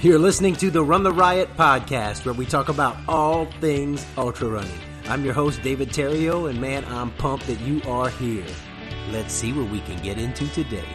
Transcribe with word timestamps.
You're 0.00 0.20
listening 0.20 0.54
to 0.56 0.70
the 0.70 0.84
Run 0.84 1.02
the 1.02 1.10
Riot 1.10 1.56
podcast, 1.56 2.24
where 2.24 2.32
we 2.32 2.46
talk 2.46 2.68
about 2.68 2.96
all 3.08 3.46
things 3.60 4.06
ultra 4.16 4.46
running. 4.46 4.78
I'm 5.08 5.24
your 5.24 5.34
host, 5.34 5.60
David 5.60 5.88
Terrio, 5.88 6.48
and 6.48 6.60
man, 6.60 6.84
I'm 6.84 7.10
pumped 7.10 7.48
that 7.48 7.58
you 7.58 7.82
are 7.82 8.08
here. 8.08 8.46
Let's 9.10 9.34
see 9.34 9.52
what 9.52 9.68
we 9.72 9.80
can 9.80 10.00
get 10.00 10.16
into 10.16 10.46
today. 10.50 10.86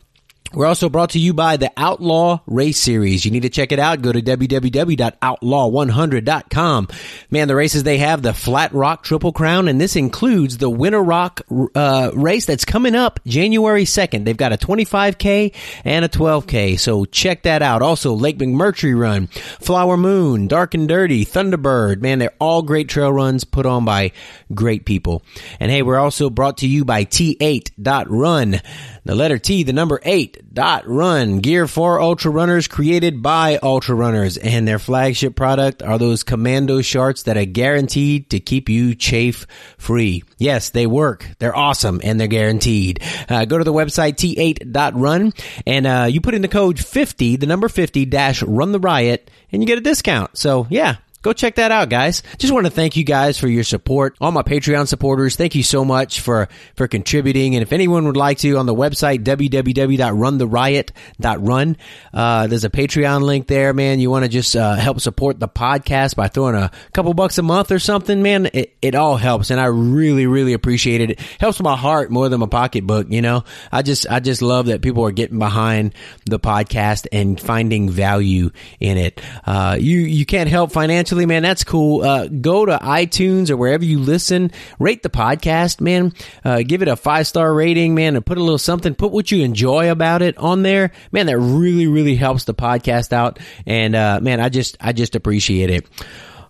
We're 0.53 0.67
also 0.67 0.89
brought 0.89 1.09
to 1.11 1.19
you 1.19 1.33
by 1.33 1.55
the 1.57 1.71
Outlaw 1.75 2.39
Race 2.45 2.79
Series. 2.79 3.25
You 3.25 3.31
need 3.31 3.41
to 3.41 3.49
check 3.49 3.73
it 3.73 3.79
out. 3.79 4.01
Go 4.01 4.13
to 4.13 4.21
www.outlaw100.com. 4.21 6.87
Man, 7.29 7.47
the 7.49 7.55
races 7.55 7.83
they 7.83 7.97
have, 7.97 8.21
the 8.21 8.33
Flat 8.33 8.73
Rock 8.73 9.03
Triple 9.03 9.33
Crown, 9.33 9.67
and 9.67 9.81
this 9.81 9.97
includes 9.97 10.57
the 10.57 10.69
Winter 10.69 11.03
Rock 11.03 11.41
uh, 11.73 12.11
race 12.13 12.45
that's 12.45 12.63
coming 12.63 12.95
up 12.95 13.19
January 13.25 13.83
2nd. 13.83 14.23
They've 14.23 14.37
got 14.37 14.53
a 14.53 14.57
25K 14.57 15.53
and 15.83 16.05
a 16.05 16.09
12K, 16.09 16.79
so 16.79 17.03
check 17.03 17.43
that 17.43 17.61
out. 17.61 17.81
Also, 17.81 18.13
Lake 18.13 18.37
McMurtry 18.37 18.97
Run, 18.97 19.27
Flower 19.27 19.97
Moon, 19.97 20.47
Dark 20.47 20.73
and 20.73 20.87
Dirty, 20.87 21.25
Thunderbird. 21.25 22.01
Man, 22.01 22.19
they're 22.19 22.31
all 22.39 22.61
great 22.61 22.87
trail 22.87 23.11
runs 23.11 23.43
put 23.43 23.65
on 23.65 23.83
by 23.83 24.13
great 24.53 24.85
people. 24.85 25.21
And 25.59 25.69
hey, 25.69 25.81
we're 25.81 25.99
also 25.99 26.29
brought 26.29 26.59
to 26.59 26.67
you 26.67 26.85
by 26.85 27.03
T8.run. 27.03 28.61
The 29.03 29.15
letter 29.15 29.37
T, 29.37 29.63
the 29.63 29.73
number 29.73 29.99
eight, 30.03 30.43
dot 30.51 30.87
run. 30.87 31.39
Gear 31.39 31.67
for 31.67 31.99
ultra 31.99 32.31
runners 32.31 32.67
created 32.67 33.21
by 33.21 33.59
ultra 33.61 33.95
runners. 33.95 34.37
And 34.37 34.67
their 34.67 34.79
flagship 34.79 35.35
product 35.35 35.83
are 35.83 35.97
those 35.97 36.23
commando 36.23 36.81
shorts 36.81 37.23
that 37.23 37.37
are 37.37 37.45
guaranteed 37.45 38.29
to 38.31 38.39
keep 38.39 38.69
you 38.69 38.95
chafe 38.95 39.45
free. 39.77 40.23
Yes, 40.37 40.69
they 40.69 40.87
work. 40.87 41.27
They're 41.39 41.55
awesome 41.55 42.01
and 42.03 42.19
they're 42.19 42.27
guaranteed. 42.27 43.01
Uh, 43.29 43.45
go 43.45 43.57
to 43.57 43.63
the 43.63 43.73
website 43.73 44.15
t8.run 44.15 45.33
and 45.65 45.87
uh, 45.87 46.07
you 46.09 46.21
put 46.21 46.35
in 46.35 46.41
the 46.41 46.47
code 46.47 46.79
50, 46.79 47.37
the 47.37 47.47
number 47.47 47.69
50 47.69 48.05
dash 48.05 48.41
run 48.43 48.71
the 48.71 48.79
riot 48.79 49.29
and 49.51 49.61
you 49.61 49.67
get 49.67 49.77
a 49.77 49.81
discount. 49.81 50.37
So 50.37 50.67
yeah, 50.69 50.97
go 51.25 51.33
check 51.33 51.55
that 51.55 51.71
out, 51.71 51.89
guys. 51.89 52.21
Just 52.37 52.53
want 52.53 52.67
to 52.67 52.71
thank 52.71 52.95
you 52.95 53.03
guys 53.03 53.39
for 53.39 53.47
your 53.47 53.63
support. 53.63 54.15
All 54.21 54.31
my 54.31 54.43
Patreon 54.43 54.87
supporters, 54.87 55.35
thank 55.35 55.55
you 55.55 55.63
so 55.63 55.83
much 55.83 56.19
for, 56.19 56.47
for 56.75 56.87
contributing. 56.87 57.55
And 57.55 57.63
if 57.63 57.73
anyone 57.73 58.05
would 58.05 58.15
like 58.15 58.37
to, 58.39 58.57
on 58.57 58.67
the 58.67 58.75
website, 58.75 59.23
www.runtheriot.run, 59.23 61.77
uh, 62.13 62.45
there's 62.45 62.63
a 62.63 62.69
Patreon 62.69 63.23
link 63.23 63.47
there, 63.47 63.73
man. 63.73 63.99
You 63.99 64.11
want 64.11 64.25
to 64.25 64.29
just, 64.29 64.55
uh, 64.55 64.75
help 64.75 65.01
support 65.01 65.39
the 65.39 65.47
podcast 65.47 66.15
by 66.15 66.27
throwing 66.27 66.53
a 66.53 66.69
couple 66.93 67.15
bucks 67.15 67.39
a 67.39 67.41
month 67.41 67.71
or 67.71 67.79
something, 67.79 68.21
man. 68.21 68.45
It, 68.53 68.77
it 68.83 68.93
all 68.93 69.17
helps. 69.17 69.49
And 69.49 69.59
I 69.59 69.65
really, 69.65 70.27
really 70.27 70.53
appreciate 70.53 71.01
it. 71.01 71.09
It 71.09 71.19
helps 71.39 71.59
my 71.59 71.75
heart 71.75 72.11
more 72.11 72.29
than 72.29 72.39
my 72.39 72.45
pocketbook, 72.45 73.07
you 73.09 73.23
know? 73.23 73.45
I 73.71 73.81
just, 73.81 74.05
I 74.11 74.19
just 74.19 74.43
love 74.43 74.67
that 74.67 74.83
people 74.83 75.03
are 75.03 75.11
getting 75.11 75.39
behind 75.39 75.95
the 76.27 76.39
podcast 76.39 77.07
and 77.11 77.41
finding 77.41 77.89
value 77.89 78.51
in 78.79 78.99
it. 78.99 79.19
Uh, 79.43 79.75
you, 79.79 80.01
you 80.01 80.27
can't 80.27 80.51
help 80.51 80.71
financially 80.71 81.14
man, 81.23 81.43
that's 81.43 81.63
cool. 81.63 82.03
Uh, 82.03 82.27
go 82.27 82.65
to 82.65 82.77
iTunes 82.79 83.49
or 83.49 83.57
wherever 83.57 83.85
you 83.85 83.99
listen, 83.99 84.51
rate 84.79 85.03
the 85.03 85.09
podcast, 85.09 85.79
man. 85.79 86.13
Uh, 86.43 86.63
give 86.63 86.81
it 86.81 86.87
a 86.87 86.95
five 86.95 87.27
star 87.27 87.53
rating, 87.53 87.95
man, 87.95 88.15
and 88.15 88.25
put 88.25 88.37
a 88.37 88.41
little 88.41 88.57
something. 88.57 88.95
Put 88.95 89.11
what 89.11 89.31
you 89.31 89.43
enjoy 89.43 89.89
about 89.91 90.21
it 90.21 90.37
on 90.37 90.63
there, 90.63 90.91
man. 91.11 91.27
That 91.27 91.39
really, 91.39 91.87
really 91.87 92.15
helps 92.15 92.43
the 92.43 92.53
podcast 92.53 93.13
out. 93.13 93.39
And 93.65 93.95
uh, 93.95 94.19
man, 94.21 94.41
I 94.41 94.49
just, 94.49 94.75
I 94.81 94.91
just 94.91 95.15
appreciate 95.15 95.69
it. 95.69 95.87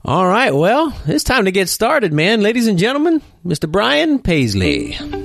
All 0.03 0.27
right, 0.27 0.53
well, 0.53 0.95
it's 1.07 1.23
time 1.23 1.45
to 1.45 1.51
get 1.51 1.67
started, 1.67 2.13
man. 2.13 2.41
Ladies 2.41 2.67
and 2.67 2.77
gentlemen, 2.77 3.21
Mr. 3.43 3.69
Brian 3.69 4.19
Paisley. 4.19 5.24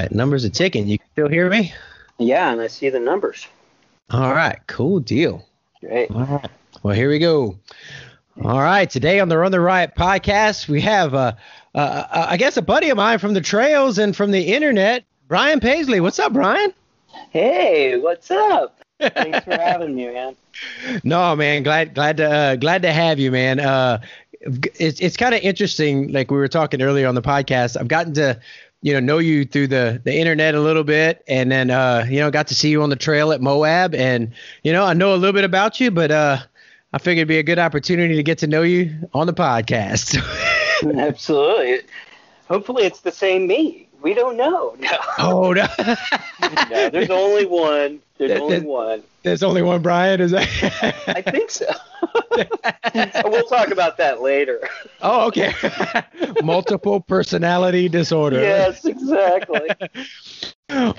Right, 0.00 0.12
numbers 0.12 0.44
are 0.44 0.50
ticking. 0.50 0.86
You 0.86 0.98
can 0.98 1.08
still 1.12 1.28
hear 1.28 1.48
me? 1.48 1.72
Yeah, 2.18 2.52
and 2.52 2.60
I 2.60 2.66
see 2.66 2.88
the 2.88 3.00
numbers. 3.00 3.46
All 4.10 4.34
right, 4.34 4.58
cool 4.66 5.00
deal. 5.00 5.44
Great. 5.80 6.10
All 6.10 6.24
right. 6.24 6.50
Well, 6.82 6.94
here 6.94 7.08
we 7.08 7.18
go. 7.18 7.58
All 8.42 8.60
right, 8.60 8.88
today 8.88 9.20
on 9.20 9.28
the 9.28 9.38
Run 9.38 9.52
the 9.52 9.60
Riot 9.60 9.94
podcast, 9.96 10.68
we 10.68 10.80
have, 10.82 11.14
uh, 11.14 11.32
uh, 11.74 11.78
uh, 11.78 12.26
I 12.30 12.36
guess, 12.36 12.56
a 12.56 12.62
buddy 12.62 12.90
of 12.90 12.96
mine 12.96 13.18
from 13.18 13.34
the 13.34 13.40
trails 13.40 13.98
and 13.98 14.14
from 14.14 14.30
the 14.30 14.42
internet, 14.54 15.04
Brian 15.26 15.58
Paisley. 15.60 16.00
What's 16.00 16.18
up, 16.18 16.32
Brian? 16.32 16.72
Hey, 17.30 17.96
what's 17.96 18.30
up? 18.30 18.78
Thanks 19.00 19.44
for 19.44 19.52
having 19.52 19.94
me, 19.94 20.06
man. 20.06 20.36
No, 21.02 21.34
man, 21.36 21.62
glad 21.62 21.94
glad 21.94 22.16
to 22.18 22.30
uh, 22.30 22.56
glad 22.56 22.82
to 22.82 22.92
have 22.92 23.18
you, 23.18 23.30
man. 23.30 23.60
Uh, 23.60 24.00
it's 24.40 25.00
it's 25.00 25.16
kind 25.16 25.34
of 25.34 25.40
interesting. 25.42 26.12
Like 26.12 26.30
we 26.30 26.36
were 26.36 26.48
talking 26.48 26.80
earlier 26.80 27.06
on 27.06 27.14
the 27.14 27.22
podcast, 27.22 27.78
I've 27.78 27.88
gotten 27.88 28.14
to 28.14 28.40
you 28.82 28.92
know 28.92 29.00
know 29.00 29.18
you 29.18 29.44
through 29.44 29.66
the 29.66 30.00
the 30.04 30.14
internet 30.14 30.54
a 30.54 30.60
little 30.60 30.84
bit 30.84 31.24
and 31.28 31.50
then 31.50 31.70
uh 31.70 32.04
you 32.08 32.18
know 32.18 32.30
got 32.30 32.46
to 32.48 32.54
see 32.54 32.68
you 32.68 32.82
on 32.82 32.90
the 32.90 32.96
trail 32.96 33.32
at 33.32 33.40
Moab 33.40 33.94
and 33.94 34.32
you 34.62 34.72
know 34.72 34.84
I 34.84 34.92
know 34.92 35.14
a 35.14 35.16
little 35.16 35.32
bit 35.32 35.44
about 35.44 35.80
you 35.80 35.90
but 35.90 36.10
uh 36.10 36.38
I 36.92 36.98
figured 36.98 37.18
it'd 37.18 37.28
be 37.28 37.38
a 37.38 37.42
good 37.42 37.58
opportunity 37.58 38.14
to 38.14 38.22
get 38.22 38.38
to 38.38 38.46
know 38.46 38.62
you 38.62 38.94
on 39.12 39.26
the 39.26 39.34
podcast. 39.34 40.16
Absolutely. 40.98 41.80
Hopefully 42.48 42.84
it's 42.84 43.00
the 43.00 43.10
same 43.12 43.46
me. 43.46 43.85
We 44.06 44.14
don't 44.14 44.36
know. 44.36 44.76
No. 44.80 44.98
oh 45.18 45.52
no. 45.52 45.66
no, 46.70 46.90
there's 46.90 47.10
only 47.10 47.44
one. 47.44 47.98
There's 48.18 48.30
There- 48.30 48.40
only 48.40 48.60
one. 48.60 49.02
There's 49.24 49.42
only 49.42 49.62
one 49.62 49.82
Brian, 49.82 50.20
is 50.20 50.30
that? 50.30 50.46
I 51.08 51.22
think 51.22 51.50
so. 51.50 51.66
we'll 53.24 53.42
talk 53.46 53.72
about 53.72 53.96
that 53.96 54.22
later. 54.22 54.60
oh, 55.02 55.26
okay. 55.26 55.52
Multiple 56.44 57.00
personality 57.00 57.88
disorder. 57.88 58.38
yes, 58.38 58.84
exactly. 58.84 59.68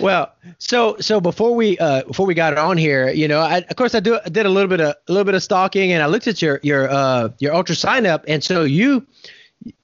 well, 0.02 0.34
so 0.58 0.98
so 1.00 1.22
before 1.22 1.56
we 1.56 1.78
uh 1.78 2.04
before 2.04 2.26
we 2.26 2.34
got 2.34 2.58
on 2.58 2.76
here, 2.78 3.08
you 3.08 3.30
know, 3.30 3.40
I, 3.40 3.60
of 3.60 3.76
course 3.78 3.96
I 3.96 4.02
do 4.02 4.20
I 4.26 4.28
did 4.28 4.46
a 4.46 4.50
little 4.50 4.68
bit 4.68 4.82
of 4.82 4.96
a 5.08 5.12
little 5.14 5.24
bit 5.24 5.36
of 5.36 5.44
stalking, 5.44 5.94
and 5.94 6.04
I 6.04 6.08
looked 6.08 6.28
at 6.28 6.42
your 6.42 6.60
your 6.62 6.90
uh 6.90 7.30
your 7.40 7.54
UltraSignup, 7.54 8.26
and 8.28 8.44
so 8.44 8.64
you 8.64 9.08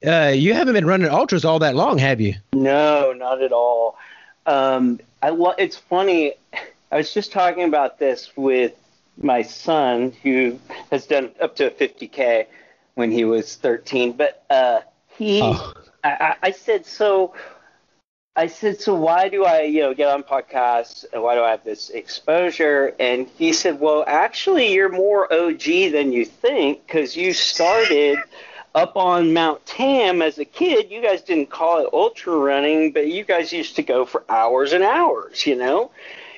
uh 0.05 0.33
you 0.35 0.53
haven't 0.53 0.73
been 0.73 0.85
running 0.85 1.09
ultras 1.09 1.45
all 1.45 1.59
that 1.59 1.75
long, 1.75 1.97
have 1.97 2.21
you? 2.21 2.35
No, 2.53 3.13
not 3.13 3.41
at 3.41 3.51
all. 3.51 3.97
Um, 4.45 4.99
I 5.21 5.29
lo- 5.29 5.55
it's 5.57 5.77
funny. 5.77 6.33
I 6.91 6.97
was 6.97 7.13
just 7.13 7.31
talking 7.31 7.63
about 7.63 7.97
this 7.99 8.31
with 8.35 8.73
my 9.17 9.41
son, 9.41 10.13
who 10.23 10.59
has 10.91 11.05
done 11.05 11.31
up 11.39 11.55
to 11.57 11.67
a 11.67 11.71
50k 11.71 12.45
when 12.95 13.11
he 13.11 13.25
was 13.25 13.55
13. 13.55 14.13
But 14.13 14.43
uh, 14.49 14.81
he, 15.15 15.41
Oh. 15.41 15.73
I, 16.03 16.09
I, 16.09 16.35
I 16.43 16.51
said, 16.51 16.85
so. 16.85 17.33
I 18.35 18.47
said, 18.47 18.81
so 18.81 18.95
why 18.95 19.29
do 19.29 19.45
I, 19.45 19.61
you 19.61 19.81
know, 19.81 19.93
get 19.93 20.09
on 20.09 20.23
podcasts 20.23 21.05
and 21.13 21.21
why 21.21 21.35
do 21.35 21.41
I 21.43 21.51
have 21.51 21.63
this 21.63 21.91
exposure? 21.91 22.95
And 22.99 23.27
he 23.37 23.53
said, 23.53 23.79
well, 23.79 24.03
actually, 24.07 24.73
you're 24.73 24.89
more 24.89 25.31
OG 25.31 25.61
than 25.91 26.11
you 26.11 26.25
think 26.25 26.83
because 26.87 27.15
you 27.15 27.31
started 27.31 28.17
up 28.75 28.95
on 28.95 29.33
Mount 29.33 29.65
Tam 29.65 30.21
as 30.21 30.39
a 30.39 30.45
kid. 30.45 30.89
You 30.89 31.01
guys 31.01 31.21
didn't 31.21 31.49
call 31.49 31.79
it 31.79 31.89
ultra 31.93 32.35
running, 32.35 32.91
but 32.91 33.07
you 33.07 33.23
guys 33.23 33.53
used 33.53 33.75
to 33.75 33.83
go 33.83 34.05
for 34.05 34.23
hours 34.29 34.73
and 34.73 34.83
hours, 34.83 35.45
you 35.45 35.55
know? 35.55 35.91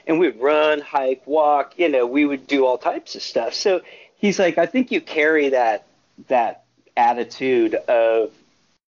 and 0.08 0.20
we'd 0.20 0.40
run, 0.40 0.82
hike, 0.82 1.26
walk. 1.26 1.74
You 1.78 1.90
know, 1.90 2.06
we 2.06 2.26
would 2.26 2.48
do 2.48 2.66
all 2.66 2.78
types 2.78 3.16
of 3.16 3.22
stuff. 3.22 3.54
So 3.54 3.82
he's 4.18 4.40
like, 4.40 4.58
I 4.58 4.66
think 4.66 4.92
you 4.92 5.02
carry 5.02 5.50
that 5.50 5.86
that 6.28 6.64
attitude 6.96 7.76
of 7.76 8.32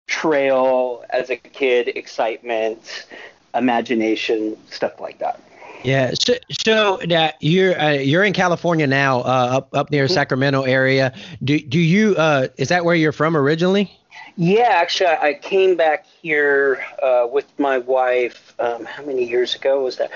trail 0.06 1.04
as 1.10 1.30
a 1.30 1.36
kid, 1.36 1.88
excitement, 1.88 3.06
imagination, 3.54 4.56
stuff 4.70 5.00
like 5.00 5.18
that. 5.18 5.40
Yeah. 5.84 6.12
So, 6.14 6.34
so 6.50 7.00
uh, 7.02 7.32
you're 7.40 7.79
uh, 7.81 7.93
you're 7.93 8.25
in 8.25 8.32
California 8.32 8.87
now, 8.87 9.20
uh, 9.20 9.58
up 9.58 9.75
up 9.75 9.90
near 9.90 10.05
mm-hmm. 10.05 10.14
Sacramento 10.14 10.62
area. 10.62 11.14
Do 11.43 11.58
do 11.58 11.79
you 11.79 12.17
uh, 12.17 12.49
is 12.56 12.69
that 12.69 12.84
where 12.84 12.94
you're 12.94 13.12
from 13.12 13.37
originally? 13.37 13.90
Yeah, 14.37 14.69
actually, 14.70 15.08
I 15.08 15.34
came 15.34 15.76
back 15.76 16.06
here 16.06 16.84
uh, 17.02 17.26
with 17.31 17.46
my 17.58 17.79
wife. 17.79 18.55
Um, 18.58 18.84
how 18.84 19.05
many 19.05 19.29
years 19.29 19.55
ago 19.55 19.84
was 19.84 19.96
that? 19.96 20.11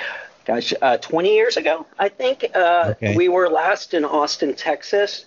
Gosh, 0.47 0.73
uh, 0.81 0.97
20 0.99 1.35
years 1.35 1.57
ago, 1.57 1.85
I 1.99 2.09
think. 2.09 2.45
Okay. 2.55 3.17
We 3.17 3.29
were 3.29 3.49
last 3.49 3.95
in 3.95 4.05
Austin, 4.05 4.55
Texas, 4.55 5.27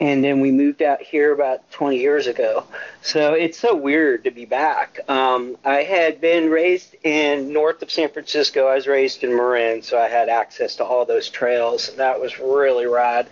and 0.00 0.22
then 0.22 0.40
we 0.40 0.52
moved 0.52 0.82
out 0.82 1.02
here 1.02 1.32
about 1.32 1.68
20 1.72 1.98
years 1.98 2.26
ago. 2.26 2.64
So 3.02 3.34
it's 3.34 3.58
so 3.58 3.74
weird 3.74 4.24
to 4.24 4.30
be 4.30 4.44
back. 4.44 5.00
Um, 5.08 5.56
I 5.64 5.82
had 5.82 6.20
been 6.20 6.50
raised 6.50 6.94
in 7.02 7.52
north 7.52 7.82
of 7.82 7.90
San 7.90 8.08
Francisco. 8.08 8.66
I 8.66 8.76
was 8.76 8.86
raised 8.86 9.24
in 9.24 9.30
Marin, 9.34 9.82
so 9.82 9.98
I 9.98 10.08
had 10.08 10.28
access 10.28 10.76
to 10.76 10.84
all 10.84 11.04
those 11.04 11.28
trails. 11.28 11.94
That 11.96 12.20
was 12.20 12.38
really 12.38 12.86
rad. 12.86 13.28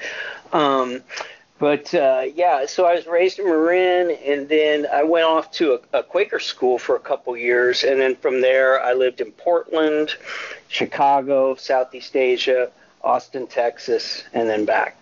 Um, 0.52 1.02
but 1.58 1.94
uh, 1.94 2.24
yeah, 2.34 2.66
so 2.66 2.84
I 2.84 2.94
was 2.94 3.06
raised 3.06 3.38
in 3.38 3.46
Marin, 3.46 4.10
and 4.24 4.48
then 4.48 4.86
I 4.92 5.04
went 5.04 5.24
off 5.24 5.50
to 5.52 5.80
a, 5.92 5.98
a 6.00 6.02
Quaker 6.02 6.38
school 6.38 6.78
for 6.78 6.96
a 6.96 7.00
couple 7.00 7.36
years, 7.36 7.82
and 7.82 8.00
then 8.00 8.16
from 8.16 8.40
there 8.40 8.82
I 8.82 8.92
lived 8.92 9.20
in 9.20 9.32
Portland, 9.32 10.14
Chicago, 10.69 11.54
Southeast 11.54 12.14
Asia, 12.14 12.70
Austin, 13.02 13.46
Texas, 13.46 14.24
and 14.34 14.48
then 14.48 14.64
back. 14.64 14.96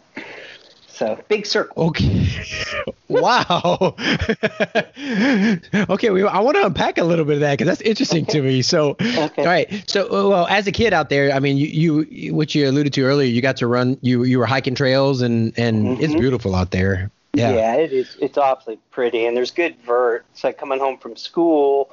So 0.94 1.18
big 1.28 1.44
circle. 1.44 1.88
Okay. 1.88 2.28
wow. 3.08 3.96
okay, 5.90 6.10
we, 6.10 6.22
I 6.22 6.38
want 6.38 6.56
to 6.56 6.66
unpack 6.66 6.98
a 6.98 7.04
little 7.04 7.24
bit 7.24 7.34
of 7.34 7.40
that 7.40 7.58
because 7.58 7.66
that's 7.66 7.80
interesting 7.80 8.26
to 8.26 8.40
me. 8.40 8.62
So, 8.62 8.90
okay. 9.00 9.42
all 9.42 9.44
right. 9.44 9.90
So, 9.90 10.06
uh, 10.06 10.28
well, 10.28 10.46
as 10.46 10.68
a 10.68 10.72
kid 10.72 10.92
out 10.92 11.08
there, 11.08 11.32
I 11.32 11.40
mean, 11.40 11.56
you, 11.56 12.02
you, 12.02 12.32
what 12.32 12.54
you 12.54 12.68
alluded 12.68 12.92
to 12.92 13.02
earlier, 13.02 13.26
you 13.26 13.42
got 13.42 13.56
to 13.56 13.66
run, 13.66 13.98
you, 14.02 14.22
you 14.22 14.38
were 14.38 14.46
hiking 14.46 14.76
trails, 14.76 15.20
and 15.20 15.52
and 15.58 15.84
mm-hmm. 15.84 16.02
it's 16.04 16.14
beautiful 16.14 16.54
out 16.54 16.70
there. 16.70 17.10
Yeah. 17.32 17.52
Yeah, 17.54 17.74
it 17.74 17.92
is. 17.92 18.16
It's 18.20 18.38
awfully 18.38 18.78
pretty, 18.92 19.26
and 19.26 19.36
there's 19.36 19.50
good 19.50 19.76
vert. 19.84 20.24
It's 20.32 20.44
like 20.44 20.58
coming 20.58 20.78
home 20.78 20.98
from 20.98 21.16
school 21.16 21.90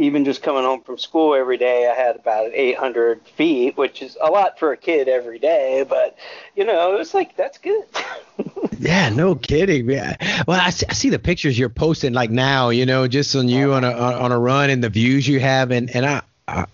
even 0.00 0.24
just 0.24 0.42
coming 0.42 0.64
home 0.64 0.80
from 0.80 0.98
school 0.98 1.34
every 1.34 1.58
day, 1.58 1.88
I 1.88 1.94
had 1.94 2.16
about 2.16 2.50
800 2.52 3.20
feet, 3.36 3.76
which 3.76 4.00
is 4.00 4.16
a 4.20 4.30
lot 4.30 4.58
for 4.58 4.72
a 4.72 4.76
kid 4.76 5.08
every 5.08 5.38
day. 5.38 5.84
But 5.88 6.16
you 6.56 6.64
know, 6.64 6.94
it 6.94 6.98
was 6.98 7.14
like 7.14 7.36
that's 7.36 7.58
good. 7.58 7.84
yeah, 8.78 9.10
no 9.10 9.34
kidding. 9.34 9.88
Yeah. 9.88 10.16
Well, 10.46 10.60
I 10.60 10.70
see, 10.70 10.86
I 10.88 10.94
see, 10.94 11.10
the 11.10 11.18
pictures 11.18 11.58
you're 11.58 11.68
posting 11.68 12.14
like 12.14 12.30
now. 12.30 12.70
You 12.70 12.86
know, 12.86 13.06
just 13.06 13.36
on 13.36 13.48
you 13.48 13.74
on 13.74 13.84
a 13.84 13.92
on 13.92 14.32
a 14.32 14.38
run 14.38 14.70
and 14.70 14.82
the 14.82 14.90
views 14.90 15.28
you 15.28 15.38
have, 15.40 15.70
and 15.70 15.94
and 15.94 16.06
I, 16.06 16.22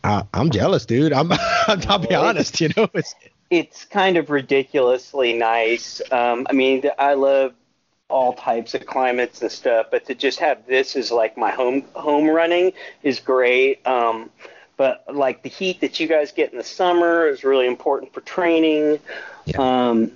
I, 0.04 0.24
am 0.32 0.50
jealous, 0.50 0.86
dude. 0.86 1.12
I'm 1.12 1.30
I'll 1.66 1.98
be 1.98 2.14
honest. 2.14 2.60
You 2.60 2.70
know, 2.76 2.88
it's 2.94 3.14
it's 3.50 3.84
kind 3.84 4.16
of 4.16 4.30
ridiculously 4.30 5.32
nice. 5.32 6.00
Um, 6.12 6.46
I 6.48 6.52
mean, 6.52 6.84
I 6.98 7.14
love 7.14 7.54
all 8.08 8.32
types 8.34 8.74
of 8.74 8.86
climates 8.86 9.42
and 9.42 9.50
stuff, 9.50 9.86
but 9.90 10.06
to 10.06 10.14
just 10.14 10.38
have 10.38 10.66
this 10.66 10.94
as 10.96 11.10
like 11.10 11.36
my 11.36 11.50
home 11.50 11.82
home 11.94 12.28
running 12.28 12.72
is 13.02 13.18
great. 13.20 13.84
Um, 13.86 14.30
but 14.76 15.04
like 15.12 15.42
the 15.42 15.48
heat 15.48 15.80
that 15.80 15.98
you 15.98 16.06
guys 16.06 16.32
get 16.32 16.52
in 16.52 16.58
the 16.58 16.64
summer 16.64 17.26
is 17.26 17.44
really 17.44 17.66
important 17.66 18.12
for 18.12 18.20
training. 18.20 19.00
Yeah. 19.46 19.88
Um, 19.88 20.12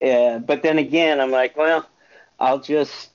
yeah, 0.00 0.38
but 0.38 0.62
then 0.62 0.78
again, 0.78 1.20
I'm 1.20 1.30
like, 1.30 1.56
well, 1.56 1.86
I'll 2.38 2.60
just 2.60 3.10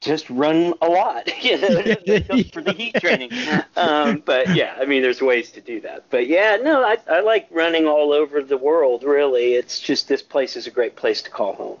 just 0.00 0.30
run 0.30 0.74
a 0.80 0.88
lot, 0.88 1.26
you 1.44 1.58
know, 1.58 1.68
for 2.52 2.62
the 2.62 2.74
heat 2.76 2.94
training. 3.00 3.30
Um, 3.76 4.22
but 4.24 4.54
yeah, 4.54 4.76
I 4.78 4.84
mean, 4.84 5.02
there's 5.02 5.20
ways 5.20 5.50
to 5.52 5.60
do 5.60 5.80
that. 5.82 6.04
But 6.10 6.28
yeah, 6.28 6.56
no, 6.62 6.84
I, 6.84 6.98
I 7.10 7.20
like 7.20 7.48
running 7.50 7.86
all 7.86 8.12
over 8.12 8.42
the 8.42 8.56
world. 8.56 9.02
Really, 9.02 9.54
it's 9.54 9.80
just 9.80 10.08
this 10.08 10.22
place 10.22 10.56
is 10.56 10.66
a 10.66 10.70
great 10.70 10.96
place 10.96 11.22
to 11.22 11.30
call 11.30 11.54
home. 11.54 11.78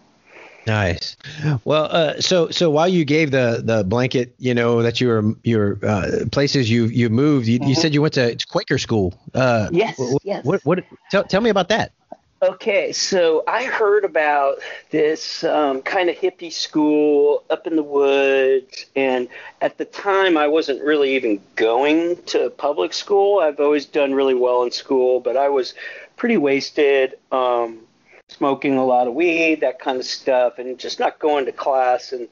Nice. 0.68 1.16
Well, 1.64 1.88
uh, 1.90 2.20
so 2.20 2.50
so 2.50 2.68
while 2.70 2.88
you 2.88 3.04
gave 3.04 3.30
the 3.30 3.62
the 3.64 3.84
blanket, 3.84 4.34
you 4.38 4.54
know 4.54 4.82
that 4.82 5.00
you 5.00 5.08
were 5.08 5.34
your 5.42 5.78
uh, 5.82 6.26
places 6.30 6.70
you 6.70 6.84
you 6.84 7.08
moved, 7.08 7.46
you, 7.46 7.58
mm-hmm. 7.58 7.68
you, 7.70 7.74
said 7.74 7.94
you 7.94 8.02
went 8.02 8.14
to 8.14 8.36
Quaker 8.48 8.78
school. 8.78 9.14
Uh, 9.34 9.68
yes. 9.72 9.98
What, 9.98 10.22
yes. 10.24 10.44
What, 10.44 10.64
what, 10.64 10.84
tell, 11.10 11.24
tell 11.24 11.40
me 11.40 11.50
about 11.50 11.70
that. 11.70 11.92
Okay, 12.40 12.92
so 12.92 13.42
I 13.48 13.64
heard 13.64 14.04
about 14.04 14.58
this 14.90 15.42
um, 15.42 15.82
kind 15.82 16.08
of 16.08 16.14
hippie 16.14 16.52
school 16.52 17.42
up 17.50 17.66
in 17.66 17.74
the 17.74 17.82
woods, 17.82 18.86
and 18.94 19.28
at 19.60 19.76
the 19.78 19.84
time 19.84 20.36
I 20.36 20.46
wasn't 20.46 20.80
really 20.84 21.16
even 21.16 21.40
going 21.56 22.22
to 22.26 22.50
public 22.50 22.92
school. 22.92 23.40
I've 23.40 23.58
always 23.58 23.86
done 23.86 24.14
really 24.14 24.34
well 24.34 24.62
in 24.62 24.70
school, 24.70 25.18
but 25.18 25.36
I 25.36 25.48
was 25.48 25.74
pretty 26.16 26.36
wasted. 26.36 27.18
Um, 27.32 27.80
smoking 28.28 28.76
a 28.76 28.84
lot 28.84 29.08
of 29.08 29.14
weed, 29.14 29.60
that 29.60 29.78
kind 29.78 29.98
of 29.98 30.04
stuff, 30.04 30.58
and 30.58 30.78
just 30.78 31.00
not 31.00 31.18
going 31.18 31.46
to 31.46 31.52
class. 31.52 32.12
And 32.12 32.28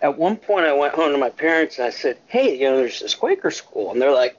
at 0.00 0.16
one 0.16 0.36
point, 0.36 0.66
I 0.66 0.72
went 0.72 0.94
home 0.94 1.12
to 1.12 1.18
my 1.18 1.30
parents 1.30 1.78
and 1.78 1.86
I 1.86 1.90
said, 1.90 2.18
"Hey, 2.26 2.56
you 2.56 2.70
know, 2.70 2.76
there's 2.76 3.00
this 3.00 3.14
Quaker 3.14 3.50
school," 3.50 3.90
and 3.90 4.00
they're 4.00 4.14
like, 4.14 4.36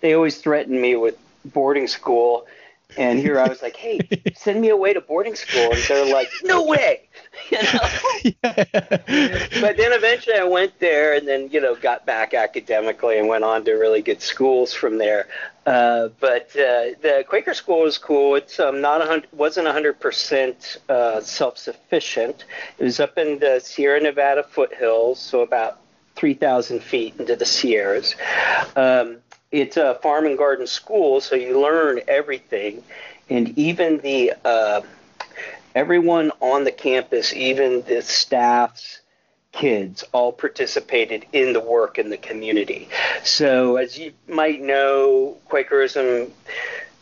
they 0.00 0.14
always 0.14 0.38
threatened 0.38 0.80
me 0.80 0.96
with 0.96 1.16
boarding 1.44 1.86
school. 1.86 2.46
And 2.96 3.18
here 3.18 3.38
I 3.38 3.48
was 3.48 3.60
like, 3.60 3.76
"Hey, 3.76 4.00
send 4.34 4.60
me 4.60 4.70
away 4.70 4.94
to 4.94 5.00
boarding 5.00 5.34
school," 5.34 5.72
and 5.72 5.82
they're 5.88 6.12
like, 6.12 6.30
"No 6.42 6.64
way!" 6.74 7.08
You 7.50 7.58
know. 7.58 7.80
but 8.42 9.76
then 9.76 9.92
eventually 9.92 10.36
I 10.36 10.44
went 10.44 10.78
there, 10.80 11.14
and 11.14 11.28
then 11.28 11.50
you 11.50 11.60
know 11.60 11.74
got 11.74 12.06
back 12.06 12.32
academically 12.34 13.18
and 13.18 13.28
went 13.28 13.44
on 13.44 13.64
to 13.66 13.72
really 13.74 14.00
good 14.02 14.22
schools 14.22 14.72
from 14.72 14.98
there. 14.98 15.28
Uh, 15.66 16.08
but 16.18 16.48
uh, 16.56 16.96
the 17.02 17.24
Quaker 17.28 17.52
school 17.52 17.82
was 17.82 17.98
cool. 17.98 18.34
It's 18.36 18.58
um, 18.58 18.80
not 18.80 19.02
a 19.02 19.22
wasn't 19.32 19.68
hundred 19.68 20.00
percent 20.00 20.78
uh, 20.88 21.20
self 21.20 21.58
sufficient. 21.58 22.44
It 22.78 22.84
was 22.84 23.00
up 23.00 23.18
in 23.18 23.38
the 23.38 23.60
Sierra 23.60 24.00
Nevada 24.00 24.42
foothills, 24.42 25.20
so 25.20 25.42
about 25.42 25.78
three 26.16 26.34
thousand 26.34 26.82
feet 26.82 27.14
into 27.18 27.36
the 27.36 27.44
Sierras. 27.44 28.16
Um, 28.76 29.18
it's 29.50 29.76
a 29.76 29.94
farm 29.96 30.26
and 30.26 30.36
garden 30.36 30.66
school, 30.66 31.20
so 31.20 31.34
you 31.34 31.60
learn 31.60 32.00
everything, 32.06 32.82
and 33.30 33.58
even 33.58 33.98
the 33.98 34.32
uh, 34.44 34.82
everyone 35.74 36.32
on 36.40 36.64
the 36.64 36.72
campus, 36.72 37.32
even 37.32 37.82
the 37.82 38.02
staffs 38.02 39.00
kids 39.52 40.04
all 40.12 40.30
participated 40.30 41.24
in 41.32 41.52
the 41.52 41.60
work 41.60 41.98
in 41.98 42.10
the 42.10 42.16
community. 42.16 42.88
So, 43.24 43.76
as 43.76 43.98
you 43.98 44.12
might 44.28 44.60
know, 44.60 45.36
Quakerism 45.48 46.30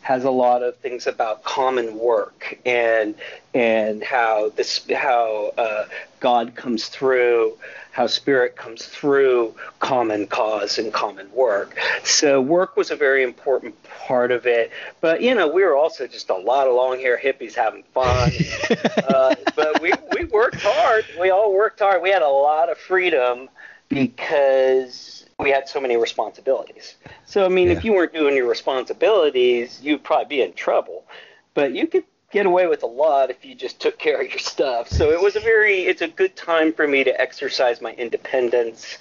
has 0.07 0.23
a 0.23 0.31
lot 0.31 0.63
of 0.63 0.73
things 0.77 1.05
about 1.05 1.43
common 1.43 1.99
work 1.99 2.57
and 2.65 3.13
and 3.53 4.01
how 4.01 4.47
this 4.55 4.89
how 4.89 5.51
uh, 5.57 5.85
God 6.21 6.55
comes 6.55 6.87
through 6.87 7.57
how 7.91 8.07
spirit 8.07 8.55
comes 8.55 8.85
through 8.85 9.53
common 9.79 10.25
cause 10.27 10.77
and 10.77 10.93
common 10.93 11.29
work. 11.33 11.77
So 12.05 12.39
work 12.39 12.77
was 12.77 12.89
a 12.89 12.95
very 12.95 13.21
important 13.21 13.75
part 13.83 14.31
of 14.31 14.45
it. 14.45 14.71
But 15.01 15.21
you 15.21 15.35
know, 15.35 15.49
we 15.49 15.65
were 15.65 15.75
also 15.75 16.07
just 16.07 16.29
a 16.29 16.37
lot 16.37 16.67
of 16.67 16.73
long 16.73 16.99
hair 17.01 17.19
hippies 17.21 17.53
having 17.53 17.83
fun. 17.93 18.31
uh, 19.09 19.35
but 19.57 19.81
we 19.81 19.91
we 20.13 20.23
worked 20.23 20.61
hard. 20.61 21.03
We 21.19 21.31
all 21.31 21.53
worked 21.53 21.79
hard. 21.79 22.01
We 22.01 22.11
had 22.11 22.21
a 22.21 22.29
lot 22.29 22.69
of 22.69 22.77
freedom 22.77 23.49
because 23.89 25.25
we 25.39 25.51
had 25.51 25.69
so 25.69 25.79
many 25.79 25.97
responsibilities. 25.97 26.95
So 27.25 27.45
I 27.45 27.49
mean, 27.49 27.67
yeah. 27.67 27.77
if 27.77 27.83
you 27.83 27.93
weren't 27.93 28.13
doing 28.13 28.35
your 28.35 28.49
responsibilities, 28.49 29.79
you'd 29.83 30.03
probably 30.03 30.37
be 30.37 30.41
in 30.41 30.53
trouble. 30.53 31.05
But 31.53 31.73
you 31.73 31.85
could 31.85 32.05
get 32.31 32.45
away 32.45 32.65
with 32.67 32.81
a 32.81 32.87
lot 32.87 33.29
if 33.29 33.45
you 33.45 33.53
just 33.53 33.79
took 33.79 33.99
care 33.99 34.19
of 34.19 34.29
your 34.29 34.39
stuff. 34.39 34.89
So 34.89 35.11
it 35.11 35.21
was 35.21 35.35
a 35.35 35.39
very, 35.39 35.81
it's 35.81 36.01
a 36.01 36.07
good 36.07 36.35
time 36.35 36.73
for 36.73 36.87
me 36.87 37.03
to 37.03 37.21
exercise 37.21 37.81
my 37.81 37.93
independence 37.93 38.97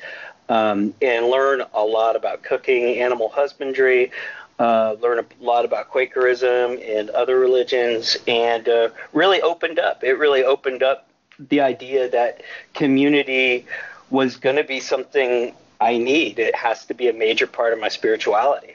um, 0.51 0.95
and 1.01 1.27
learn 1.27 1.63
a 1.73 1.83
lot 1.83 2.17
about 2.17 2.43
cooking, 2.43 2.99
animal 2.99 3.31
husbandry, 3.31 4.13
uh, 4.59 4.97
learn 5.01 5.19
a 5.19 5.45
lot 5.45 5.65
about 5.65 5.91
Quakerism 5.91 6.79
and 6.87 7.11
other 7.11 7.39
religions, 7.39 8.17
and 8.29 8.69
uh, 8.69 8.91
really 9.13 9.41
opened 9.41 9.79
up. 9.79 10.05
It 10.05 10.15
really 10.15 10.45
opened 10.45 10.83
up 10.83 11.09
the 11.39 11.61
idea 11.61 12.09
that 12.11 12.43
community 12.75 13.67
was 14.09 14.37
going 14.37 14.57
to 14.57 14.65
be 14.65 14.81
something 14.81 15.53
I 15.81 15.99
need. 15.99 16.39
It 16.39 16.55
has 16.55 16.85
to 16.87 16.95
be 16.95 17.09
a 17.09 17.13
major 17.13 17.47
part 17.47 17.73
of 17.73 17.79
my 17.79 17.89
spirituality. 17.89 18.75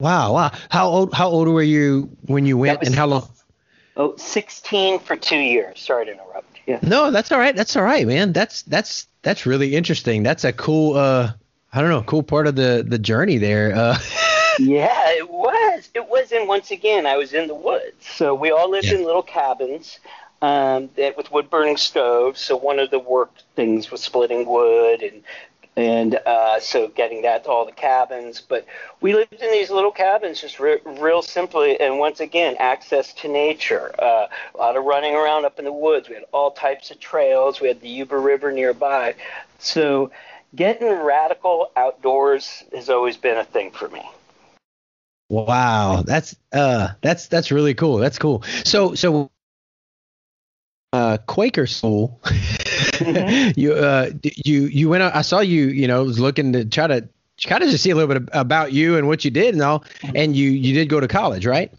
Wow, 0.00 0.32
wow. 0.34 0.52
How 0.70 0.88
old 0.88 1.12
how 1.14 1.28
old 1.28 1.48
were 1.48 1.62
you 1.62 2.10
when 2.26 2.46
you 2.46 2.56
went 2.56 2.80
was, 2.80 2.88
and 2.88 2.96
how 2.96 3.06
long 3.06 3.28
Oh, 3.96 4.16
16 4.16 5.00
for 5.00 5.16
two 5.16 5.36
years. 5.36 5.78
Sorry 5.80 6.06
to 6.06 6.12
interrupt. 6.12 6.58
Yeah. 6.66 6.78
No, 6.82 7.10
that's 7.10 7.32
all 7.32 7.38
right. 7.38 7.54
That's 7.54 7.76
all 7.76 7.82
right, 7.82 8.06
man. 8.06 8.32
That's 8.32 8.62
that's 8.62 9.06
that's 9.22 9.44
really 9.46 9.74
interesting. 9.74 10.22
That's 10.22 10.44
a 10.44 10.52
cool 10.52 10.96
uh 10.96 11.32
I 11.72 11.80
don't 11.80 11.90
know, 11.90 12.02
cool 12.02 12.22
part 12.22 12.46
of 12.46 12.56
the 12.56 12.84
the 12.86 12.98
journey 12.98 13.38
there. 13.38 13.74
Uh 13.74 13.98
Yeah, 14.58 15.10
it 15.12 15.28
was. 15.30 15.52
was. 15.74 15.88
It 15.94 16.08
was. 16.08 16.32
And 16.32 16.46
once 16.48 16.70
again, 16.70 17.06
I 17.06 17.16
was 17.16 17.32
in 17.32 17.46
the 17.46 17.54
woods. 17.54 18.04
So 18.06 18.34
we 18.34 18.50
all 18.50 18.70
lived 18.70 18.86
Yeah. 18.86 18.94
in 18.98 19.04
little 19.04 19.22
cabins 19.22 19.98
um, 20.42 20.90
that 20.96 21.16
with 21.16 21.30
wood 21.32 21.48
burning 21.50 21.76
stoves. 21.78 22.40
So 22.40 22.56
one 22.56 22.78
of 22.78 22.90
the 22.90 22.98
work 22.98 23.30
things 23.56 23.90
was 23.90 24.02
splitting 24.02 24.46
wood 24.46 25.02
and 25.02 25.22
and 25.80 26.14
uh, 26.26 26.60
so 26.60 26.88
getting 26.88 27.22
that 27.22 27.44
to 27.44 27.50
all 27.50 27.64
the 27.64 27.72
cabins. 27.72 28.40
But 28.40 28.66
we 29.00 29.14
lived 29.14 29.32
in 29.32 29.50
these 29.50 29.70
little 29.70 29.90
cabins, 29.90 30.40
just 30.40 30.60
re- 30.60 30.80
real 30.84 31.22
simply. 31.22 31.80
And 31.80 31.98
once 31.98 32.20
again, 32.20 32.56
access 32.58 33.12
to 33.14 33.28
nature. 33.28 33.92
Uh, 33.98 34.26
a 34.54 34.58
lot 34.58 34.76
of 34.76 34.84
running 34.84 35.14
around 35.14 35.44
up 35.44 35.58
in 35.58 35.64
the 35.64 35.72
woods. 35.72 36.08
We 36.08 36.14
had 36.14 36.24
all 36.32 36.50
types 36.50 36.90
of 36.90 37.00
trails. 37.00 37.60
We 37.60 37.68
had 37.68 37.80
the 37.80 37.88
Yuba 37.88 38.16
River 38.16 38.52
nearby. 38.52 39.14
So 39.58 40.10
getting 40.54 40.90
radical 40.90 41.70
outdoors 41.76 42.62
has 42.74 42.90
always 42.90 43.16
been 43.16 43.38
a 43.38 43.44
thing 43.44 43.70
for 43.70 43.88
me. 43.88 44.02
Wow, 45.28 46.02
that's 46.04 46.34
uh 46.52 46.88
that's 47.02 47.28
that's 47.28 47.52
really 47.52 47.74
cool. 47.74 47.98
That's 47.98 48.18
cool. 48.18 48.42
So 48.64 48.94
so 48.96 49.30
uh 50.92 51.18
Quaker 51.26 51.66
school 51.66 52.20
you 53.56 53.74
uh 53.74 54.10
you 54.24 54.62
you 54.62 54.88
went 54.88 55.02
out, 55.02 55.14
I 55.14 55.22
saw 55.22 55.40
you, 55.40 55.66
you 55.68 55.86
know, 55.86 56.04
was 56.04 56.18
looking 56.18 56.52
to 56.52 56.64
try 56.64 56.86
to 56.86 57.08
kind 57.46 57.62
of 57.62 57.70
just 57.70 57.82
see 57.82 57.90
a 57.90 57.94
little 57.94 58.12
bit 58.12 58.28
about 58.32 58.72
you 58.72 58.96
and 58.96 59.06
what 59.06 59.24
you 59.24 59.30
did 59.30 59.54
and 59.54 59.62
all 59.62 59.84
and 60.14 60.36
you 60.36 60.50
you 60.50 60.74
did 60.74 60.88
go 60.88 61.00
to 61.00 61.08
college, 61.08 61.46
right? 61.46 61.72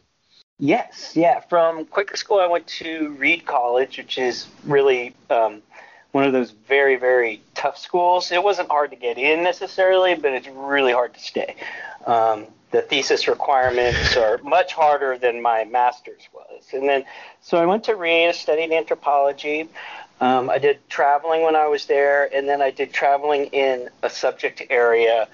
Yes, 0.62 1.14
yeah. 1.16 1.40
From 1.40 1.86
Quaker 1.86 2.16
School, 2.16 2.40
I 2.40 2.46
went 2.46 2.68
to 2.68 3.10
Reed 3.18 3.48
College, 3.48 3.98
which 3.98 4.20
is 4.20 4.46
really 4.64 5.16
um, 5.32 5.64
one 6.12 6.24
of 6.24 6.34
those 6.34 6.52
very, 6.52 6.98
very 6.98 7.42
tough 7.56 7.80
schools. 7.80 8.32
It 8.32 8.44
wasn't 8.44 8.70
hard 8.70 8.92
to 8.92 8.96
get 8.96 9.18
in 9.18 9.44
necessarily, 9.44 10.14
but 10.14 10.34
it's 10.34 10.48
really 10.48 10.94
hard 10.94 11.16
to 11.16 11.20
stay. 11.20 11.56
Um, 12.06 12.46
the 12.72 12.82
thesis 12.82 13.28
requirements 13.28 14.16
are 14.16 14.40
much 14.40 14.74
harder 14.74 15.18
than 15.18 15.42
my 15.42 15.66
master's 15.66 16.28
was. 16.34 16.64
And 16.74 16.88
then, 16.88 17.06
so 17.42 17.58
I 17.58 17.66
went 17.66 17.84
to 17.86 17.96
Reed, 17.96 18.34
studied 18.36 18.72
anthropology. 18.72 19.68
Um, 20.22 20.50
I 20.50 20.58
did 20.58 20.88
traveling 20.90 21.42
when 21.42 21.56
I 21.56 21.68
was 21.68 21.86
there, 21.86 22.30
and 22.34 22.48
then 22.48 22.62
I 22.62 22.72
did 22.72 22.94
traveling 22.94 23.46
in 23.48 23.90
a 24.04 24.10
subject 24.10 24.62
area 24.70 25.28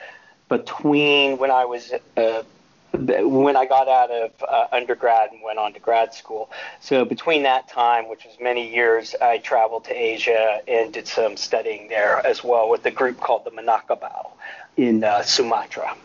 between 0.50 1.38
when 1.38 1.52
I 1.52 1.66
was 1.66 1.94
uh, 2.16 2.44
when 2.94 3.56
I 3.56 3.66
got 3.66 3.88
out 3.88 4.10
of 4.10 4.32
uh, 4.42 4.68
undergrad 4.72 5.32
and 5.32 5.42
went 5.44 5.60
on 5.60 5.74
to 5.74 5.80
grad 5.80 6.14
school. 6.14 6.50
So 6.80 7.06
between 7.06 7.44
that 7.44 7.68
time, 7.68 8.10
which 8.10 8.26
was 8.26 8.38
many 8.40 8.74
years, 8.74 9.14
I 9.22 9.38
traveled 9.38 9.86
to 9.86 9.94
Asia 9.94 10.62
and 10.68 10.94
did 10.94 11.08
some 11.08 11.38
studying 11.38 11.90
there 11.90 12.26
as 12.26 12.44
well 12.44 12.70
with 12.70 12.86
a 12.86 12.92
group 12.92 13.20
called 13.20 13.44
the 13.46 13.52
Minangkabau 13.52 14.32
in 14.78 15.04
uh, 15.04 15.22
Sumatra. 15.22 15.96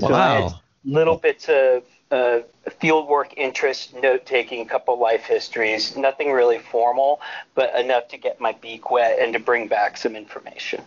So 0.00 0.14
I 0.14 0.40
had 0.40 0.52
little 0.84 1.16
bits 1.16 1.48
of 1.48 1.82
uh, 2.10 2.40
field 2.80 3.08
work 3.08 3.34
interest, 3.36 3.94
note 3.94 4.26
taking, 4.26 4.60
a 4.60 4.66
couple 4.66 4.98
life 4.98 5.24
histories, 5.24 5.96
nothing 5.96 6.32
really 6.32 6.58
formal, 6.58 7.20
but 7.54 7.74
enough 7.78 8.08
to 8.08 8.18
get 8.18 8.40
my 8.40 8.52
beak 8.52 8.90
wet 8.90 9.18
and 9.18 9.32
to 9.32 9.38
bring 9.38 9.68
back 9.68 9.96
some 9.96 10.16
information. 10.16 10.82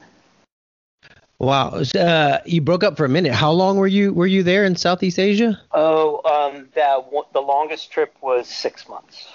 Wow. 1.39 1.81
Uh, 1.95 2.39
you 2.45 2.61
broke 2.61 2.83
up 2.83 2.97
for 2.97 3.05
a 3.05 3.09
minute. 3.09 3.31
How 3.31 3.51
long 3.51 3.77
were 3.77 3.87
you 3.87 4.11
were 4.13 4.25
you 4.25 4.41
there 4.41 4.65
in 4.65 4.75
Southeast 4.75 5.19
Asia? 5.19 5.59
Oh, 5.71 6.21
um, 6.25 6.67
that 6.73 7.11
one- 7.11 7.25
the 7.33 7.41
longest 7.41 7.91
trip 7.91 8.15
was 8.21 8.47
six 8.47 8.89
months. 8.89 9.27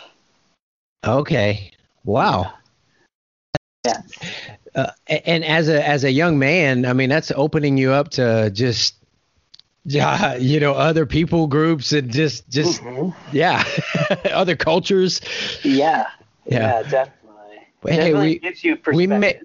Okay. 1.06 1.70
Wow. 2.04 2.52
Yeah. 3.86 4.02
Uh, 4.74 4.90
and 5.06 5.44
as 5.44 5.68
a 5.68 5.86
as 5.86 6.02
a 6.04 6.10
young 6.10 6.38
man, 6.38 6.86
I 6.86 6.92
mean, 6.92 7.08
that's 7.08 7.30
opening 7.32 7.76
you 7.76 7.92
up 7.92 8.10
to 8.10 8.50
just, 8.50 8.94
yeah, 9.84 10.36
you 10.36 10.60
know, 10.60 10.72
other 10.72 11.06
people 11.06 11.46
groups 11.46 11.92
and 11.92 12.10
just 12.10 12.48
just 12.48 12.82
Mhm. 12.82 13.14
yeah, 13.32 13.64
other 14.32 14.56
cultures. 14.56 15.20
Yeah. 15.64 16.06
Yeah. 16.46 16.82
Yeah, 16.82 16.82
definitely. 16.82 17.12
Hey, 17.84 17.96
definitely 17.96 18.28
we- 18.28 18.38
gives 18.38 18.64
you 18.64 18.72
we 18.72 19.06
perspective. 19.06 19.20
may- 19.20 19.40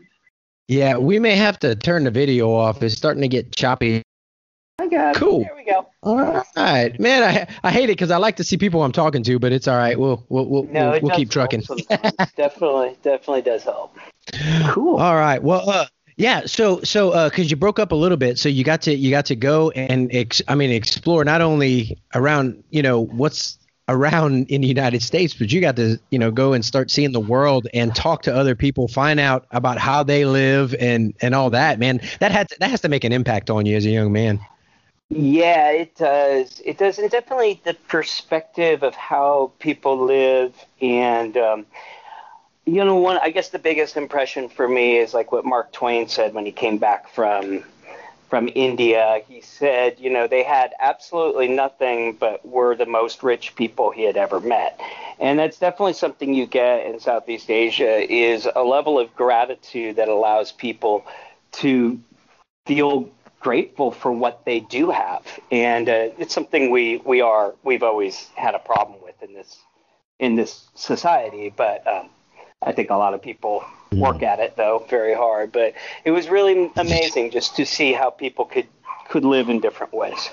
Yeah, 0.67 0.97
we 0.97 1.19
may 1.19 1.35
have 1.35 1.59
to 1.59 1.75
turn 1.75 2.03
the 2.03 2.11
video 2.11 2.51
off. 2.51 2.81
It's 2.83 2.95
starting 2.95 3.21
to 3.21 3.27
get 3.27 3.55
choppy. 3.55 4.01
I 4.79 4.87
got 4.87 5.15
it. 5.15 5.19
Cool. 5.19 5.39
There 5.39 5.55
we 5.55 5.63
go. 5.63 5.87
All 6.03 6.43
right, 6.55 6.99
man. 6.99 7.23
I 7.23 7.47
I 7.67 7.71
hate 7.71 7.85
it 7.85 7.93
because 7.97 8.11
I 8.11 8.17
like 8.17 8.35
to 8.35 8.43
see 8.43 8.57
people 8.57 8.83
I'm 8.83 8.91
talking 8.91 9.23
to, 9.23 9.39
but 9.39 9.51
it's 9.51 9.67
all 9.67 9.75
right. 9.77 9.99
We'll 9.99 10.23
we'll 10.29 10.45
we'll, 10.45 10.63
No, 10.65 10.91
we'll, 10.91 11.01
we'll 11.01 11.15
keep 11.15 11.31
trucking. 11.31 11.61
definitely, 12.35 12.95
definitely 13.01 13.41
does 13.41 13.63
help. 13.63 13.95
Cool. 14.69 14.97
All 14.97 15.15
right. 15.15 15.41
Well, 15.41 15.67
uh, 15.69 15.85
yeah. 16.17 16.45
So, 16.45 16.81
so, 16.81 17.11
uh, 17.11 17.29
cause 17.29 17.49
you 17.49 17.55
broke 17.55 17.79
up 17.79 17.91
a 17.91 17.95
little 17.95 18.17
bit, 18.17 18.37
so 18.37 18.49
you 18.49 18.63
got 18.63 18.81
to, 18.83 18.93
you 18.93 19.09
got 19.09 19.25
to 19.27 19.35
go 19.35 19.69
and, 19.71 20.13
ex- 20.13 20.41
I 20.47 20.55
mean, 20.55 20.71
explore 20.71 21.23
not 21.23 21.41
only 21.41 21.97
around, 22.13 22.63
you 22.71 22.81
know, 22.81 23.05
what's 23.05 23.57
around 23.87 24.47
in 24.49 24.61
the 24.61 24.67
United 24.67 25.01
States, 25.01 25.33
but 25.33 25.51
you 25.51 25.61
got 25.61 25.77
to, 25.77 25.97
you 26.09 26.19
know, 26.19 26.29
go 26.29 26.51
and 26.53 26.65
start 26.65 26.91
seeing 26.91 27.13
the 27.13 27.21
world 27.21 27.67
and 27.73 27.95
talk 27.95 28.23
to 28.23 28.35
other 28.35 28.53
people, 28.55 28.87
find 28.87 29.19
out 29.19 29.45
about 29.51 29.77
how 29.77 30.03
they 30.03 30.25
live 30.25 30.75
and, 30.75 31.13
and 31.21 31.33
all 31.33 31.49
that, 31.51 31.79
man. 31.79 32.01
That 32.19 32.31
had, 32.31 32.49
to, 32.49 32.57
that 32.59 32.69
has 32.69 32.81
to 32.81 32.89
make 32.89 33.05
an 33.05 33.13
impact 33.13 33.49
on 33.49 33.65
you 33.65 33.77
as 33.77 33.85
a 33.85 33.89
young 33.89 34.11
man. 34.11 34.41
Yeah, 35.09 35.71
it 35.71 35.95
does. 35.95 36.61
It 36.65 36.77
does, 36.77 36.99
and 36.99 37.09
definitely 37.09 37.61
the 37.63 37.75
perspective 37.87 38.83
of 38.83 38.93
how 38.93 39.53
people 39.59 40.03
live, 40.03 40.53
and 40.81 41.37
um, 41.37 41.65
you 42.67 42.83
know, 42.83 42.95
one. 42.97 43.17
I 43.21 43.29
guess 43.29 43.49
the 43.49 43.59
biggest 43.59 43.95
impression 43.95 44.49
for 44.49 44.67
me 44.67 44.97
is 44.97 45.13
like 45.13 45.31
what 45.31 45.45
Mark 45.45 45.71
Twain 45.71 46.09
said 46.09 46.33
when 46.33 46.45
he 46.45 46.51
came 46.51 46.77
back 46.77 47.09
from 47.09 47.63
from 48.29 48.49
India. 48.53 49.21
He 49.25 49.39
said, 49.39 49.99
you 49.99 50.09
know, 50.09 50.27
they 50.27 50.43
had 50.43 50.73
absolutely 50.81 51.47
nothing, 51.47 52.13
but 52.13 52.45
were 52.45 52.75
the 52.75 52.85
most 52.85 53.23
rich 53.23 53.55
people 53.55 53.89
he 53.89 54.03
had 54.03 54.17
ever 54.17 54.41
met, 54.41 54.79
and 55.17 55.39
that's 55.39 55.57
definitely 55.57 55.93
something 55.93 56.33
you 56.33 56.45
get 56.45 56.85
in 56.85 56.99
Southeast 56.99 57.49
Asia 57.49 58.11
is 58.11 58.47
a 58.53 58.63
level 58.63 58.99
of 58.99 59.15
gratitude 59.15 59.95
that 59.95 60.09
allows 60.09 60.51
people 60.51 61.05
to 61.53 61.97
feel 62.65 63.09
grateful 63.39 63.91
for 63.91 64.11
what 64.11 64.43
they 64.43 64.59
do 64.59 64.89
have, 64.89 65.23
and 65.51 65.87
uh, 65.87 66.09
it's 66.17 66.33
something 66.33 66.69
we 66.69 66.97
we 66.97 67.21
are 67.21 67.55
we've 67.63 67.83
always 67.83 68.27
had 68.35 68.55
a 68.55 68.59
problem 68.59 69.01
with 69.01 69.23
in 69.23 69.33
this 69.33 69.57
in 70.19 70.35
this 70.35 70.67
society. 70.75 71.53
But 71.55 71.87
um, 71.87 72.09
I 72.61 72.71
think 72.71 72.89
a 72.89 72.95
lot 72.95 73.13
of 73.13 73.21
people 73.21 73.63
work 73.91 74.23
at 74.23 74.39
it 74.39 74.55
though 74.55 74.85
very 74.89 75.13
hard. 75.13 75.51
But 75.51 75.73
it 76.03 76.11
was 76.11 76.29
really 76.29 76.71
amazing 76.75 77.31
just 77.31 77.55
to 77.57 77.65
see 77.65 77.93
how 77.93 78.09
people 78.09 78.45
could 78.45 78.67
could 79.09 79.25
live 79.25 79.49
in 79.49 79.59
different 79.59 79.93
ways. 79.93 80.29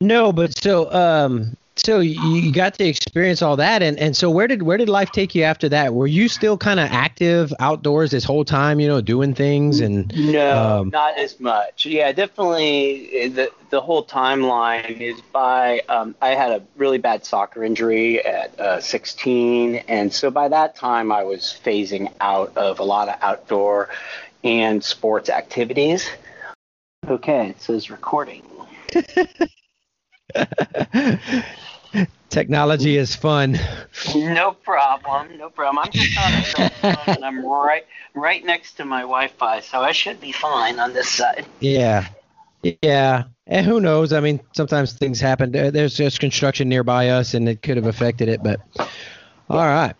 No, 0.00 0.32
but 0.32 0.56
so, 0.56 0.92
um, 0.92 1.56
so 1.78 2.00
you, 2.00 2.52
got 2.52 2.74
to 2.74 2.84
experience 2.84 3.42
all 3.42 3.56
that, 3.56 3.82
and, 3.82 3.98
and 3.98 4.16
so 4.16 4.30
where 4.30 4.46
did 4.46 4.62
where 4.62 4.76
did 4.76 4.88
life 4.88 5.10
take 5.12 5.34
you 5.34 5.42
after 5.44 5.68
that? 5.70 5.94
Were 5.94 6.06
you 6.06 6.28
still 6.28 6.56
kind 6.58 6.80
of 6.80 6.88
active 6.90 7.52
outdoors 7.60 8.10
this 8.10 8.24
whole 8.24 8.44
time, 8.44 8.80
you 8.80 8.88
know, 8.88 9.00
doing 9.00 9.34
things 9.34 9.80
and 9.80 10.12
No, 10.16 10.80
Um, 10.80 10.90
not 10.90 11.16
as 11.18 11.38
much. 11.40 11.86
Yeah, 11.86 12.12
definitely. 12.12 13.24
uh, 13.24 13.28
The 13.28 13.52
the 13.70 13.80
whole 13.80 14.04
timeline 14.04 15.00
is 15.00 15.20
by. 15.32 15.80
Um, 15.88 16.14
I 16.20 16.30
had 16.30 16.50
a 16.52 16.62
really 16.76 16.98
bad 16.98 17.24
soccer 17.24 17.62
injury 17.62 18.24
at 18.24 18.58
uh, 18.58 18.80
16, 18.80 19.76
and 19.88 20.12
so 20.12 20.30
by 20.30 20.48
that 20.48 20.74
time 20.76 21.12
I 21.12 21.22
was 21.22 21.58
phasing 21.64 22.12
out 22.20 22.56
of 22.56 22.80
a 22.80 22.84
lot 22.84 23.08
of 23.08 23.16
outdoor 23.22 23.88
and 24.44 24.82
sports 24.82 25.28
activities. 25.30 26.08
Okay, 27.06 27.48
it 27.50 27.60
says 27.60 27.90
recording. 27.90 28.42
Technology 32.28 32.96
is 32.96 33.16
fun. 33.16 33.58
No 34.14 34.52
problem, 34.52 35.38
no 35.38 35.48
problem. 35.50 35.84
I'm 35.84 35.90
just 35.92 36.18
on 36.18 36.32
a 36.34 36.42
phone, 36.70 37.14
and 37.16 37.24
I'm 37.24 37.44
right 37.44 37.86
right 38.14 38.44
next 38.44 38.74
to 38.74 38.84
my 38.84 39.00
Wi-Fi, 39.00 39.60
so 39.60 39.80
I 39.80 39.92
should 39.92 40.20
be 40.20 40.32
fine 40.32 40.78
on 40.78 40.92
this 40.92 41.08
side. 41.08 41.46
Yeah. 41.60 42.06
Yeah. 42.82 43.24
And 43.46 43.64
who 43.64 43.80
knows? 43.80 44.12
I 44.12 44.20
mean, 44.20 44.40
sometimes 44.52 44.92
things 44.92 45.20
happen. 45.20 45.52
There's 45.52 45.96
just 45.96 46.20
construction 46.20 46.68
nearby 46.68 47.08
us 47.08 47.34
and 47.34 47.48
it 47.48 47.62
could 47.62 47.76
have 47.76 47.86
affected 47.86 48.28
it, 48.28 48.42
but 48.42 48.60
all 49.48 49.56
right. 49.56 49.94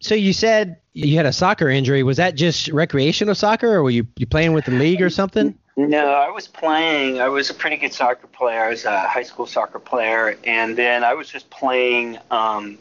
So 0.00 0.14
you 0.14 0.32
said 0.32 0.78
you 0.92 1.16
had 1.16 1.26
a 1.26 1.32
soccer 1.32 1.68
injury. 1.70 2.02
Was 2.02 2.18
that 2.18 2.34
just 2.34 2.68
recreational 2.68 3.34
soccer 3.34 3.72
or 3.72 3.82
were 3.82 3.90
you, 3.90 4.06
you 4.16 4.26
playing 4.26 4.52
with 4.52 4.66
the 4.66 4.72
league 4.72 5.00
or 5.00 5.08
something? 5.08 5.56
No, 5.76 6.12
I 6.12 6.30
was 6.30 6.46
playing. 6.48 7.20
I 7.20 7.28
was 7.28 7.48
a 7.50 7.54
pretty 7.54 7.76
good 7.76 7.94
soccer 7.94 8.26
player. 8.26 8.64
I 8.64 8.68
was 8.68 8.84
a 8.84 9.00
high 9.08 9.22
school 9.22 9.46
soccer 9.46 9.78
player, 9.78 10.36
and 10.44 10.76
then 10.76 11.02
I 11.02 11.14
was 11.14 11.28
just 11.30 11.48
playing 11.48 12.18
um, 12.30 12.78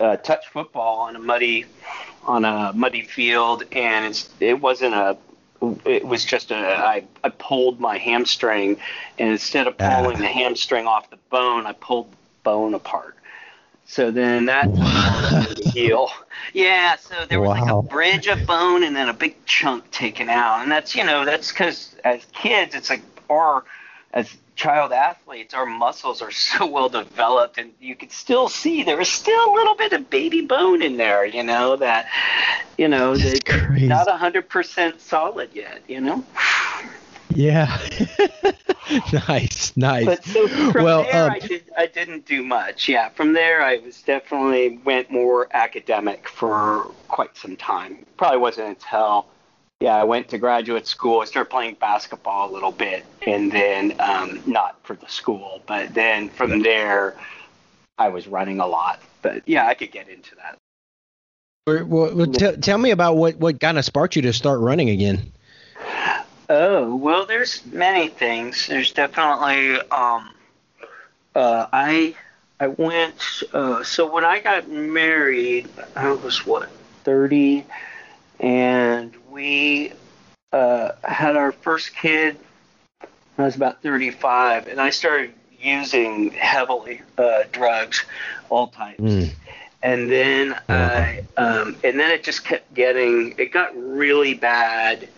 uh, 0.00 0.16
touch 0.16 0.46
football 0.48 1.00
on 1.00 1.16
a 1.16 1.18
muddy 1.18 1.64
on 2.24 2.44
a 2.44 2.72
muddy 2.74 3.02
field, 3.02 3.64
and 3.72 4.04
it's 4.06 4.28
it 4.40 4.60
wasn't 4.60 4.94
a. 4.94 5.16
It 5.84 6.04
was 6.06 6.24
just 6.24 6.50
a. 6.50 6.56
I 6.56 7.04
I 7.24 7.30
pulled 7.30 7.80
my 7.80 7.96
hamstring, 7.98 8.76
and 9.18 9.30
instead 9.30 9.66
of 9.66 9.74
Ah. 9.80 10.02
pulling 10.02 10.18
the 10.18 10.26
hamstring 10.26 10.86
off 10.86 11.08
the 11.10 11.18
bone, 11.30 11.66
I 11.66 11.72
pulled 11.72 12.10
the 12.12 12.16
bone 12.44 12.74
apart. 12.74 13.16
So 13.88 14.10
then 14.10 14.44
that 14.44 14.68
heal. 15.72 16.10
Yeah, 16.52 16.96
so 16.96 17.24
there 17.26 17.40
was 17.40 17.48
like 17.58 17.70
a 17.70 17.82
bridge 17.82 18.26
of 18.26 18.46
bone 18.46 18.84
and 18.84 18.94
then 18.94 19.08
a 19.08 19.14
big 19.14 19.44
chunk 19.46 19.90
taken 19.90 20.28
out, 20.28 20.60
and 20.62 20.70
that's 20.70 20.94
you 20.94 21.04
know 21.04 21.24
that's 21.24 21.50
because 21.50 21.96
as 22.04 22.24
kids 22.26 22.74
it's 22.74 22.90
like 22.90 23.00
or 23.28 23.64
as 24.12 24.36
child 24.56 24.92
athletes, 24.92 25.54
our 25.54 25.64
muscles 25.64 26.20
are 26.20 26.30
so 26.30 26.66
well 26.70 26.90
developed, 26.90 27.56
and 27.56 27.72
you 27.80 27.96
can 27.96 28.10
still 28.10 28.50
see 28.50 28.82
there 28.82 29.00
is 29.00 29.08
still 29.08 29.50
a 29.50 29.52
little 29.54 29.74
bit 29.74 29.94
of 29.94 30.10
baby 30.10 30.42
bone 30.42 30.82
in 30.82 30.98
there. 30.98 31.24
You 31.24 31.42
know 31.42 31.76
that, 31.76 32.08
you 32.76 32.88
know, 32.88 33.16
That's 33.16 33.40
they're 33.40 33.70
not 33.70 34.08
hundred 34.08 34.50
percent 34.50 35.00
solid 35.00 35.48
yet. 35.54 35.82
You 35.88 36.02
know. 36.02 36.24
Yeah. 37.34 37.78
nice, 39.28 39.76
nice. 39.76 40.06
But 40.06 40.24
so 40.24 40.48
from 40.48 40.84
well, 40.84 41.02
there, 41.04 41.26
um, 41.26 41.32
I, 41.32 41.38
did, 41.38 41.64
I 41.76 41.86
didn't 41.86 42.26
do 42.26 42.42
much. 42.42 42.88
Yeah, 42.88 43.08
from 43.10 43.32
there, 43.32 43.62
I 43.62 43.78
was 43.78 44.02
definitely 44.02 44.78
went 44.84 45.10
more 45.10 45.48
academic 45.52 46.28
for 46.28 46.90
quite 47.08 47.36
some 47.36 47.56
time. 47.56 48.06
Probably 48.16 48.38
wasn't 48.38 48.68
until, 48.68 49.26
yeah, 49.80 49.96
I 49.96 50.04
went 50.04 50.28
to 50.28 50.38
graduate 50.38 50.86
school. 50.86 51.20
I 51.20 51.26
started 51.26 51.50
playing 51.50 51.76
basketball 51.80 52.50
a 52.50 52.52
little 52.52 52.72
bit, 52.72 53.04
and 53.26 53.52
then 53.52 53.94
um, 54.00 54.42
not 54.46 54.78
for 54.82 54.96
the 54.96 55.08
school, 55.08 55.62
but 55.66 55.94
then 55.94 56.30
from 56.30 56.62
there, 56.62 57.14
I 57.98 58.08
was 58.08 58.26
running 58.26 58.60
a 58.60 58.66
lot. 58.66 59.00
But 59.22 59.42
yeah, 59.46 59.66
I 59.66 59.74
could 59.74 59.92
get 59.92 60.08
into 60.08 60.34
that. 60.36 60.56
well, 61.86 62.14
well, 62.14 62.26
tell, 62.26 62.56
tell 62.56 62.78
me 62.78 62.90
about 62.90 63.16
what, 63.16 63.36
what 63.36 63.60
kind 63.60 63.78
of 63.78 63.84
sparked 63.84 64.16
you 64.16 64.22
to 64.22 64.32
start 64.32 64.60
running 64.60 64.88
again. 64.88 65.32
Oh 66.48 66.96
well, 66.96 67.26
there's 67.26 67.64
many 67.66 68.08
things. 68.08 68.66
There's 68.68 68.92
definitely 68.92 69.80
um, 69.90 70.30
uh, 71.34 71.66
I 71.72 72.14
I 72.58 72.68
went. 72.68 73.42
Uh, 73.52 73.84
so 73.84 74.10
when 74.10 74.24
I 74.24 74.40
got 74.40 74.68
married, 74.68 75.68
I 75.94 76.12
was 76.12 76.46
what 76.46 76.70
thirty, 77.04 77.66
and 78.40 79.14
we 79.30 79.92
uh, 80.52 80.92
had 81.04 81.36
our 81.36 81.52
first 81.52 81.94
kid. 81.94 82.38
I 83.36 83.44
was 83.44 83.54
about 83.54 83.82
thirty-five, 83.82 84.68
and 84.68 84.80
I 84.80 84.90
started 84.90 85.34
using 85.60 86.30
heavily 86.30 87.02
uh, 87.18 87.44
drugs, 87.52 88.04
all 88.48 88.68
types. 88.68 89.00
Mm. 89.00 89.32
And 89.80 90.10
then 90.10 90.58
I, 90.68 91.22
um, 91.36 91.76
and 91.84 92.00
then 92.00 92.10
it 92.10 92.24
just 92.24 92.44
kept 92.44 92.72
getting. 92.74 93.34
It 93.38 93.52
got 93.52 93.76
really 93.76 94.34
bad 94.34 95.08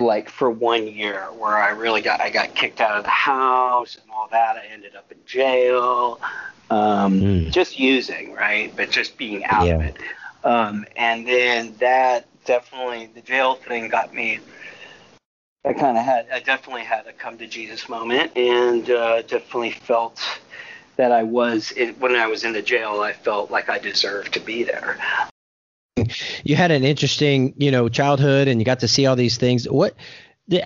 like 0.00 0.28
for 0.28 0.50
one 0.50 0.86
year 0.86 1.22
where 1.38 1.56
I 1.56 1.70
really 1.70 2.02
got 2.02 2.20
I 2.20 2.30
got 2.30 2.54
kicked 2.54 2.80
out 2.80 2.96
of 2.98 3.04
the 3.04 3.10
house 3.10 3.96
and 4.00 4.10
all 4.10 4.28
that. 4.30 4.56
I 4.56 4.66
ended 4.72 4.94
up 4.96 5.10
in 5.10 5.18
jail, 5.26 6.20
um, 6.70 7.20
Mm. 7.20 7.50
just 7.52 7.78
using 7.78 8.32
right, 8.34 8.72
but 8.76 8.90
just 8.90 9.16
being 9.16 9.44
out 9.44 9.68
of 9.68 9.80
it. 9.80 9.96
Um, 10.44 10.86
and 10.96 11.26
then 11.26 11.74
that 11.80 12.26
definitely 12.44 13.10
the 13.14 13.20
jail 13.20 13.54
thing 13.56 13.88
got 13.88 14.14
me. 14.14 14.40
I 15.64 15.72
kind 15.72 15.98
of 15.98 16.04
had 16.04 16.28
I 16.32 16.40
definitely 16.40 16.84
had 16.84 17.06
a 17.06 17.12
come 17.12 17.38
to 17.38 17.46
Jesus 17.46 17.88
moment, 17.88 18.36
and 18.36 18.88
uh, 18.90 19.22
definitely 19.22 19.72
felt 19.72 20.20
that 20.96 21.10
I 21.12 21.24
was 21.24 21.72
in, 21.72 21.94
when 21.94 22.14
I 22.14 22.26
was 22.26 22.44
in 22.44 22.52
the 22.52 22.62
jail. 22.62 23.00
I 23.00 23.12
felt 23.12 23.50
like 23.50 23.68
I 23.68 23.78
deserved 23.78 24.34
to 24.34 24.40
be 24.40 24.62
there. 24.62 24.96
You 26.44 26.56
had 26.56 26.70
an 26.70 26.84
interesting, 26.84 27.54
you 27.56 27.70
know, 27.70 27.88
childhood, 27.88 28.48
and 28.48 28.60
you 28.60 28.64
got 28.64 28.80
to 28.80 28.88
see 28.88 29.06
all 29.06 29.16
these 29.16 29.36
things. 29.36 29.68
What? 29.68 29.94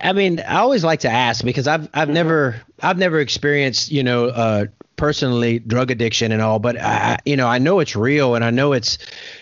I 0.03 0.13
mean, 0.13 0.39
I 0.39 0.57
always 0.59 0.83
like 0.83 0.99
to 1.01 1.09
ask 1.09 1.43
because 1.43 1.67
I've 1.67 1.89
I've 1.93 2.09
never 2.09 2.61
I've 2.81 2.97
never 2.99 3.19
experienced, 3.19 3.91
you 3.91 4.03
know, 4.03 4.25
uh, 4.27 4.65
personally 4.95 5.57
drug 5.57 5.89
addiction 5.89 6.31
and 6.31 6.41
all, 6.41 6.59
but 6.59 6.79
I, 6.79 7.17
you 7.25 7.35
know, 7.35 7.47
I 7.47 7.57
know 7.57 7.79
it's 7.79 7.95
real, 7.95 8.35
and 8.35 8.43
I 8.45 8.51
know 8.51 8.73
it's 8.73 8.99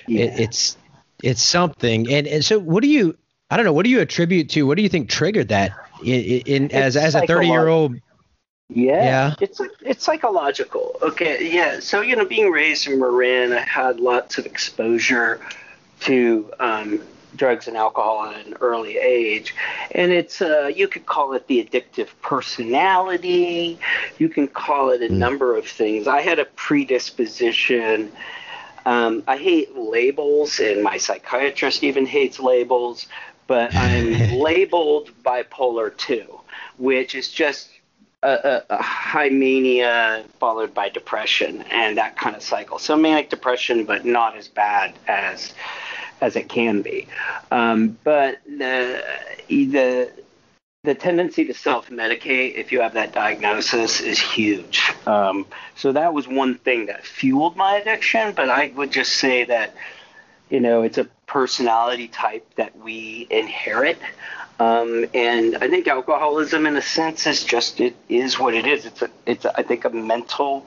Yeah. 0.08 0.26
it, 0.26 0.40
it's 0.40 0.78
it's 1.22 1.42
something. 1.44 2.10
And, 2.10 2.26
and 2.28 2.46
so, 2.46 2.58
what 2.58 2.82
do 2.84 2.88
you? 2.88 3.18
I 3.52 3.58
don't 3.58 3.66
know. 3.66 3.74
What 3.74 3.84
do 3.84 3.90
you 3.90 4.00
attribute 4.00 4.50
to? 4.52 4.64
What 4.64 4.78
do 4.78 4.84
you 4.84 4.90
think 4.90 5.10
triggered 5.10 5.50
that? 5.50 5.74
In, 6.06 6.42
in 6.46 6.72
as 6.72 6.96
as 6.96 7.16
a 7.16 7.28
thirty 7.28 7.48
year 7.48 7.68
old. 7.68 7.96
Yeah, 8.70 9.04
Yeah. 9.04 9.36
it's 9.42 9.60
it's 9.82 10.06
psychological. 10.06 10.96
Okay, 11.02 11.52
yeah. 11.52 11.80
So 11.82 12.00
you 12.00 12.16
know, 12.16 12.24
being 12.24 12.50
raised 12.52 12.88
in 12.88 12.98
Marin, 13.00 13.52
I 13.52 13.60
had 13.62 14.00
lots 14.00 14.38
of 14.38 14.46
exposure 14.46 15.42
to 16.02 16.52
um, 16.60 17.02
drugs 17.36 17.68
and 17.68 17.78
alcohol 17.78 18.26
at 18.26 18.46
an 18.46 18.56
early 18.62 18.98
age, 18.98 19.56
and 19.92 20.12
it's 20.12 20.42
uh, 20.42 20.72
you 20.74 20.88
could 20.88 21.06
call 21.06 21.34
it 21.34 21.48
the 21.48 21.64
addictive 21.64 22.10
personality. 22.22 23.80
You 24.18 24.30
can 24.30 24.48
call 24.48 24.90
it 24.90 25.02
a 25.02 25.14
number 25.14 25.56
of 25.56 25.68
things. 25.68 26.08
I 26.08 26.22
had 26.22 26.40
a 26.40 26.46
predisposition. 26.46 28.12
Um, 28.86 29.24
I 29.28 29.38
hate 29.38 29.78
labels, 29.78 30.60
and 30.60 30.84
my 30.84 30.98
psychiatrist 30.98 31.84
even 31.84 32.06
hates 32.06 32.40
labels. 32.40 33.08
But 33.48 33.76
I'm 33.76 34.40
labeled 34.40 35.12
bipolar 35.24 35.96
two, 35.96 36.40
which 36.78 37.16
is 37.16 37.30
just 37.32 37.70
a, 38.24 38.30
a, 38.30 38.76
a 38.76 38.82
high 38.82 39.30
mania 39.30 40.24
followed 40.40 40.74
by 40.74 40.90
depression 40.90 41.64
and 41.72 41.98
that 41.98 42.18
kind 42.18 42.36
of 42.36 42.42
cycle. 42.42 42.80
So 42.80 42.96
manic 42.96 43.30
depression, 43.30 43.86
but 43.86 44.06
not 44.06 44.36
as 44.36 44.48
bad 44.48 44.94
as 45.08 45.54
as 46.22 46.36
it 46.36 46.50
can 46.50 46.82
be. 46.82 47.08
Um, 47.52 47.98
but 48.04 48.40
the 48.46 49.04
the 49.48 50.12
the 50.84 50.96
tendency 50.96 51.44
to 51.46 51.54
self-medicate 51.54 52.56
if 52.56 52.72
you 52.72 52.80
have 52.80 52.94
that 52.94 53.12
diagnosis 53.12 54.00
is 54.00 54.18
huge. 54.18 54.94
Um, 55.06 55.46
so 55.76 55.92
that 55.92 56.14
was 56.14 56.26
one 56.26 56.56
thing 56.56 56.86
that 56.86 57.06
fueled 57.06 57.58
my 57.58 57.78
addiction. 57.78 58.34
But 58.34 58.50
I 58.50 58.72
would 58.76 58.92
just 58.92 59.14
say 59.14 59.44
that 59.46 59.76
you 60.50 60.60
know 60.60 60.84
it's 60.84 60.98
a 60.98 61.06
personality 61.26 62.08
type 62.08 62.46
that 62.56 62.78
we 62.78 63.28
inherit. 63.30 64.00
Um, 64.60 65.06
and 65.14 65.56
I 65.56 65.70
think 65.70 65.88
alcoholism, 65.88 66.66
in 66.66 66.76
a 66.76 66.82
sense, 66.82 67.26
is 67.28 67.46
just 67.46 67.80
it 67.80 67.96
is 68.10 68.38
what 68.38 68.54
it 68.54 68.66
is. 68.66 68.86
It's 68.86 69.02
a, 69.02 69.10
it's 69.26 69.46
a, 69.46 69.58
I 69.58 69.64
think 69.64 69.86
a 69.86 69.90
mental 69.90 70.66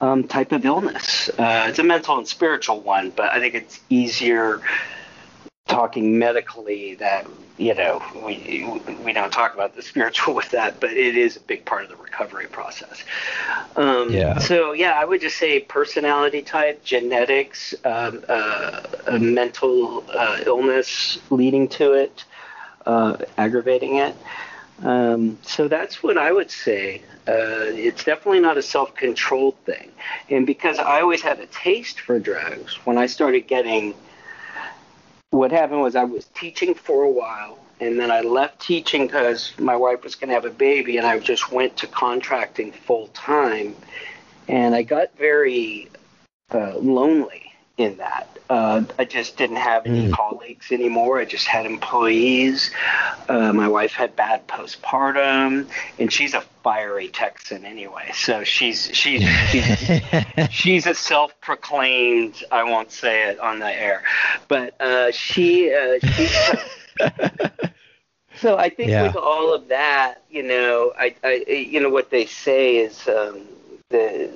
um, 0.00 0.26
type 0.26 0.52
of 0.52 0.64
illness. 0.64 1.28
Uh, 1.30 1.66
it's 1.68 1.78
a 1.78 1.84
mental 1.84 2.18
and 2.18 2.26
spiritual 2.26 2.80
one, 2.80 3.10
but 3.10 3.32
I 3.32 3.40
think 3.40 3.54
it's 3.54 3.80
easier 3.88 4.60
talking 5.68 6.18
medically 6.18 6.96
that 6.96 7.26
you 7.56 7.74
know 7.74 8.02
we 8.26 8.66
we 9.04 9.12
don't 9.12 9.32
talk 9.32 9.54
about 9.54 9.74
the 9.74 9.82
spiritual 9.90 10.34
with 10.34 10.50
that, 10.50 10.80
but 10.80 10.90
it 10.90 11.16
is 11.16 11.36
a 11.36 11.40
big 11.40 11.64
part 11.64 11.84
of 11.84 11.90
the 11.90 11.96
recovery 11.96 12.46
process. 12.46 13.04
Um, 13.76 14.10
Yeah. 14.10 14.38
So 14.38 14.72
yeah, 14.72 14.98
I 15.00 15.04
would 15.04 15.20
just 15.20 15.38
say 15.38 15.60
personality 15.60 16.42
type, 16.42 16.84
genetics, 16.84 17.74
um, 17.84 18.24
uh, 18.28 18.82
a 19.06 19.18
mental 19.18 20.04
uh, 20.12 20.40
illness 20.44 21.18
leading 21.30 21.68
to 21.68 21.92
it, 21.92 22.24
uh, 22.86 23.16
aggravating 23.38 23.96
it. 23.96 24.14
Um, 24.80 25.38
so 25.42 25.68
that's 25.68 26.02
what 26.02 26.18
I 26.18 26.32
would 26.32 26.50
say. 26.50 27.02
Uh, 27.28 27.70
it's 27.70 28.04
definitely 28.04 28.40
not 28.40 28.58
a 28.58 28.62
self 28.62 28.94
controlled 28.94 29.56
thing. 29.64 29.92
And 30.28 30.46
because 30.46 30.78
I 30.78 31.00
always 31.00 31.22
had 31.22 31.38
a 31.38 31.46
taste 31.46 32.00
for 32.00 32.18
drugs, 32.18 32.74
when 32.84 32.98
I 32.98 33.06
started 33.06 33.46
getting, 33.46 33.94
what 35.30 35.52
happened 35.52 35.82
was 35.82 35.94
I 35.94 36.04
was 36.04 36.26
teaching 36.34 36.74
for 36.74 37.04
a 37.04 37.10
while, 37.10 37.58
and 37.80 37.98
then 37.98 38.10
I 38.10 38.20
left 38.22 38.60
teaching 38.60 39.06
because 39.06 39.52
my 39.58 39.76
wife 39.76 40.02
was 40.02 40.14
going 40.16 40.28
to 40.28 40.34
have 40.34 40.44
a 40.44 40.50
baby, 40.50 40.96
and 40.96 41.06
I 41.06 41.18
just 41.20 41.52
went 41.52 41.76
to 41.78 41.86
contracting 41.86 42.72
full 42.72 43.08
time. 43.08 43.76
And 44.48 44.74
I 44.74 44.82
got 44.82 45.16
very 45.16 45.88
uh, 46.52 46.76
lonely 46.76 47.52
in 47.76 47.96
that. 47.98 48.31
Uh, 48.52 48.84
I 48.98 49.06
just 49.06 49.38
didn't 49.38 49.56
have 49.56 49.86
any 49.86 50.08
Mm. 50.08 50.12
colleagues 50.12 50.72
anymore. 50.72 51.18
I 51.18 51.24
just 51.24 51.46
had 51.46 51.64
employees. 51.64 52.70
Uh, 53.26 53.50
my 53.54 53.66
wife 53.66 53.92
had 53.94 54.14
bad 54.14 54.46
postpartum, 54.46 55.70
and 55.98 56.12
she's 56.12 56.34
a 56.34 56.42
fiery 56.62 57.08
Texan 57.08 57.64
anyway. 57.64 58.10
So 58.12 58.44
she's 58.44 58.90
she's 58.92 59.22
she's, 59.50 60.00
she's 60.50 60.86
a 60.86 60.94
self-proclaimed. 60.94 62.44
I 62.52 62.62
won't 62.64 62.92
say 62.92 63.30
it 63.30 63.40
on 63.40 63.58
the 63.58 63.72
air, 63.72 64.02
but 64.48 64.78
uh, 64.80 65.12
she 65.12 65.72
uh, 65.74 65.98
she. 66.14 66.28
So 68.40 68.56
I 68.58 68.68
think 68.70 68.90
Yeah. 68.90 69.02
with 69.06 69.16
all 69.16 69.54
of 69.54 69.68
that, 69.68 70.22
you 70.30 70.42
know, 70.42 70.92
I, 70.98 71.14
I 71.22 71.44
you 71.48 71.80
know 71.80 71.90
what 71.90 72.10
they 72.10 72.26
say 72.26 72.76
is 72.76 73.06
um, 73.08 73.40
the 73.90 74.28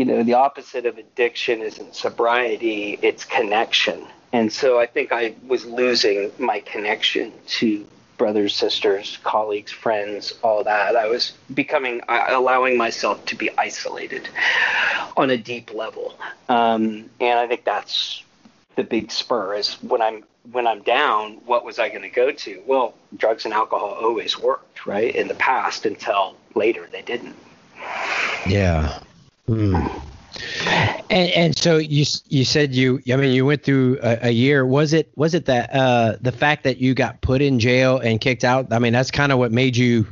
you 0.00 0.06
know 0.06 0.22
the 0.22 0.32
opposite 0.32 0.86
of 0.86 0.96
addiction 0.96 1.60
isn't 1.60 1.94
sobriety, 1.94 2.98
it's 3.02 3.26
connection. 3.26 4.06
And 4.32 4.50
so 4.50 4.80
I 4.80 4.86
think 4.86 5.12
I 5.12 5.34
was 5.46 5.66
losing 5.66 6.32
my 6.38 6.60
connection 6.60 7.34
to 7.58 7.86
brothers, 8.16 8.56
sisters, 8.56 9.18
colleagues, 9.24 9.70
friends, 9.70 10.32
all 10.42 10.64
that. 10.64 10.96
I 10.96 11.06
was 11.06 11.34
becoming 11.52 12.00
allowing 12.08 12.78
myself 12.78 13.22
to 13.26 13.36
be 13.36 13.50
isolated 13.58 14.26
on 15.18 15.28
a 15.28 15.36
deep 15.36 15.74
level, 15.74 16.18
um, 16.48 17.10
and 17.20 17.38
I 17.38 17.46
think 17.46 17.66
that's 17.66 18.24
the 18.76 18.84
big 18.84 19.12
spur 19.12 19.54
is 19.56 19.74
when 19.82 20.00
I'm 20.00 20.24
when 20.50 20.66
I'm 20.66 20.80
down, 20.80 21.32
what 21.44 21.62
was 21.62 21.78
I 21.78 21.90
going 21.90 22.08
to 22.08 22.08
go 22.08 22.32
to? 22.32 22.62
Well, 22.64 22.94
drugs 23.18 23.44
and 23.44 23.52
alcohol 23.52 23.98
always 24.00 24.38
worked, 24.38 24.86
right? 24.86 25.14
In 25.14 25.28
the 25.28 25.34
past 25.34 25.84
until 25.84 26.36
later 26.54 26.88
they 26.90 27.02
didn't. 27.02 27.36
Yeah. 28.46 29.00
Hmm. 29.50 29.76
And 31.10 31.30
and 31.32 31.58
so 31.58 31.78
you 31.78 32.04
you 32.28 32.44
said 32.44 32.72
you 32.72 33.00
I 33.12 33.16
mean 33.16 33.32
you 33.32 33.44
went 33.44 33.64
through 33.64 33.98
a, 34.00 34.28
a 34.28 34.30
year 34.30 34.64
was 34.64 34.92
it 34.92 35.10
was 35.16 35.34
it 35.34 35.46
that 35.46 35.74
uh 35.74 36.16
the 36.20 36.30
fact 36.30 36.62
that 36.64 36.78
you 36.78 36.94
got 36.94 37.20
put 37.20 37.42
in 37.42 37.58
jail 37.58 37.98
and 37.98 38.20
kicked 38.20 38.44
out 38.44 38.72
I 38.72 38.78
mean 38.78 38.92
that's 38.92 39.10
kind 39.10 39.32
of 39.32 39.38
what 39.38 39.50
made 39.50 39.76
you 39.76 40.06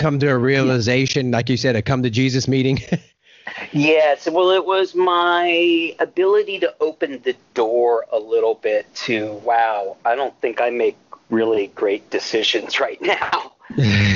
come 0.00 0.18
to 0.18 0.28
a 0.28 0.36
realization, 0.38 1.30
like 1.30 1.48
you 1.48 1.56
said, 1.56 1.76
a 1.76 1.82
come 1.82 2.02
to 2.02 2.10
Jesus 2.10 2.48
meeting? 2.48 2.80
yes. 3.72 4.28
Well, 4.28 4.50
it 4.50 4.64
was 4.64 4.94
my 4.94 5.94
ability 6.00 6.58
to 6.60 6.74
open 6.80 7.20
the 7.22 7.36
door 7.54 8.06
a 8.10 8.18
little 8.18 8.54
bit 8.54 8.92
to, 9.06 9.34
wow, 9.44 9.96
I 10.04 10.16
don't 10.16 10.38
think 10.40 10.60
I 10.60 10.70
make 10.70 10.96
really 11.28 11.68
great 11.68 12.10
decisions 12.10 12.80
right 12.80 13.00
now. 13.02 13.52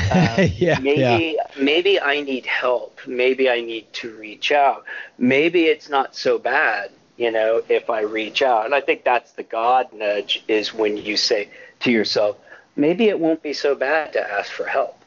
Uh, 0.11 0.49
yeah, 0.57 0.79
maybe 0.81 1.37
yeah. 1.37 1.47
maybe 1.59 2.01
I 2.01 2.21
need 2.21 2.47
help. 2.47 3.01
Maybe 3.07 3.49
I 3.51 3.61
need 3.61 3.93
to 3.95 4.15
reach 4.17 4.53
out. 4.53 4.85
Maybe 5.19 5.65
it's 5.67 5.89
not 5.89 6.15
so 6.15 6.39
bad, 6.39 6.91
you 7.17 7.31
know, 7.31 7.63
if 7.69 7.91
I 7.91 8.03
reach 8.03 8.43
out. 8.43 8.65
And 8.67 8.75
I 8.75 8.81
think 8.81 9.05
that's 9.05 9.33
the 9.33 9.43
God 9.43 9.93
nudge 9.93 10.45
is 10.49 10.75
when 10.75 10.97
you 10.97 11.17
say 11.17 11.49
to 11.81 11.91
yourself, 11.91 12.37
maybe 12.77 13.09
it 13.09 13.19
won't 13.19 13.43
be 13.43 13.53
so 13.53 13.75
bad 13.75 14.13
to 14.13 14.33
ask 14.33 14.51
for 14.53 14.67
help. 14.67 15.04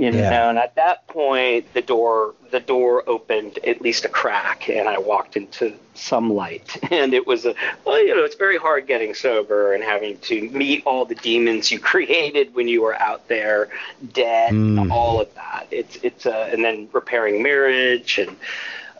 You 0.00 0.10
know, 0.12 0.18
yeah. 0.18 0.48
and 0.48 0.58
at 0.58 0.76
that 0.76 1.06
point, 1.08 1.74
the 1.74 1.82
door 1.82 2.34
the 2.50 2.60
door 2.60 3.04
opened 3.06 3.58
at 3.66 3.82
least 3.82 4.06
a 4.06 4.08
crack, 4.08 4.70
and 4.70 4.88
I 4.88 4.98
walked 4.98 5.36
into 5.36 5.74
some 5.94 6.32
light. 6.32 6.78
And 6.90 7.12
it 7.12 7.26
was 7.26 7.44
a 7.44 7.54
well, 7.84 8.02
you 8.02 8.14
know, 8.16 8.24
it's 8.24 8.34
very 8.34 8.56
hard 8.56 8.86
getting 8.86 9.12
sober 9.12 9.74
and 9.74 9.84
having 9.84 10.16
to 10.20 10.48
meet 10.50 10.84
all 10.86 11.04
the 11.04 11.14
demons 11.16 11.70
you 11.70 11.78
created 11.92 12.54
when 12.54 12.66
you 12.66 12.80
were 12.80 12.94
out 12.94 13.28
there, 13.28 13.68
dead, 14.12 14.54
mm. 14.54 14.90
all 14.90 15.20
of 15.20 15.34
that. 15.34 15.66
It's 15.70 15.96
it's 16.02 16.24
a, 16.24 16.50
and 16.50 16.64
then 16.64 16.88
repairing 16.92 17.42
marriage, 17.42 18.18
and 18.18 18.30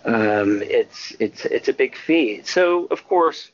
um, 0.04 0.60
it's 0.62 1.16
it's 1.18 1.46
it's 1.46 1.68
a 1.68 1.72
big 1.72 1.96
feat. 1.96 2.46
So 2.46 2.84
of 2.90 3.08
course, 3.08 3.50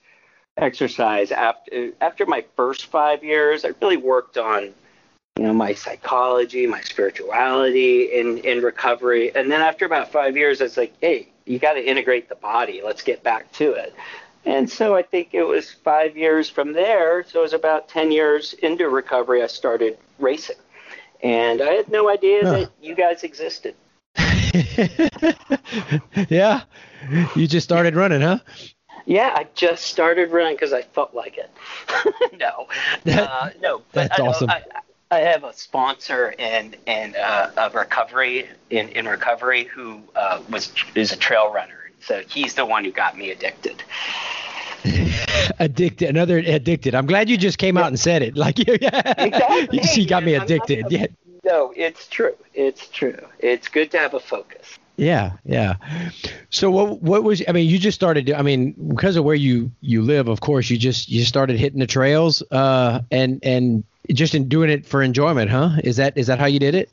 exercise 0.56 1.30
after 1.30 1.92
after 2.00 2.26
my 2.26 2.44
first 2.56 2.86
five 2.86 3.22
years, 3.22 3.64
I 3.64 3.70
really 3.80 3.98
worked 3.98 4.36
on 4.36 4.74
you 5.36 5.44
know, 5.44 5.52
my 5.52 5.74
psychology, 5.74 6.66
my 6.66 6.80
spirituality 6.80 8.04
in, 8.04 8.38
in 8.38 8.62
recovery. 8.62 9.34
And 9.34 9.50
then 9.50 9.60
after 9.60 9.84
about 9.84 10.10
five 10.10 10.36
years, 10.36 10.60
it's 10.60 10.76
like, 10.76 10.94
hey, 11.00 11.28
you 11.44 11.58
got 11.58 11.74
to 11.74 11.84
integrate 11.84 12.28
the 12.28 12.36
body. 12.36 12.80
Let's 12.82 13.02
get 13.02 13.22
back 13.22 13.52
to 13.52 13.72
it. 13.72 13.94
And 14.46 14.70
so 14.70 14.94
I 14.94 15.02
think 15.02 15.34
it 15.34 15.42
was 15.42 15.70
five 15.70 16.16
years 16.16 16.48
from 16.48 16.72
there. 16.72 17.24
So 17.24 17.40
it 17.40 17.42
was 17.42 17.52
about 17.52 17.88
10 17.88 18.12
years 18.12 18.54
into 18.54 18.88
recovery, 18.88 19.42
I 19.42 19.48
started 19.48 19.98
racing. 20.18 20.56
And 21.22 21.60
I 21.60 21.72
had 21.72 21.88
no 21.88 22.08
idea 22.08 22.44
huh. 22.44 22.52
that 22.52 22.70
you 22.80 22.94
guys 22.94 23.22
existed. 23.22 23.74
yeah. 26.28 26.62
You 27.34 27.46
just 27.46 27.64
started 27.64 27.94
running, 27.94 28.22
huh? 28.22 28.38
Yeah, 29.04 29.34
I 29.36 29.46
just 29.54 29.84
started 29.84 30.30
running 30.30 30.54
because 30.54 30.72
I 30.72 30.82
felt 30.82 31.14
like 31.14 31.38
it. 31.38 31.50
no, 32.38 32.66
uh, 33.12 33.50
no, 33.60 33.82
but 33.92 34.08
that's 34.08 34.20
I, 34.20 34.26
awesome. 34.26 34.50
I, 34.50 34.62
I 35.10 35.20
have 35.20 35.44
a 35.44 35.52
sponsor 35.52 36.34
in 36.38 36.74
in 36.86 37.14
uh, 37.16 37.50
of 37.56 37.74
recovery 37.74 38.48
in, 38.70 38.88
in 38.88 39.06
recovery 39.06 39.64
who 39.64 40.00
uh, 40.16 40.42
was 40.50 40.72
is 40.94 41.12
a 41.12 41.16
trail 41.16 41.52
runner. 41.52 41.90
So 42.00 42.22
he's 42.28 42.54
the 42.54 42.66
one 42.66 42.84
who 42.84 42.92
got 42.92 43.16
me 43.16 43.30
addicted. 43.30 43.82
addicted, 45.58 46.08
another 46.08 46.38
addicted. 46.38 46.94
I'm 46.94 47.06
glad 47.06 47.28
you 47.28 47.36
just 47.36 47.58
came 47.58 47.76
yeah. 47.76 47.82
out 47.82 47.88
and 47.88 47.98
said 47.98 48.22
it. 48.22 48.36
Like, 48.46 48.58
yeah, 48.58 49.14
exactly. 49.18 49.78
she 49.94 50.06
got 50.06 50.22
me 50.22 50.34
addicted. 50.34 50.86
Yeah. 50.90 51.06
No, 51.44 51.72
it's 51.76 52.06
true. 52.08 52.36
It's 52.54 52.88
true. 52.88 53.18
It's 53.38 53.68
good 53.68 53.90
to 53.92 53.98
have 53.98 54.14
a 54.14 54.20
focus. 54.20 54.78
Yeah, 54.96 55.32
yeah. 55.44 55.74
So 56.50 56.70
what 56.70 57.02
what 57.02 57.22
was 57.22 57.42
I 57.46 57.52
mean, 57.52 57.68
you 57.68 57.78
just 57.78 57.94
started 57.94 58.32
I 58.32 58.42
mean, 58.42 58.72
because 58.88 59.16
of 59.16 59.24
where 59.24 59.34
you 59.34 59.70
you 59.80 60.02
live, 60.02 60.28
of 60.28 60.40
course, 60.40 60.70
you 60.70 60.78
just 60.78 61.08
you 61.08 61.24
started 61.24 61.58
hitting 61.58 61.80
the 61.80 61.86
trails 61.86 62.42
uh 62.50 63.02
and 63.10 63.40
and 63.42 63.84
just 64.12 64.34
in 64.34 64.48
doing 64.48 64.70
it 64.70 64.86
for 64.86 65.02
enjoyment, 65.02 65.50
huh? 65.50 65.70
Is 65.84 65.96
that 65.96 66.16
is 66.16 66.26
that 66.26 66.38
how 66.38 66.46
you 66.46 66.58
did 66.58 66.74
it? 66.74 66.90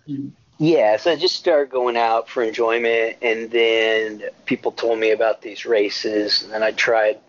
Yeah, 0.59 0.97
so 0.97 1.11
I 1.11 1.15
just 1.15 1.35
started 1.35 1.71
going 1.71 1.97
out 1.97 2.29
for 2.29 2.43
enjoyment, 2.43 3.17
and 3.21 3.49
then 3.49 4.23
people 4.45 4.71
told 4.71 4.99
me 4.99 5.11
about 5.11 5.41
these 5.41 5.65
races, 5.65 6.43
and 6.43 6.51
then 6.51 6.63
I 6.63 6.71
tried 6.71 7.19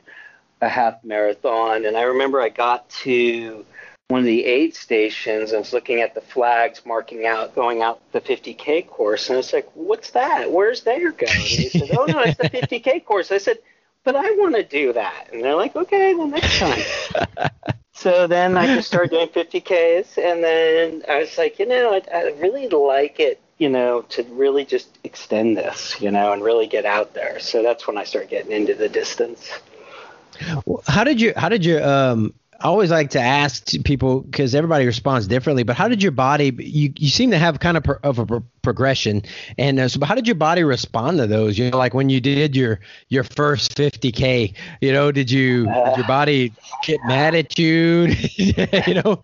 a 0.60 0.68
half 0.68 1.02
marathon, 1.04 1.84
and 1.84 1.96
I 1.96 2.02
remember 2.02 2.40
I 2.40 2.48
got 2.48 2.88
to 2.90 3.64
one 4.08 4.20
of 4.20 4.26
the 4.26 4.44
aid 4.44 4.74
stations. 4.74 5.52
I 5.52 5.58
was 5.58 5.72
looking 5.72 6.00
at 6.00 6.14
the 6.14 6.20
flags 6.20 6.82
marking 6.84 7.26
out 7.26 7.54
going 7.54 7.82
out 7.82 8.00
the 8.12 8.20
50k 8.20 8.86
course, 8.86 9.28
and 9.28 9.34
I 9.34 9.38
was 9.38 9.52
like, 9.52 9.68
"What's 9.74 10.10
that? 10.10 10.52
Where's 10.52 10.82
there 10.82 11.10
going?" 11.10 11.32
And 11.32 11.40
he 11.40 11.68
said, 11.70 11.90
"Oh 11.90 12.06
no, 12.06 12.20
it's 12.20 12.36
the 12.36 12.44
50k 12.50 13.04
course." 13.04 13.32
I 13.32 13.38
said, 13.38 13.58
"But 14.04 14.16
I 14.16 14.30
want 14.32 14.54
to 14.56 14.62
do 14.62 14.92
that," 14.92 15.28
and 15.32 15.42
they're 15.42 15.56
like, 15.56 15.74
"Okay, 15.74 16.14
well 16.14 16.28
next 16.28 16.58
time." 16.58 16.82
So 17.94 18.26
then 18.26 18.56
I 18.56 18.66
just 18.66 18.88
started 18.88 19.10
doing 19.10 19.28
50Ks, 19.44 20.18
and 20.18 20.42
then 20.42 21.02
I 21.08 21.20
was 21.20 21.38
like, 21.38 21.58
you 21.58 21.66
know, 21.66 21.94
I, 21.94 22.02
I 22.14 22.22
really 22.40 22.68
like 22.68 23.20
it, 23.20 23.40
you 23.58 23.68
know, 23.68 24.02
to 24.10 24.24
really 24.24 24.64
just 24.64 24.98
extend 25.04 25.56
this, 25.56 26.00
you 26.00 26.10
know, 26.10 26.32
and 26.32 26.42
really 26.42 26.66
get 26.66 26.84
out 26.84 27.14
there. 27.14 27.38
So 27.38 27.62
that's 27.62 27.86
when 27.86 27.96
I 27.96 28.04
started 28.04 28.30
getting 28.30 28.52
into 28.52 28.74
the 28.74 28.88
distance. 28.88 29.48
How 30.88 31.04
did 31.04 31.20
you? 31.20 31.32
How 31.36 31.48
did 31.48 31.64
you? 31.64 31.78
Um, 31.78 32.34
I 32.64 32.68
always 32.68 32.90
like 32.90 33.10
to 33.10 33.20
ask 33.20 33.66
people 33.84 34.22
because 34.22 34.54
everybody 34.54 34.86
responds 34.86 35.26
differently. 35.28 35.64
But 35.64 35.76
how 35.76 35.86
did 35.86 36.02
your 36.02 36.12
body? 36.12 36.50
You 36.58 36.94
you 36.96 37.10
seem 37.10 37.30
to 37.32 37.38
have 37.38 37.60
kind 37.60 37.76
of 37.76 37.84
pro, 37.84 37.96
of 38.02 38.18
a 38.18 38.24
pro, 38.24 38.42
progression, 38.62 39.22
and 39.58 39.78
uh, 39.78 39.88
so 39.88 40.02
how 40.02 40.14
did 40.14 40.26
your 40.26 40.36
body 40.36 40.64
respond 40.64 41.18
to 41.18 41.26
those? 41.26 41.58
You 41.58 41.70
know, 41.70 41.76
like 41.76 41.92
when 41.92 42.08
you 42.08 42.22
did 42.22 42.56
your 42.56 42.80
your 43.10 43.22
first 43.22 43.76
50k. 43.76 44.54
You 44.80 44.92
know, 44.94 45.12
did 45.12 45.30
you 45.30 45.68
uh, 45.68 45.90
did 45.90 45.98
your 45.98 46.06
body 46.06 46.54
get 46.82 47.00
mad 47.04 47.34
at 47.34 47.58
you? 47.58 48.14
you 48.36 48.94
know. 48.94 49.22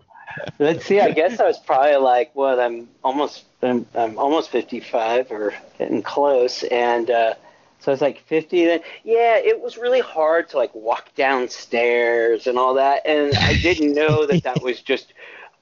Let's 0.59 0.85
see. 0.85 0.99
I 1.01 1.09
guess 1.09 1.39
I 1.39 1.45
was 1.45 1.57
probably 1.57 1.95
like 1.95 2.35
what 2.35 2.59
I'm 2.59 2.89
almost 3.03 3.45
I'm, 3.63 3.87
I'm 3.95 4.19
almost 4.19 4.51
55 4.51 5.31
or 5.31 5.55
getting 5.79 6.03
close, 6.03 6.61
and. 6.61 7.09
uh 7.09 7.33
so 7.81 7.91
I 7.91 7.93
was 7.93 8.01
like 8.01 8.21
50. 8.25 8.65
Then 8.65 8.81
yeah, 9.03 9.37
it 9.37 9.59
was 9.59 9.77
really 9.77 9.99
hard 9.99 10.49
to 10.49 10.57
like 10.57 10.73
walk 10.73 11.13
downstairs 11.15 12.47
and 12.47 12.57
all 12.57 12.75
that, 12.75 13.05
and 13.05 13.35
I 13.35 13.53
didn't 13.61 13.93
know 13.93 14.25
that 14.27 14.43
that 14.43 14.61
was 14.61 14.81
just. 14.91 15.13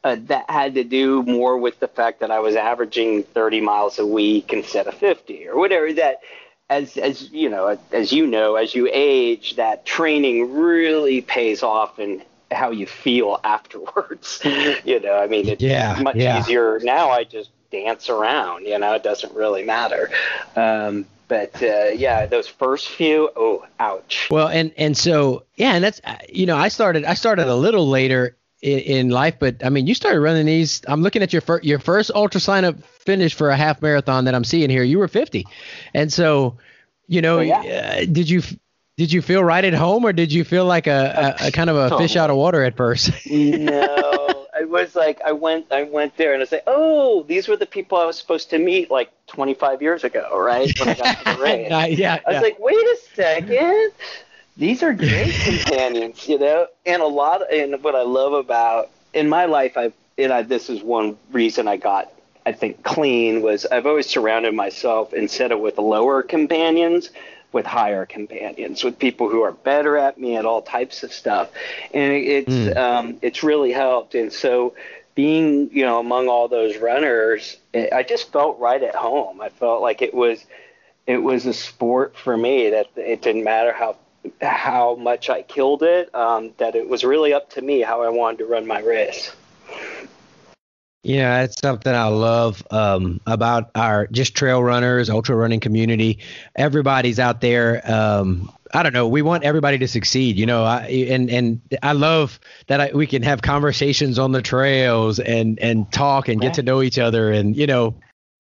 Uh, 0.01 0.15
that 0.27 0.49
had 0.49 0.75
to 0.75 0.83
do 0.85 1.21
more 1.23 1.57
with 1.57 1.77
the 1.81 1.87
fact 1.89 2.21
that 2.21 2.31
I 2.31 2.39
was 2.39 2.55
averaging 2.55 3.23
30 3.23 3.59
miles 3.59 3.99
a 3.99 4.05
week 4.05 4.53
instead 4.53 4.87
of 4.87 4.93
50 4.93 5.49
or 5.49 5.57
whatever. 5.57 5.91
That, 5.91 6.21
as 6.69 6.95
as 6.95 7.29
you 7.31 7.49
know, 7.49 7.77
as 7.91 8.13
you 8.13 8.25
know, 8.25 8.55
as 8.55 8.73
you 8.73 8.89
age, 8.93 9.57
that 9.57 9.85
training 9.85 10.53
really 10.53 11.19
pays 11.19 11.63
off 11.63 11.99
in 11.99 12.23
how 12.51 12.71
you 12.71 12.85
feel 12.85 13.39
afterwards. 13.43 14.39
you 14.85 14.99
know, 14.99 15.17
I 15.17 15.27
mean, 15.27 15.47
it's 15.49 15.61
yeah, 15.61 15.99
much 16.01 16.15
yeah. 16.15 16.39
easier 16.39 16.79
now. 16.81 17.09
I 17.09 17.23
just 17.23 17.49
dance 17.71 18.09
around. 18.09 18.65
You 18.65 18.79
know, 18.79 18.93
it 18.93 19.03
doesn't 19.03 19.33
really 19.33 19.63
matter. 19.63 20.09
Um, 20.55 21.05
but 21.29 21.61
uh, 21.63 21.89
yeah, 21.95 22.25
those 22.25 22.47
first 22.47 22.89
few, 22.89 23.29
oh, 23.35 23.63
ouch. 23.79 24.27
Well, 24.29 24.49
and 24.49 24.73
and 24.75 24.97
so 24.97 25.45
yeah, 25.55 25.75
and 25.75 25.83
that's 25.83 26.01
you 26.27 26.45
know, 26.45 26.57
I 26.57 26.67
started 26.67 27.05
I 27.05 27.13
started 27.13 27.47
a 27.47 27.55
little 27.55 27.87
later 27.87 28.35
in, 28.61 28.79
in 28.79 29.09
life, 29.09 29.35
but 29.39 29.63
I 29.63 29.69
mean, 29.69 29.87
you 29.87 29.93
started 29.93 30.19
running 30.19 30.47
these. 30.47 30.81
I'm 30.87 31.01
looking 31.03 31.21
at 31.21 31.31
your 31.31 31.43
first 31.43 31.63
your 31.63 31.79
first 31.79 32.11
UltraSignup 32.13 32.83
finish 32.83 33.35
for 33.35 33.51
a 33.51 33.55
half 33.55 33.81
marathon 33.81 34.25
that 34.25 34.35
I'm 34.35 34.43
seeing 34.43 34.69
here. 34.69 34.83
You 34.83 34.97
were 34.97 35.07
50, 35.07 35.45
and 35.93 36.11
so 36.11 36.57
you 37.07 37.21
know, 37.21 37.37
oh, 37.37 37.41
yeah. 37.41 37.99
uh, 38.01 38.05
did 38.11 38.27
you 38.27 38.41
did 38.97 39.13
you 39.13 39.21
feel 39.21 39.43
right 39.43 39.63
at 39.63 39.75
home, 39.75 40.03
or 40.03 40.11
did 40.11 40.33
you 40.33 40.43
feel 40.43 40.65
like 40.65 40.87
a, 40.87 41.35
a, 41.39 41.47
a 41.47 41.51
kind 41.51 41.69
of 41.69 41.77
a 41.77 41.97
fish 41.99 42.15
out 42.15 42.31
of 42.31 42.37
water 42.37 42.63
at 42.63 42.75
first? 42.75 43.11
no 43.27 44.18
it 44.59 44.69
was 44.69 44.95
like 44.95 45.21
I 45.21 45.31
went 45.31 45.71
I 45.71 45.83
went 45.83 46.17
there 46.17 46.33
and 46.33 46.41
I 46.41 46.45
said, 46.45 46.63
oh, 46.67 47.23
these 47.23 47.47
were 47.47 47.55
the 47.55 47.65
people 47.65 47.97
I 47.97 48.05
was 48.05 48.17
supposed 48.17 48.49
to 48.51 48.59
meet 48.59 48.91
like 48.91 49.11
25 49.27 49.81
years 49.81 50.03
ago, 50.03 50.37
right? 50.39 50.71
When 50.79 50.89
I 50.89 50.95
got 50.95 51.17
to 51.19 51.23
the 51.23 51.31
uh, 51.71 51.85
yeah, 51.85 52.19
I 52.25 52.31
was 52.31 52.35
yeah. 52.35 52.39
like, 52.41 52.59
wait 52.59 52.75
a 52.75 52.97
second, 53.15 53.91
these 54.57 54.83
are 54.83 54.93
great 54.93 55.33
companions, 55.43 56.27
you 56.27 56.37
know. 56.39 56.67
And 56.85 57.01
a 57.01 57.07
lot, 57.07 57.41
of, 57.41 57.47
and 57.51 57.81
what 57.83 57.95
I 57.95 58.03
love 58.03 58.33
about 58.33 58.89
in 59.13 59.29
my 59.29 59.45
life, 59.45 59.77
I 59.77 59.91
and 60.17 60.33
I, 60.33 60.41
this 60.41 60.69
is 60.69 60.83
one 60.83 61.17
reason 61.31 61.67
I 61.67 61.77
got 61.77 62.11
I 62.45 62.51
think 62.51 62.83
clean 62.83 63.41
was 63.41 63.65
I've 63.65 63.85
always 63.85 64.07
surrounded 64.07 64.53
myself 64.53 65.13
instead 65.13 65.51
of 65.51 65.59
with 65.59 65.77
lower 65.77 66.23
companions 66.23 67.09
with 67.51 67.65
higher 67.65 68.05
companions, 68.05 68.83
with 68.83 68.99
people 68.99 69.29
who 69.29 69.41
are 69.41 69.51
better 69.51 69.97
at 69.97 70.19
me 70.19 70.35
at 70.35 70.45
all 70.45 70.61
types 70.61 71.03
of 71.03 71.11
stuff, 71.11 71.49
and 71.93 72.13
it's 72.13 72.53
mm. 72.53 72.77
um, 72.77 73.17
it's 73.21 73.43
really 73.43 73.71
helped. 73.71 74.15
And 74.15 74.31
so, 74.31 74.75
being 75.15 75.69
you 75.71 75.85
know 75.85 75.99
among 75.99 76.27
all 76.27 76.47
those 76.47 76.77
runners, 76.77 77.57
I 77.73 78.03
just 78.03 78.31
felt 78.31 78.59
right 78.59 78.81
at 78.81 78.95
home. 78.95 79.41
I 79.41 79.49
felt 79.49 79.81
like 79.81 80.01
it 80.01 80.13
was 80.13 80.45
it 81.07 81.17
was 81.17 81.45
a 81.45 81.53
sport 81.53 82.15
for 82.15 82.37
me 82.37 82.69
that 82.69 82.87
it 82.95 83.21
didn't 83.21 83.43
matter 83.43 83.73
how 83.73 83.97
how 84.41 84.95
much 84.95 85.29
I 85.29 85.41
killed 85.41 85.81
it. 85.81 86.13
Um, 86.13 86.51
that 86.57 86.75
it 86.75 86.87
was 86.87 87.03
really 87.03 87.33
up 87.33 87.49
to 87.51 87.61
me 87.61 87.81
how 87.81 88.03
I 88.03 88.09
wanted 88.09 88.39
to 88.39 88.45
run 88.45 88.67
my 88.67 88.79
race. 88.79 89.31
Yeah, 91.03 91.43
it's 91.43 91.59
something 91.61 91.93
I 91.93 92.07
love 92.07 92.65
um, 92.71 93.21
about 93.25 93.71
our 93.73 94.07
just 94.07 94.35
trail 94.35 94.61
runners, 94.61 95.09
ultra 95.09 95.35
running 95.35 95.61
community. 95.61 96.19
Everybody's 96.55 97.19
out 97.19 97.39
there. 97.39 97.81
Um, 97.89 98.51
I 98.73 98.83
don't 98.83 98.91
know. 98.91 99.07
We 99.07 99.21
want 99.21 99.45
everybody 99.45 99.77
to 99.77 99.87
succeed, 99.87 100.37
you 100.37 100.45
know. 100.45 100.65
I, 100.65 100.87
and 100.87 101.29
and 101.29 101.61
I 101.81 101.93
love 101.93 102.37
that 102.67 102.81
I, 102.81 102.91
we 102.93 103.07
can 103.07 103.23
have 103.23 103.41
conversations 103.41 104.19
on 104.19 104.33
the 104.33 104.41
trails 104.41 105.19
and 105.19 105.57
and 105.59 105.89
talk 105.91 106.27
and 106.27 106.41
get 106.41 106.55
to 106.55 106.63
know 106.63 106.81
each 106.81 106.99
other. 106.99 107.31
And 107.31 107.55
you 107.55 107.65
know, 107.65 107.95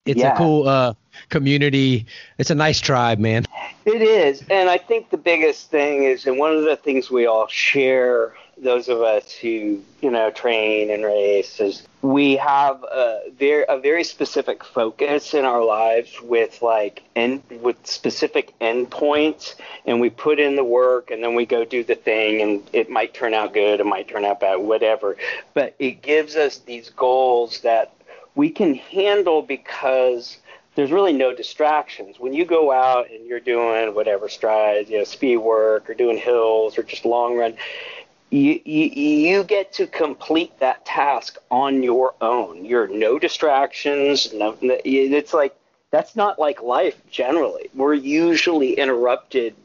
it's 0.05 0.19
yeah. 0.19 0.33
a 0.33 0.37
cool 0.37 0.67
uh, 0.67 0.95
community. 1.29 2.07
It's 2.37 2.49
a 2.49 2.55
nice 2.55 2.81
tribe, 2.81 3.19
man. 3.19 3.45
It 3.85 4.01
is, 4.01 4.43
and 4.49 4.69
I 4.69 4.77
think 4.77 5.11
the 5.11 5.17
biggest 5.17 5.71
thing 5.71 6.03
is, 6.03 6.27
and 6.27 6.37
one 6.37 6.55
of 6.55 6.63
the 6.63 6.75
things 6.75 7.09
we 7.09 7.25
all 7.25 7.47
share 7.47 8.33
those 8.61 8.89
of 8.89 9.01
us 9.01 9.31
who 9.31 9.81
you 10.01 10.11
know 10.11 10.29
train 10.31 10.91
and 10.91 11.03
race 11.03 11.59
is 11.59 11.83
we 12.01 12.35
have 12.35 12.83
a 12.83 13.21
very 13.37 13.65
a 13.67 13.77
very 13.77 14.03
specific 14.03 14.63
focus 14.63 15.33
in 15.33 15.45
our 15.45 15.63
lives 15.63 16.21
with 16.21 16.61
like 16.61 17.03
end 17.15 17.41
with 17.61 17.77
specific 17.85 18.53
endpoints 18.59 19.55
and 19.85 19.99
we 19.99 20.09
put 20.09 20.39
in 20.39 20.55
the 20.55 20.63
work 20.63 21.11
and 21.11 21.23
then 21.23 21.35
we 21.35 21.45
go 21.45 21.63
do 21.63 21.83
the 21.83 21.95
thing 21.95 22.41
and 22.41 22.69
it 22.73 22.89
might 22.89 23.13
turn 23.13 23.33
out 23.33 23.53
good 23.53 23.79
it 23.79 23.85
might 23.85 24.07
turn 24.07 24.25
out 24.25 24.39
bad 24.39 24.57
whatever 24.57 25.15
but 25.53 25.75
it 25.79 26.01
gives 26.01 26.35
us 26.35 26.59
these 26.59 26.89
goals 26.91 27.61
that 27.61 27.93
we 28.35 28.49
can 28.49 28.75
handle 28.75 29.41
because 29.41 30.37
there's 30.75 30.91
really 30.91 31.11
no 31.11 31.35
distractions. 31.35 32.21
When 32.21 32.31
you 32.31 32.45
go 32.45 32.71
out 32.71 33.11
and 33.11 33.25
you're 33.25 33.41
doing 33.41 33.93
whatever 33.93 34.29
strides, 34.29 34.89
you 34.89 34.99
know, 34.99 35.03
speed 35.03 35.35
work 35.35 35.89
or 35.89 35.93
doing 35.93 36.17
hills 36.17 36.77
or 36.77 36.83
just 36.83 37.03
long 37.03 37.35
run, 37.35 37.55
you, 38.29 38.59
you, 38.63 38.85
you 38.85 39.43
get 39.43 39.73
to 39.73 39.87
complete 39.87 40.57
that 40.59 40.85
task 40.85 41.37
on 41.49 41.83
your 41.83 42.13
own. 42.21 42.65
You're 42.65 42.87
no 42.87 43.17
distractions. 43.17 44.31
No, 44.33 44.55
it's 44.61 45.33
like 45.33 45.55
that's 45.91 46.15
not 46.15 46.37
like 46.37 46.61
life 46.61 46.99
generally. 47.09 47.69
We're 47.73 47.95
usually 47.95 48.73
interrupted 48.73 49.55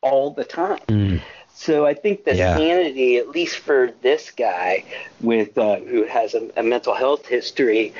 all 0.00 0.30
the 0.32 0.44
time. 0.44 0.80
Mm. 0.88 1.22
So 1.54 1.84
I 1.84 1.94
think 1.94 2.24
the 2.24 2.34
yeah. 2.34 2.56
sanity, 2.56 3.18
at 3.18 3.28
least 3.28 3.58
for 3.58 3.92
this 4.00 4.30
guy 4.30 4.84
with 5.20 5.56
uh, 5.58 5.76
who 5.80 6.04
has 6.04 6.34
a, 6.34 6.50
a 6.56 6.62
mental 6.62 6.94
health 6.94 7.26
history, 7.26 7.92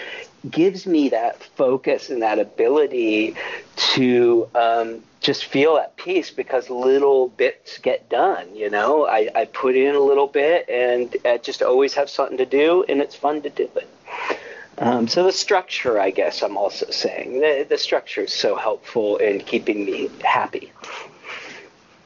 gives 0.48 0.86
me 0.86 1.10
that 1.10 1.42
focus 1.42 2.10
and 2.10 2.22
that 2.22 2.38
ability 2.38 3.34
to 3.76 4.48
um, 4.54 5.02
just 5.20 5.44
feel 5.44 5.76
at 5.76 5.96
peace 5.96 6.30
because 6.30 6.70
little 6.70 7.28
bits 7.28 7.78
get 7.78 8.08
done. 8.08 8.54
You 8.54 8.70
know, 8.70 9.06
I, 9.06 9.28
I 9.34 9.44
put 9.46 9.76
in 9.76 9.94
a 9.94 10.00
little 10.00 10.26
bit 10.26 10.68
and 10.68 11.14
I 11.24 11.38
just 11.38 11.62
always 11.62 11.94
have 11.94 12.08
something 12.08 12.38
to 12.38 12.46
do, 12.46 12.84
and 12.88 13.00
it's 13.00 13.14
fun 13.14 13.42
to 13.42 13.50
do 13.50 13.68
it. 13.76 13.88
Um, 14.78 15.08
so 15.08 15.24
the 15.24 15.32
structure, 15.32 16.00
I 16.00 16.10
guess, 16.10 16.42
I'm 16.42 16.56
also 16.56 16.90
saying 16.90 17.40
the, 17.40 17.66
the 17.68 17.76
structure 17.76 18.22
is 18.22 18.32
so 18.32 18.56
helpful 18.56 19.18
in 19.18 19.40
keeping 19.40 19.84
me 19.84 20.08
happy. 20.24 20.72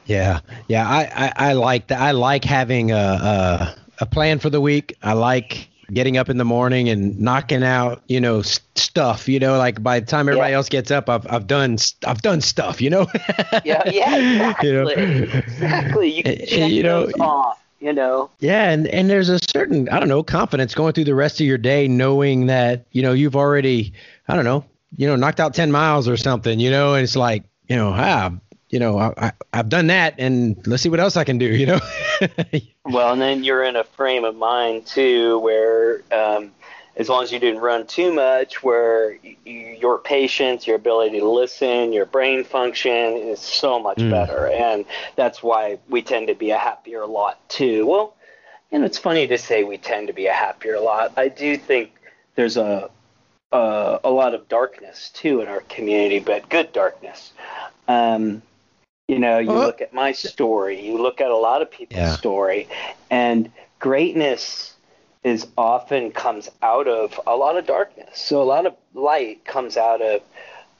Yeah, 0.05 0.41
yeah, 0.67 0.87
I, 0.87 1.03
I, 1.15 1.49
I 1.49 1.53
like 1.53 1.87
that. 1.87 2.01
I 2.01 2.11
like 2.11 2.43
having 2.43 2.91
a, 2.91 2.95
a 2.95 3.75
a 3.99 4.05
plan 4.05 4.39
for 4.39 4.49
the 4.49 4.61
week. 4.61 4.97
I 5.01 5.13
like 5.13 5.67
getting 5.93 6.17
up 6.17 6.29
in 6.29 6.37
the 6.37 6.45
morning 6.45 6.89
and 6.89 7.19
knocking 7.19 7.63
out, 7.63 8.03
you 8.07 8.19
know, 8.19 8.41
st- 8.41 8.63
stuff, 8.77 9.27
you 9.27 9.39
know, 9.39 9.57
like 9.57 9.81
by 9.81 9.99
the 9.99 10.05
time 10.05 10.27
everybody 10.27 10.51
yeah. 10.51 10.57
else 10.57 10.69
gets 10.69 10.91
up, 10.91 11.09
I've, 11.09 11.25
I've 11.31 11.47
done, 11.47 11.77
I've 12.05 12.21
done 12.21 12.41
stuff, 12.41 12.81
you 12.81 12.89
know? 12.89 13.07
yeah. 13.63 13.83
Yeah. 13.89 14.15
Exactly. 14.15 14.69
you 14.69 14.83
know? 14.83 15.33
Exactly. 15.33 16.11
You 16.11 16.23
can 16.23 16.37
check 16.47 16.71
you 16.71 16.83
know, 16.83 17.05
those 17.05 17.13
off. 17.19 17.61
You 17.81 17.93
know. 17.93 18.31
Yeah, 18.39 18.71
and 18.71 18.87
and 18.87 19.09
there's 19.09 19.29
a 19.29 19.37
certain 19.37 19.89
I 19.89 19.99
don't 19.99 20.09
know 20.09 20.23
confidence 20.23 20.73
going 20.73 20.93
through 20.93 21.03
the 21.03 21.13
rest 21.13 21.39
of 21.39 21.45
your 21.45 21.59
day, 21.59 21.87
knowing 21.87 22.47
that 22.47 22.87
you 22.93 23.03
know 23.03 23.11
you've 23.13 23.35
already 23.35 23.93
I 24.27 24.35
don't 24.35 24.45
know 24.45 24.65
you 24.95 25.05
know 25.05 25.15
knocked 25.15 25.39
out 25.39 25.53
ten 25.53 25.71
miles 25.71 26.07
or 26.07 26.17
something, 26.17 26.59
you 26.59 26.71
know, 26.71 26.95
and 26.95 27.03
it's 27.03 27.15
like 27.15 27.43
you 27.67 27.75
know 27.75 27.91
ah 27.93 28.31
you 28.75 28.79
know, 28.79 28.99
I, 28.99 29.31
I, 29.53 29.57
have 29.57 29.69
done 29.69 29.87
that, 29.87 30.15
and 30.17 30.57
let's 30.67 30.83
see 30.83 30.89
what 30.89 30.99
else 30.99 31.15
I 31.15 31.23
can 31.23 31.37
do. 31.37 31.45
You 31.55 31.67
know. 31.67 31.79
well, 32.83 33.13
and 33.13 33.21
then 33.21 33.45
you're 33.45 33.63
in 33.63 33.77
a 33.77 33.85
frame 33.85 34.25
of 34.25 34.35
mind 34.35 34.85
too, 34.85 35.39
where 35.39 36.01
um, 36.11 36.51
as 36.97 37.07
long 37.07 37.23
as 37.23 37.31
you 37.31 37.39
didn't 37.39 37.61
run 37.61 37.87
too 37.87 38.11
much, 38.11 38.61
where 38.61 39.13
you, 39.13 39.77
your 39.79 39.97
patience, 39.97 40.67
your 40.67 40.75
ability 40.75 41.21
to 41.21 41.29
listen, 41.29 41.93
your 41.93 42.05
brain 42.05 42.43
function 42.43 43.13
is 43.15 43.39
so 43.39 43.79
much 43.79 43.99
mm. 43.99 44.11
better, 44.11 44.47
and 44.47 44.83
that's 45.15 45.41
why 45.41 45.79
we 45.87 46.01
tend 46.01 46.27
to 46.27 46.35
be 46.35 46.51
a 46.51 46.57
happier 46.57 47.05
lot 47.05 47.39
too. 47.47 47.87
Well, 47.87 48.13
and 48.73 48.83
it's 48.83 48.97
funny 48.97 49.25
to 49.27 49.37
say 49.37 49.63
we 49.63 49.77
tend 49.77 50.07
to 50.07 50.13
be 50.13 50.25
a 50.25 50.33
happier 50.33 50.81
lot. 50.81 51.13
I 51.15 51.29
do 51.29 51.55
think 51.55 51.91
there's 52.35 52.57
a 52.57 52.89
a, 53.53 53.99
a 54.03 54.09
lot 54.09 54.33
of 54.33 54.49
darkness 54.49 55.11
too 55.13 55.39
in 55.39 55.47
our 55.47 55.61
community, 55.61 56.19
but 56.19 56.49
good 56.49 56.73
darkness. 56.73 57.31
Um, 57.87 58.41
you 59.07 59.19
know, 59.19 59.39
you 59.39 59.51
uh-huh. 59.51 59.65
look 59.65 59.81
at 59.81 59.93
my 59.93 60.11
story, 60.11 60.83
you 60.83 61.01
look 61.01 61.21
at 61.21 61.29
a 61.29 61.37
lot 61.37 61.61
of 61.61 61.69
people's 61.69 61.99
yeah. 61.99 62.15
story, 62.15 62.67
and 63.09 63.51
greatness 63.79 64.73
is 65.23 65.47
often 65.57 66.11
comes 66.11 66.49
out 66.61 66.87
of 66.87 67.19
a 67.25 67.35
lot 67.35 67.57
of 67.57 67.65
darkness. 67.65 68.19
So 68.19 68.41
a 68.41 68.45
lot 68.45 68.65
of 68.65 68.75
light 68.93 69.43
comes 69.45 69.77
out 69.77 70.01
of, 70.01 70.21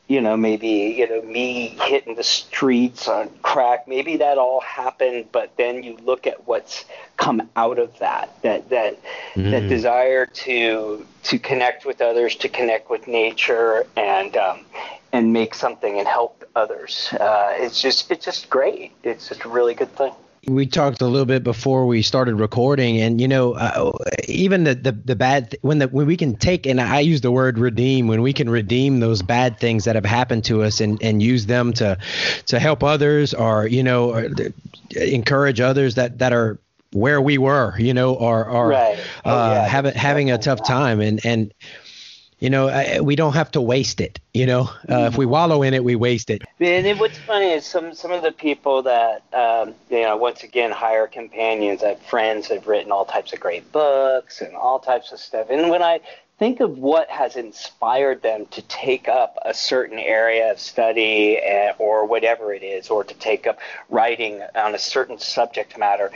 you 0.07 0.21
know, 0.21 0.37
maybe, 0.37 0.95
you 0.97 1.09
know, 1.09 1.21
me 1.23 1.69
hitting 1.81 2.15
the 2.15 2.23
streets 2.23 3.07
on 3.07 3.29
crack. 3.41 3.87
Maybe 3.87 4.17
that 4.17 4.37
all 4.37 4.59
happened, 4.61 5.25
but 5.31 5.57
then 5.57 5.81
you 5.81 5.97
look 6.03 6.27
at 6.27 6.47
what's 6.47 6.85
come 7.17 7.49
out 7.55 7.79
of 7.79 7.97
that, 7.99 8.39
that 8.43 8.69
that 8.69 8.99
mm. 9.33 9.49
that 9.51 9.67
desire 9.67 10.27
to 10.27 11.05
to 11.23 11.39
connect 11.39 11.85
with 11.85 12.01
others, 12.01 12.35
to 12.35 12.49
connect 12.49 12.89
with 12.89 13.07
nature 13.07 13.87
and 13.95 14.37
um, 14.37 14.59
and 15.11 15.33
make 15.33 15.55
something 15.55 15.97
and 15.97 16.07
help 16.07 16.43
others. 16.55 17.09
Uh, 17.13 17.53
it's 17.57 17.81
just 17.81 18.11
it's 18.11 18.25
just 18.25 18.49
great. 18.49 18.91
It's 19.03 19.29
just 19.29 19.43
a 19.43 19.49
really 19.49 19.73
good 19.73 19.95
thing. 19.95 20.13
We 20.47 20.65
talked 20.67 21.01
a 21.01 21.07
little 21.07 21.25
bit 21.25 21.43
before 21.43 21.85
we 21.87 22.01
started 22.01 22.35
recording, 22.35 22.99
and 23.01 23.19
you 23.19 23.27
know, 23.27 23.53
uh, 23.53 23.91
even 24.27 24.63
the 24.63 24.75
the, 24.75 24.91
the 24.91 25.15
bad 25.15 25.51
th- 25.51 25.63
when 25.63 25.79
the 25.79 25.87
when 25.87 26.05
we 26.05 26.17
can 26.17 26.35
take 26.35 26.65
and 26.65 26.79
I 26.79 26.99
use 26.99 27.21
the 27.21 27.31
word 27.31 27.57
redeem 27.57 28.07
when 28.07 28.21
we 28.21 28.33
can 28.33 28.49
redeem 28.49 28.99
those 28.99 29.21
bad 29.21 29.59
things 29.59 29.85
that 29.85 29.95
have 29.95 30.05
happened 30.05 30.43
to 30.45 30.63
us 30.63 30.81
and 30.81 31.01
and 31.01 31.21
use 31.21 31.47
them 31.47 31.73
to 31.73 31.97
to 32.45 32.59
help 32.59 32.83
others 32.83 33.33
or 33.33 33.67
you 33.67 33.83
know 33.83 34.11
or 34.11 34.29
encourage 34.95 35.59
others 35.59 35.95
that 35.95 36.19
that 36.19 36.31
are 36.31 36.59
where 36.95 37.19
we 37.19 37.37
were, 37.37 37.77
you 37.77 37.93
know, 37.93 38.13
or 38.15 38.45
or 38.47 38.69
right. 38.69 38.97
oh, 39.25 39.29
uh, 39.29 39.49
yeah. 39.51 39.67
having 39.67 39.93
having 39.93 40.31
a 40.31 40.37
tough 40.37 40.65
time 40.65 41.01
and 41.01 41.23
and 41.25 41.53
you 42.39 42.49
know, 42.49 42.67
I, 42.67 42.99
we 42.99 43.15
don't 43.15 43.33
have 43.33 43.51
to 43.51 43.61
waste 43.61 44.01
it. 44.01 44.19
You 44.33 44.45
know, 44.45 44.69
uh, 44.89 45.09
if 45.11 45.17
we 45.17 45.25
wallow 45.25 45.61
in 45.63 45.73
it, 45.73 45.83
we 45.83 45.95
waste 45.95 46.29
it. 46.29 46.43
And 46.59 46.99
what's 46.99 47.17
funny 47.17 47.51
is 47.51 47.65
some 47.65 47.93
some 47.93 48.11
of 48.11 48.23
the 48.23 48.31
people 48.31 48.83
that 48.83 49.23
um, 49.33 49.73
you 49.89 50.01
know, 50.01 50.17
once 50.17 50.43
again, 50.43 50.71
higher 50.71 51.07
companions. 51.07 51.83
I 51.83 51.89
have 51.89 52.01
friends 52.01 52.49
that 52.49 52.55
have 52.55 52.67
written 52.67 52.91
all 52.91 53.05
types 53.05 53.31
of 53.33 53.39
great 53.39 53.71
books 53.71 54.41
and 54.41 54.55
all 54.55 54.79
types 54.79 55.11
of 55.11 55.19
stuff. 55.19 55.47
And 55.49 55.69
when 55.69 55.81
I 55.81 56.01
think 56.37 56.59
of 56.59 56.77
what 56.77 57.09
has 57.09 57.35
inspired 57.37 58.21
them 58.21 58.45
to 58.47 58.61
take 58.63 59.07
up 59.07 59.37
a 59.45 59.53
certain 59.53 59.99
area 59.99 60.51
of 60.51 60.59
study 60.59 61.37
eh, 61.37 61.71
or 61.77 62.05
whatever 62.05 62.53
it 62.53 62.61
is, 62.61 62.89
or 62.89 63.03
to 63.03 63.13
take 63.15 63.47
up 63.47 63.57
writing 63.89 64.41
on 64.53 64.75
a 64.75 64.79
certain 64.79 65.17
subject 65.17 65.77
matter. 65.77 66.11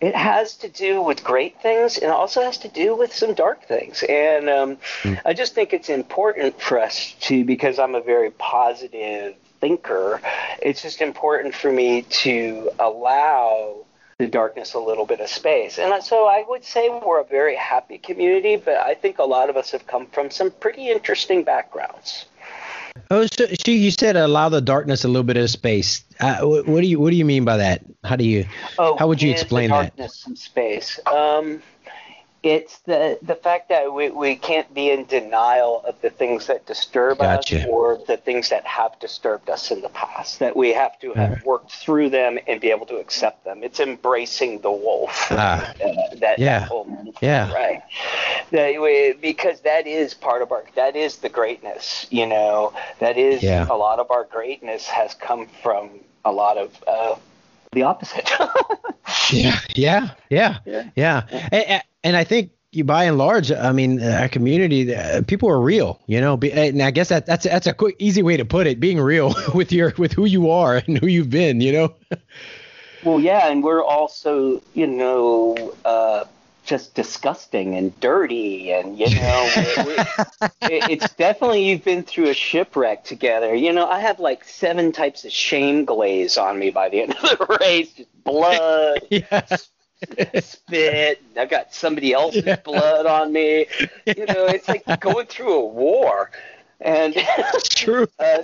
It 0.00 0.14
has 0.14 0.56
to 0.58 0.68
do 0.68 1.02
with 1.02 1.24
great 1.24 1.60
things 1.60 1.98
and 1.98 2.12
also 2.12 2.42
has 2.42 2.58
to 2.58 2.68
do 2.68 2.96
with 2.96 3.12
some 3.12 3.34
dark 3.34 3.64
things. 3.66 4.04
And 4.08 4.48
um, 4.48 4.76
mm. 5.02 5.20
I 5.24 5.32
just 5.32 5.54
think 5.54 5.72
it's 5.72 5.88
important 5.88 6.60
for 6.60 6.78
us 6.78 7.14
to, 7.22 7.44
because 7.44 7.78
I'm 7.78 7.94
a 7.94 8.00
very 8.00 8.30
positive 8.30 9.34
thinker, 9.60 10.20
it's 10.62 10.82
just 10.82 11.00
important 11.00 11.54
for 11.54 11.72
me 11.72 12.02
to 12.02 12.70
allow 12.78 13.84
the 14.18 14.26
darkness 14.26 14.74
a 14.74 14.78
little 14.78 15.06
bit 15.06 15.20
of 15.20 15.28
space. 15.28 15.78
And 15.78 16.02
so 16.02 16.26
I 16.26 16.44
would 16.48 16.64
say 16.64 16.88
we're 16.88 17.20
a 17.20 17.24
very 17.24 17.56
happy 17.56 17.98
community, 17.98 18.56
but 18.56 18.76
I 18.76 18.94
think 18.94 19.18
a 19.18 19.24
lot 19.24 19.50
of 19.50 19.56
us 19.56 19.70
have 19.72 19.86
come 19.86 20.06
from 20.06 20.30
some 20.30 20.50
pretty 20.50 20.90
interesting 20.90 21.42
backgrounds. 21.42 22.26
Oh, 23.10 23.26
so, 23.26 23.46
so 23.46 23.72
you 23.72 23.90
said 23.90 24.16
allow 24.16 24.48
the 24.48 24.60
darkness 24.60 25.04
a 25.04 25.08
little 25.08 25.24
bit 25.24 25.36
of 25.36 25.50
space. 25.50 26.04
Uh, 26.20 26.38
what, 26.42 26.66
what, 26.66 26.80
do 26.80 26.86
you 26.86 27.00
What 27.00 27.10
do 27.10 27.16
you 27.16 27.24
mean 27.24 27.44
by 27.44 27.56
that? 27.56 27.82
How 28.04 28.14
do 28.14 28.24
you? 28.24 28.46
Oh, 28.78 28.96
how 28.96 29.08
would 29.08 29.20
you 29.20 29.32
explain 29.32 29.70
darkness 29.70 30.12
that? 30.12 30.16
Some 30.16 30.36
space. 30.36 31.00
Um, 31.06 31.60
it's 32.44 32.78
the 32.80 33.18
the 33.22 33.34
fact 33.34 33.70
that 33.70 33.92
we, 33.92 34.10
we 34.10 34.36
can't 34.36 34.72
be 34.74 34.90
in 34.90 35.06
denial 35.06 35.82
of 35.88 35.98
the 36.02 36.10
things 36.10 36.46
that 36.46 36.66
disturb 36.66 37.18
gotcha. 37.18 37.60
us 37.60 37.66
or 37.66 37.98
the 38.06 38.18
things 38.18 38.50
that 38.50 38.66
have 38.66 38.98
disturbed 39.00 39.48
us 39.48 39.70
in 39.70 39.80
the 39.80 39.88
past 39.88 40.40
that 40.40 40.54
we 40.54 40.74
have 40.74 40.98
to 41.00 41.14
have 41.14 41.30
right. 41.30 41.46
worked 41.46 41.72
through 41.72 42.10
them 42.10 42.38
and 42.46 42.60
be 42.60 42.70
able 42.70 42.84
to 42.84 42.96
accept 42.96 43.44
them. 43.44 43.64
It's 43.64 43.80
embracing 43.80 44.60
the 44.60 44.70
wolf. 44.70 45.28
Ah. 45.30 45.70
uh, 45.84 46.16
that, 46.16 46.38
yeah. 46.38 46.60
that 46.60 46.68
whole, 46.68 47.14
yeah. 47.22 47.50
right. 47.52 47.82
That 48.50 48.80
we, 48.80 49.14
because 49.14 49.62
that 49.62 49.86
is 49.86 50.12
part 50.12 50.42
of 50.42 50.52
our 50.52 50.64
that 50.74 50.96
is 50.96 51.16
the 51.16 51.30
greatness 51.30 52.06
you 52.10 52.26
know. 52.26 52.74
That 53.00 53.16
is 53.16 53.42
yeah. 53.42 53.66
a 53.70 53.76
lot 53.76 53.98
of 53.98 54.10
our 54.10 54.24
greatness 54.24 54.86
has 54.86 55.14
come 55.14 55.46
from 55.62 55.88
a 56.26 56.32
lot 56.32 56.58
of 56.58 56.70
uh, 56.86 57.16
the 57.72 57.82
opposite. 57.82 58.30
Yeah. 59.30 59.58
Yeah. 59.74 60.10
Yeah. 60.30 60.58
Yeah, 60.66 60.90
yeah. 60.96 61.22
And, 61.50 61.82
and 62.04 62.16
I 62.16 62.22
think 62.22 62.50
you 62.70 62.84
by 62.84 63.04
and 63.04 63.18
large, 63.18 63.50
I 63.50 63.72
mean, 63.72 64.02
our 64.02 64.28
community, 64.28 64.94
uh, 64.94 65.22
people 65.22 65.48
are 65.48 65.60
real, 65.60 66.00
you 66.06 66.20
know. 66.20 66.38
And 66.38 66.82
I 66.82 66.90
guess 66.90 67.08
that 67.08 67.26
that's 67.26 67.44
that's 67.44 67.66
a 67.66 67.72
quick, 67.72 67.96
easy 67.98 68.22
way 68.22 68.36
to 68.36 68.44
put 68.44 68.66
it. 68.66 68.78
Being 68.78 69.00
real 69.00 69.34
with 69.54 69.72
your 69.72 69.94
with 69.96 70.12
who 70.12 70.26
you 70.26 70.50
are 70.50 70.76
and 70.76 70.98
who 70.98 71.06
you've 71.06 71.30
been, 71.30 71.60
you 71.60 71.72
know. 71.72 71.94
Well, 73.02 73.20
yeah, 73.20 73.48
and 73.48 73.62
we're 73.62 73.84
also, 73.84 74.62
you 74.72 74.86
know, 74.86 75.74
uh, 75.84 76.24
just 76.64 76.94
disgusting 76.94 77.74
and 77.74 77.98
dirty, 78.00 78.72
and 78.72 78.98
you 78.98 79.14
know, 79.14 79.50
it's 80.62 81.12
definitely 81.14 81.68
you've 81.68 81.84
been 81.84 82.02
through 82.02 82.30
a 82.30 82.34
shipwreck 82.34 83.04
together. 83.04 83.54
You 83.54 83.72
know, 83.72 83.86
I 83.88 84.00
have 84.00 84.20
like 84.20 84.44
seven 84.44 84.90
types 84.90 85.24
of 85.24 85.32
shame 85.32 85.84
glaze 85.84 86.36
on 86.36 86.58
me 86.58 86.70
by 86.70 86.88
the 86.88 87.02
end 87.02 87.14
of 87.14 87.20
the 87.20 87.58
race, 87.60 87.92
just 87.92 88.24
blood. 88.24 89.00
yeah 89.10 89.56
spit. 90.40 91.22
I've 91.36 91.50
got 91.50 91.74
somebody 91.74 92.12
else's 92.12 92.44
yeah. 92.44 92.56
blood 92.56 93.06
on 93.06 93.32
me. 93.32 93.66
You 94.06 94.26
know, 94.26 94.46
it's 94.46 94.68
like 94.68 94.84
going 95.00 95.26
through 95.26 95.52
a 95.52 95.66
war. 95.66 96.30
And 96.80 97.14
true. 97.64 98.06
uh, 98.18 98.42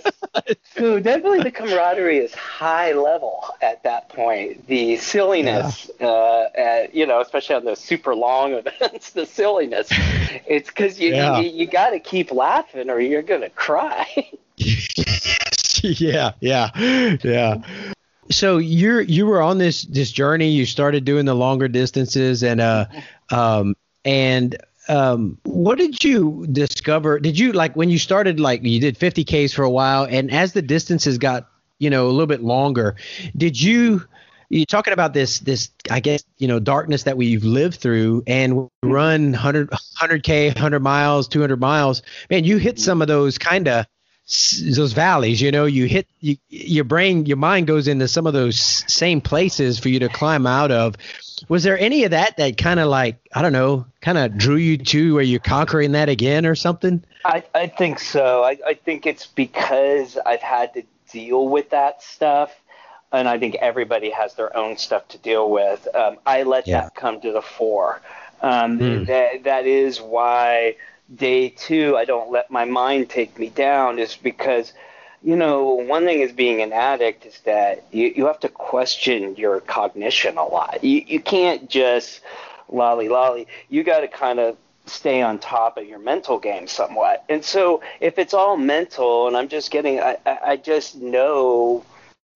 so 0.74 0.98
definitely 0.98 1.42
the 1.42 1.50
camaraderie 1.50 2.18
is 2.18 2.32
high 2.34 2.92
level 2.92 3.44
at 3.60 3.82
that 3.82 4.08
point. 4.08 4.66
The 4.66 4.96
silliness, 4.96 5.90
yeah. 6.00 6.06
uh, 6.06 6.48
at, 6.54 6.94
you 6.94 7.06
know, 7.06 7.20
especially 7.20 7.56
on 7.56 7.64
the 7.64 7.76
super 7.76 8.14
long 8.14 8.52
events, 8.64 9.10
the 9.10 9.26
silliness. 9.26 9.88
It's 10.46 10.68
because 10.68 10.98
you, 10.98 11.10
yeah. 11.10 11.38
you 11.38 11.50
you 11.50 11.66
got 11.66 11.90
to 11.90 12.00
keep 12.00 12.32
laughing 12.32 12.88
or 12.88 13.00
you're 13.00 13.22
gonna 13.22 13.50
cry. 13.50 14.06
yeah, 15.82 16.32
yeah, 16.40 16.70
yeah 17.22 17.56
so 18.30 18.58
you're 18.58 19.00
you 19.00 19.26
were 19.26 19.42
on 19.42 19.58
this 19.58 19.82
this 19.82 20.10
journey. 20.10 20.48
You 20.48 20.66
started 20.66 21.04
doing 21.04 21.26
the 21.26 21.34
longer 21.34 21.68
distances, 21.68 22.42
and 22.42 22.60
uh, 22.60 22.86
um, 23.30 23.76
and 24.04 24.56
um, 24.88 25.38
what 25.44 25.78
did 25.78 26.02
you 26.02 26.46
discover? 26.50 27.18
Did 27.18 27.38
you 27.38 27.52
like 27.52 27.76
when 27.76 27.90
you 27.90 27.98
started? 27.98 28.40
Like 28.40 28.62
you 28.62 28.80
did 28.80 28.96
50 28.96 29.24
Ks 29.24 29.52
for 29.52 29.64
a 29.64 29.70
while, 29.70 30.04
and 30.04 30.30
as 30.30 30.52
the 30.52 30.62
distances 30.62 31.18
got 31.18 31.48
you 31.78 31.90
know 31.90 32.06
a 32.06 32.10
little 32.10 32.26
bit 32.26 32.42
longer, 32.42 32.96
did 33.36 33.60
you? 33.60 34.02
You're 34.52 34.66
talking 34.66 34.92
about 34.92 35.14
this, 35.14 35.38
this, 35.38 35.70
I 35.92 36.00
guess, 36.00 36.24
you 36.38 36.48
know, 36.48 36.58
darkness 36.58 37.04
that 37.04 37.16
we've 37.16 37.44
lived 37.44 37.76
through 37.76 38.24
and 38.26 38.68
run 38.82 39.30
100, 39.30 39.70
100K, 39.70 40.48
100 40.48 40.80
miles, 40.80 41.28
200 41.28 41.60
miles. 41.60 42.02
Man, 42.30 42.42
you 42.42 42.56
hit 42.56 42.80
some 42.80 43.00
of 43.00 43.06
those 43.06 43.38
kind 43.38 43.68
of 43.68 43.86
those 44.76 44.92
valleys 44.92 45.40
you 45.40 45.50
know 45.50 45.64
you 45.64 45.86
hit 45.86 46.06
you, 46.20 46.36
your 46.50 46.84
brain 46.84 47.26
your 47.26 47.36
mind 47.36 47.66
goes 47.66 47.88
into 47.88 48.06
some 48.06 48.26
of 48.28 48.32
those 48.32 48.58
same 48.92 49.20
places 49.20 49.78
for 49.78 49.88
you 49.88 49.98
to 49.98 50.08
climb 50.08 50.46
out 50.46 50.70
of. 50.70 50.96
Was 51.48 51.64
there 51.64 51.78
any 51.78 52.04
of 52.04 52.10
that 52.12 52.36
that 52.36 52.56
kind 52.56 52.78
of 52.78 52.88
like 52.88 53.18
i 53.34 53.42
don't 53.42 53.52
know 53.52 53.86
kind 54.00 54.18
of 54.18 54.38
drew 54.38 54.56
you 54.56 54.78
to 54.78 55.14
where 55.14 55.22
you're 55.22 55.40
conquering 55.40 55.92
that 55.92 56.08
again 56.08 56.46
or 56.46 56.54
something? 56.54 57.02
I, 57.24 57.42
I 57.54 57.66
think 57.66 57.98
so. 57.98 58.44
I, 58.44 58.56
I 58.66 58.74
think 58.74 59.06
it's 59.06 59.26
because 59.26 60.16
i've 60.24 60.42
had 60.42 60.74
to 60.74 60.84
deal 61.10 61.48
with 61.48 61.70
that 61.70 62.02
stuff 62.02 62.54
and 63.10 63.28
i 63.28 63.36
think 63.36 63.56
everybody 63.56 64.10
has 64.10 64.34
their 64.34 64.56
own 64.56 64.76
stuff 64.76 65.08
to 65.08 65.18
deal 65.18 65.50
with. 65.50 65.88
Um, 65.94 66.18
i 66.24 66.44
let 66.44 66.68
yeah. 66.68 66.82
that 66.82 66.94
come 66.94 67.20
to 67.22 67.32
the 67.32 67.42
fore. 67.42 68.00
Um, 68.42 68.78
mm. 68.78 69.06
that, 69.06 69.44
that 69.44 69.66
is 69.66 70.00
why 70.00 70.76
day 71.14 71.50
two, 71.50 71.96
I 71.96 72.04
don't 72.04 72.30
let 72.30 72.50
my 72.50 72.64
mind 72.64 73.10
take 73.10 73.38
me 73.38 73.48
down 73.48 73.98
is 73.98 74.16
because, 74.16 74.72
you 75.22 75.36
know, 75.36 75.74
one 75.74 76.04
thing 76.04 76.20
is 76.20 76.32
being 76.32 76.62
an 76.62 76.72
addict 76.72 77.26
is 77.26 77.38
that 77.40 77.84
you, 77.90 78.12
you 78.14 78.26
have 78.26 78.40
to 78.40 78.48
question 78.48 79.36
your 79.36 79.60
cognition 79.60 80.38
a 80.38 80.44
lot. 80.44 80.82
You, 80.84 81.02
you 81.06 81.20
can't 81.20 81.68
just 81.68 82.20
lolly 82.68 83.08
lolly. 83.08 83.46
You 83.68 83.82
got 83.82 84.00
to 84.00 84.08
kind 84.08 84.38
of 84.38 84.56
stay 84.86 85.22
on 85.22 85.38
top 85.38 85.76
of 85.76 85.86
your 85.86 85.98
mental 85.98 86.38
game 86.38 86.66
somewhat. 86.66 87.24
And 87.28 87.44
so 87.44 87.82
if 88.00 88.18
it's 88.18 88.34
all 88.34 88.56
mental 88.56 89.28
and 89.28 89.36
I'm 89.36 89.48
just 89.48 89.70
getting, 89.70 90.00
I, 90.00 90.16
I 90.26 90.56
just 90.56 90.96
know 90.96 91.84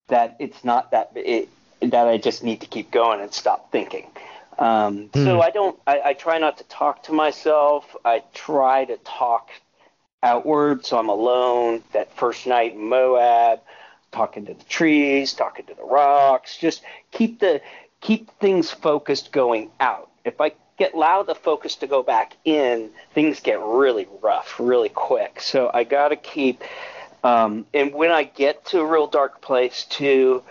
that 0.08 0.36
it's 0.38 0.64
not 0.64 0.90
that, 0.90 1.12
it, 1.16 1.48
that 1.80 2.06
I 2.06 2.18
just 2.18 2.42
need 2.42 2.60
to 2.60 2.66
keep 2.66 2.90
going 2.90 3.20
and 3.20 3.32
stop 3.32 3.72
thinking. 3.72 4.10
Um, 4.58 5.08
mm. 5.08 5.24
So 5.24 5.36
hmm. 5.36 5.42
I 5.42 5.50
don't. 5.50 5.78
I, 5.86 6.00
I 6.06 6.12
try 6.14 6.38
not 6.38 6.58
to 6.58 6.64
talk 6.64 7.04
to 7.04 7.12
myself. 7.12 7.96
I 8.04 8.22
try 8.34 8.84
to 8.84 8.96
talk 8.98 9.50
outward. 10.22 10.84
So 10.84 10.98
I'm 10.98 11.08
alone. 11.08 11.82
That 11.92 12.14
first 12.16 12.46
night 12.46 12.74
in 12.74 12.88
Moab, 12.88 13.60
talking 14.12 14.46
to 14.46 14.54
the 14.54 14.64
trees, 14.64 15.32
talking 15.32 15.66
to 15.66 15.74
the 15.74 15.84
rocks. 15.84 16.56
Just 16.56 16.82
keep 17.10 17.40
the 17.40 17.60
keep 18.00 18.30
things 18.38 18.70
focused 18.70 19.32
going 19.32 19.70
out. 19.80 20.10
If 20.24 20.40
I 20.40 20.52
get 20.78 20.94
allow 20.94 21.22
the 21.22 21.34
focus 21.34 21.76
to 21.76 21.86
go 21.86 22.02
back 22.02 22.36
in, 22.44 22.90
things 23.14 23.40
get 23.40 23.60
really 23.60 24.08
rough, 24.22 24.58
really 24.58 24.88
quick. 24.88 25.40
So 25.40 25.70
I 25.72 25.84
got 25.84 26.08
to 26.08 26.16
keep. 26.16 26.62
Um, 27.22 27.64
and 27.72 27.94
when 27.94 28.10
I 28.10 28.24
get 28.24 28.66
to 28.66 28.80
a 28.80 28.86
real 28.86 29.06
dark 29.06 29.40
place, 29.40 29.84
too, 29.84 30.42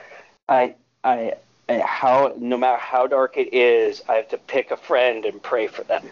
I 0.50 0.76
I 1.04 1.36
how 1.70 2.34
no 2.38 2.58
matter 2.58 2.78
how 2.78 3.08
dark 3.08 3.38
it 3.38 3.54
is, 3.54 4.02
I 4.10 4.16
have 4.16 4.30
to 4.30 4.38
pick 4.38 4.72
a 4.72 4.78
friend 4.78 5.26
and 5.26 5.42
pray 5.42 5.68
for 5.68 5.84
them. 5.84 6.10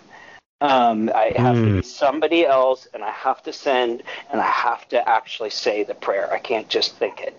Um, 0.61 1.09
I 1.15 1.33
have 1.37 1.55
mm. 1.55 1.65
to 1.65 1.65
be 1.65 1.71
hmm. 1.77 1.81
somebody 1.81 2.45
else, 2.45 2.87
and 2.93 3.03
I 3.03 3.09
have 3.09 3.41
to 3.43 3.51
send, 3.51 4.03
and 4.31 4.39
I 4.39 4.45
have 4.45 4.87
to 4.89 5.09
actually 5.09 5.49
say 5.49 5.83
the 5.83 5.95
prayer. 5.95 6.31
I 6.31 6.37
can't 6.37 6.69
just 6.69 6.97
think 6.97 7.19
it. 7.19 7.35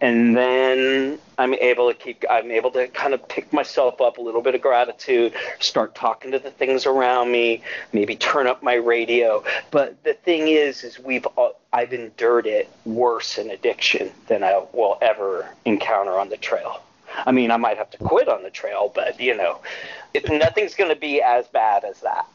And 0.00 0.36
then 0.36 1.20
I'm 1.38 1.54
able 1.54 1.92
to 1.92 1.96
keep. 1.96 2.24
I'm 2.28 2.50
able 2.50 2.72
to 2.72 2.88
kind 2.88 3.14
of 3.14 3.28
pick 3.28 3.52
myself 3.52 4.00
up 4.00 4.18
a 4.18 4.20
little 4.20 4.42
bit 4.42 4.56
of 4.56 4.60
gratitude, 4.60 5.34
start 5.60 5.94
talking 5.94 6.32
to 6.32 6.40
the 6.40 6.50
things 6.50 6.84
around 6.84 7.30
me, 7.30 7.62
maybe 7.92 8.16
turn 8.16 8.48
up 8.48 8.60
my 8.60 8.74
radio. 8.74 9.44
But 9.70 10.02
the 10.02 10.14
thing 10.14 10.48
is, 10.48 10.82
is 10.82 10.98
we've 10.98 11.26
all, 11.26 11.60
I've 11.72 11.92
endured 11.92 12.48
it 12.48 12.68
worse 12.84 13.38
in 13.38 13.50
addiction 13.50 14.10
than 14.26 14.42
I 14.42 14.64
will 14.72 14.98
ever 15.00 15.48
encounter 15.64 16.18
on 16.18 16.28
the 16.28 16.36
trail. 16.36 16.82
I 17.26 17.32
mean, 17.32 17.50
I 17.50 17.56
might 17.56 17.76
have 17.76 17.90
to 17.90 17.98
quit 17.98 18.28
on 18.28 18.42
the 18.42 18.50
trail, 18.50 18.90
but 18.94 19.20
you 19.20 19.36
know, 19.36 19.60
it, 20.12 20.30
nothing's 20.30 20.74
going 20.74 20.90
to 20.90 20.96
be 20.96 21.20
as 21.22 21.46
bad 21.48 21.84
as 21.84 22.00
that. 22.00 22.26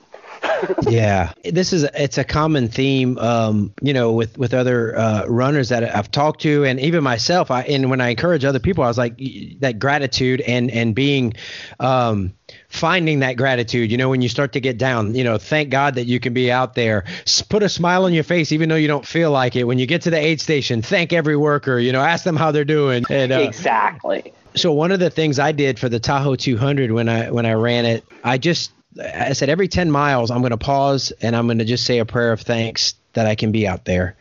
yeah, 0.89 1.31
this 1.43 1.73
is 1.73 1.83
it's 1.83 2.17
a 2.17 2.23
common 2.23 2.67
theme, 2.67 3.17
um, 3.17 3.73
you 3.81 3.93
know, 3.93 4.11
with 4.11 4.37
with 4.37 4.53
other 4.53 4.97
uh, 4.97 5.25
runners 5.25 5.69
that 5.69 5.95
I've 5.95 6.11
talked 6.11 6.41
to, 6.41 6.63
and 6.65 6.79
even 6.79 7.03
myself. 7.03 7.51
I 7.51 7.61
and 7.63 7.89
when 7.89 8.01
I 8.01 8.09
encourage 8.09 8.45
other 8.45 8.59
people, 8.59 8.83
I 8.83 8.87
was 8.87 8.97
like 8.97 9.17
that 9.59 9.79
gratitude 9.79 10.41
and 10.41 10.71
and 10.71 10.95
being. 10.95 11.33
Um, 11.79 12.33
finding 12.67 13.19
that 13.19 13.33
gratitude 13.33 13.91
you 13.91 13.97
know 13.97 14.09
when 14.09 14.23
you 14.23 14.29
start 14.29 14.53
to 14.53 14.59
get 14.59 14.77
down 14.77 15.13
you 15.13 15.23
know 15.23 15.37
thank 15.37 15.69
god 15.69 15.95
that 15.95 16.05
you 16.05 16.19
can 16.19 16.33
be 16.33 16.51
out 16.51 16.73
there 16.73 17.03
put 17.47 17.61
a 17.61 17.69
smile 17.69 18.05
on 18.05 18.13
your 18.13 18.23
face 18.23 18.51
even 18.51 18.69
though 18.69 18.75
you 18.75 18.87
don't 18.87 19.05
feel 19.05 19.31
like 19.31 19.55
it 19.55 19.65
when 19.65 19.77
you 19.77 19.85
get 19.85 20.01
to 20.01 20.09
the 20.09 20.17
aid 20.17 20.41
station 20.41 20.81
thank 20.81 21.13
every 21.13 21.35
worker 21.35 21.77
you 21.77 21.91
know 21.91 22.01
ask 22.01 22.23
them 22.23 22.35
how 22.35 22.51
they're 22.51 22.65
doing 22.65 23.03
and, 23.09 23.31
uh, 23.31 23.39
exactly 23.39 24.33
so 24.55 24.73
one 24.73 24.91
of 24.91 24.99
the 24.99 25.09
things 25.09 25.39
I 25.39 25.51
did 25.51 25.79
for 25.79 25.89
the 25.89 25.99
Tahoe 25.99 26.35
200 26.35 26.91
when 26.91 27.09
I 27.09 27.31
when 27.31 27.45
I 27.45 27.53
ran 27.53 27.85
it, 27.85 28.03
I 28.23 28.37
just 28.37 28.71
I 29.01 29.33
said 29.33 29.49
every 29.49 29.67
10 29.67 29.91
miles 29.91 30.31
I'm 30.31 30.39
going 30.39 30.51
to 30.51 30.57
pause 30.57 31.11
and 31.21 31.35
I'm 31.35 31.47
going 31.47 31.59
to 31.59 31.65
just 31.65 31.85
say 31.85 31.99
a 31.99 32.05
prayer 32.05 32.31
of 32.31 32.41
thanks 32.41 32.95
that 33.13 33.25
I 33.25 33.35
can 33.35 33.51
be 33.51 33.67
out 33.67 33.85
there. 33.85 34.15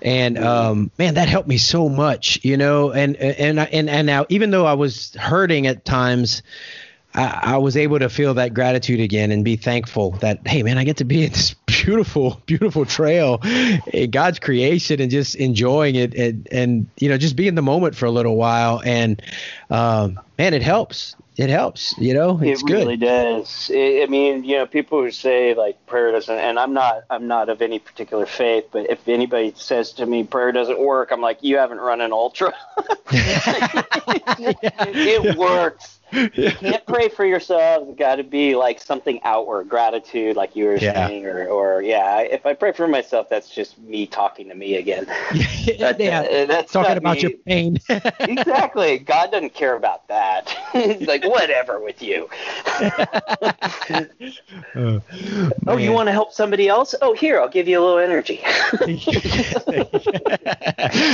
And 0.00 0.36
um, 0.36 0.90
man, 0.98 1.14
that 1.14 1.28
helped 1.28 1.48
me 1.48 1.58
so 1.58 1.88
much, 1.88 2.40
you 2.42 2.56
know. 2.56 2.90
And 2.90 3.16
and 3.16 3.60
and 3.60 3.88
and 3.88 4.06
now, 4.06 4.26
even 4.28 4.50
though 4.50 4.66
I 4.66 4.72
was 4.72 5.14
hurting 5.14 5.68
at 5.68 5.84
times, 5.84 6.42
I, 7.14 7.40
I, 7.42 7.56
was 7.58 7.76
able 7.76 7.98
to 7.98 8.08
feel 8.08 8.34
that 8.34 8.54
gratitude 8.54 9.00
again 9.00 9.30
and 9.30 9.44
be 9.44 9.56
thankful 9.56 10.12
that 10.20 10.46
hey 10.46 10.62
man 10.62 10.78
I 10.78 10.84
get 10.84 10.96
to 10.98 11.04
be 11.04 11.24
in 11.24 11.32
this 11.32 11.54
beautiful 11.66 12.40
beautiful 12.46 12.86
trail 12.86 13.40
in 13.92 14.10
God's 14.10 14.38
creation 14.38 15.00
and 15.00 15.10
just 15.10 15.34
enjoying 15.34 15.94
it 15.94 16.14
and 16.14 16.48
and 16.50 16.86
you 16.98 17.08
know 17.08 17.18
just 17.18 17.36
be 17.36 17.48
in 17.48 17.54
the 17.54 17.62
moment 17.62 17.96
for 17.96 18.06
a 18.06 18.10
little 18.10 18.36
while. 18.36 18.80
And 18.84 19.20
um, 19.70 20.20
man 20.38 20.54
it 20.54 20.62
helps. 20.62 21.16
It 21.36 21.48
helps 21.48 21.96
you 21.98 22.14
know? 22.14 22.38
It's 22.42 22.62
it 22.62 22.70
really 22.70 22.96
good. 22.96 23.06
does. 23.06 23.70
It, 23.72 24.02
I 24.02 24.10
mean 24.10 24.44
you 24.44 24.56
know 24.56 24.66
people 24.66 25.00
who 25.02 25.10
say 25.10 25.54
like 25.54 25.84
prayer 25.86 26.12
doesn't 26.12 26.38
and 26.38 26.58
I'm 26.58 26.72
not 26.72 27.04
I'm 27.10 27.26
not 27.26 27.48
of 27.48 27.60
any 27.62 27.78
particular 27.78 28.26
faith 28.26 28.66
but 28.72 28.88
if 28.90 29.06
anybody 29.08 29.52
says 29.56 29.92
to 29.94 30.06
me 30.06 30.24
prayer 30.24 30.52
doesn't 30.52 30.80
work 30.80 31.10
I'm 31.10 31.20
like 31.20 31.42
you 31.42 31.58
haven't 31.58 31.78
run 31.78 32.00
an 32.00 32.12
ultra. 32.12 32.54
It 34.94 35.36
works 35.36 35.98
you 36.12 36.50
can't 36.52 36.86
pray 36.86 37.08
for 37.08 37.24
yourself. 37.24 37.88
It's 37.88 37.98
got 37.98 38.16
to 38.16 38.24
be 38.24 38.54
like 38.54 38.80
something 38.80 39.20
outward, 39.24 39.68
gratitude, 39.68 40.36
like 40.36 40.54
you 40.54 40.66
were 40.66 40.76
yeah. 40.76 41.06
saying, 41.06 41.26
or, 41.26 41.46
or 41.48 41.82
yeah. 41.82 42.20
If 42.20 42.46
I 42.46 42.54
pray 42.54 42.72
for 42.72 42.86
myself, 42.86 43.28
that's 43.28 43.48
just 43.48 43.78
me 43.78 44.06
talking 44.06 44.48
to 44.48 44.54
me 44.54 44.76
again. 44.76 45.06
That, 45.78 45.98
yeah, 46.00 46.20
uh, 46.20 46.46
that's 46.46 46.72
talking 46.72 46.96
about 46.96 47.16
me. 47.16 47.22
your 47.22 47.30
pain. 47.46 47.78
exactly. 47.88 48.98
God 48.98 49.30
doesn't 49.30 49.54
care 49.54 49.76
about 49.76 50.06
that. 50.08 50.48
He's 50.72 51.06
like, 51.06 51.24
whatever 51.24 51.80
with 51.80 52.02
you. 52.02 52.28
Uh, 54.74 55.00
oh, 55.66 55.76
you 55.76 55.92
want 55.92 56.08
to 56.08 56.12
help 56.12 56.32
somebody 56.32 56.68
else? 56.68 56.94
Oh, 57.00 57.14
here, 57.14 57.40
I'll 57.40 57.48
give 57.48 57.68
you 57.68 57.78
a 57.80 57.84
little 57.84 57.98
energy. 57.98 58.42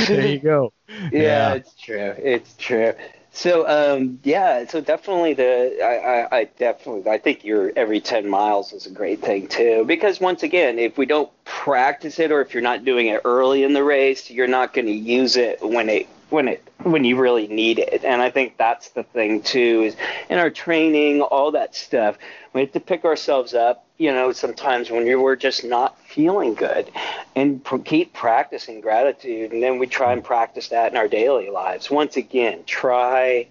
there 0.07 0.27
you 0.27 0.39
go. 0.39 0.73
Yeah, 0.87 1.09
yeah, 1.11 1.53
it's 1.53 1.75
true. 1.75 2.15
It's 2.17 2.55
true. 2.57 2.93
So 3.31 3.67
um, 3.67 4.19
yeah, 4.23 4.67
so 4.67 4.81
definitely 4.81 5.33
the 5.33 5.77
I, 5.83 5.95
I, 5.95 6.39
I 6.39 6.43
definitely 6.57 7.09
I 7.09 7.17
think 7.17 7.45
your 7.45 7.71
every 7.75 8.01
ten 8.01 8.27
miles 8.27 8.73
is 8.73 8.85
a 8.85 8.91
great 8.91 9.21
thing 9.21 9.47
too 9.47 9.85
because 9.85 10.19
once 10.19 10.43
again 10.43 10.79
if 10.79 10.97
we 10.97 11.05
don't 11.05 11.29
practice 11.45 12.19
it 12.19 12.31
or 12.31 12.41
if 12.41 12.53
you're 12.53 12.63
not 12.63 12.83
doing 12.83 13.07
it 13.07 13.21
early 13.25 13.63
in 13.63 13.73
the 13.73 13.83
race 13.83 14.29
you're 14.29 14.47
not 14.47 14.73
going 14.73 14.87
to 14.87 14.91
use 14.91 15.37
it 15.37 15.59
when 15.61 15.89
it 15.89 16.07
when 16.29 16.47
it 16.47 16.63
when 16.83 17.03
you 17.03 17.17
really 17.17 17.47
need 17.47 17.79
it. 17.79 18.03
And 18.03 18.21
I 18.21 18.29
think 18.29 18.57
that's 18.57 18.89
the 18.89 19.03
thing 19.03 19.41
too 19.41 19.83
is 19.85 19.95
in 20.29 20.39
our 20.39 20.49
training 20.49 21.21
all 21.21 21.51
that 21.51 21.75
stuff 21.75 22.17
we 22.53 22.61
have 22.61 22.71
to 22.71 22.79
pick 22.79 23.05
ourselves 23.05 23.53
up 23.53 23.85
you 23.97 24.11
know 24.11 24.31
sometimes 24.31 24.89
when 24.89 25.05
you 25.05 25.21
we're 25.21 25.35
just 25.35 25.63
not 25.63 25.99
feeling 26.05 26.55
good 26.55 26.89
and 27.35 27.63
pr- 27.63 27.77
keep 27.77 28.13
practicing 28.13 28.81
gratitude. 28.81 29.51
And 29.51 29.61
then 29.61 29.77
we 29.79 29.87
try 29.87 30.13
and 30.13 30.23
practice 30.23 30.69
that 30.69 30.91
in 30.91 30.97
our 30.97 31.07
daily 31.07 31.49
lives. 31.49 31.89
Once 31.89 32.17
again 32.17 32.63
try 32.65 33.47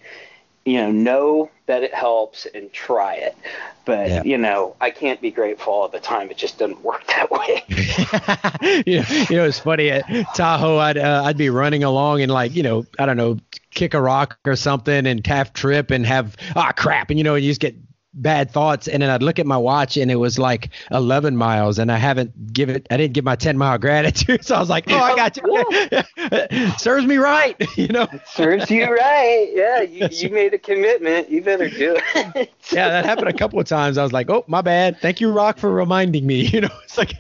you 0.65 0.79
know 0.79 0.91
know 0.91 1.51
that 1.67 1.83
it 1.83 1.95
helps 1.95 2.47
and 2.55 2.73
try 2.73 3.15
it 3.15 3.37
but 3.85 4.09
Yeah. 4.09 4.23
you 4.25 4.37
know 4.39 4.75
i 4.81 4.91
can't 4.91 5.21
be 5.21 5.31
grateful 5.31 5.73
all 5.73 5.89
the 5.89 6.01
time 6.01 6.31
it 6.31 6.37
just 6.37 6.59
doesn't 6.59 6.83
work 6.83 7.07
that 7.09 7.31
way 7.31 7.65
you, 8.87 9.01
know, 9.01 9.07
you 9.31 9.37
know, 9.37 9.45
it's 9.45 9.59
funny 9.61 9.91
at 9.91 10.05
Tahoe. 10.35 10.79
I'd 10.79 10.99
uh, 10.99 11.23
I'd 11.25 11.37
be 11.37 11.51
running 11.51 11.85
along 11.85 12.23
and 12.23 12.31
like 12.33 12.55
you 12.55 12.63
know 12.63 12.87
I 12.99 13.07
don't 13.07 13.17
know 13.17 13.39
kick 13.71 13.95
a 13.95 14.01
rock 14.01 14.39
or 14.47 14.57
something 14.57 15.07
and 15.07 15.25
half 15.27 15.53
trip 15.53 15.91
and 15.91 16.05
have 16.07 16.37
ah 16.57 16.73
crap 16.77 17.11
and 17.11 17.19
you 17.19 17.25
know 17.25 17.35
you 17.35 17.51
just 17.51 17.61
get 17.61 17.75
bad 18.23 18.51
thoughts 18.51 18.89
and 18.89 19.03
then 19.03 19.11
I'd 19.11 19.23
look 19.23 19.39
at 19.39 19.47
my 19.47 19.57
watch 19.57 19.97
and 19.97 20.11
it 20.11 20.17
was 20.17 20.39
like 20.39 20.71
11 20.91 21.37
miles 21.37 21.79
and 21.79 21.91
I 21.91 21.97
haven't 21.97 22.53
given 22.53 22.77
it 22.77 22.87
i 22.91 22.97
didn't 22.97 23.15
give 23.15 23.25
my 23.25 23.37
10 23.37 23.57
mile 23.57 23.79
gratitude 23.79 24.45
so 24.45 24.57
I 24.57 24.61
was 24.61 24.69
like 24.69 24.85
oh 24.89 24.97
I 24.97 25.17
got 25.17 25.37
you. 25.37 26.73
Serves 26.79 27.07
me 27.07 27.17
right 27.17 27.57
you 27.77 27.89
know? 27.89 28.07
Serves 28.27 28.71
you 28.71 28.85
right. 28.85 29.51
Yeah 29.55 29.83
you, 29.83 30.09
you 30.11 30.31
made 30.31 30.55
a 30.55 30.59
commitment. 30.59 31.31
You 31.31 31.43
better 31.43 31.69
do 31.69 31.97
it. 32.15 32.53
Yeah 32.73 32.89
that 32.89 33.05
happened 33.05 33.29
a 33.29 33.33
couple 33.33 33.59
of 33.61 33.67
times. 33.67 33.99
I 33.99 34.03
was 34.03 34.13
like 34.13 34.31
oh 34.31 34.45
my 34.47 34.63
bad. 34.63 34.99
Thank 35.01 35.21
you 35.21 35.31
Rock 35.33 35.59
for 35.59 35.71
reminding 35.71 36.27
me 36.27 36.47
you 36.47 36.61
know? 36.63 36.71
It's 36.85 36.99
like 36.99 37.15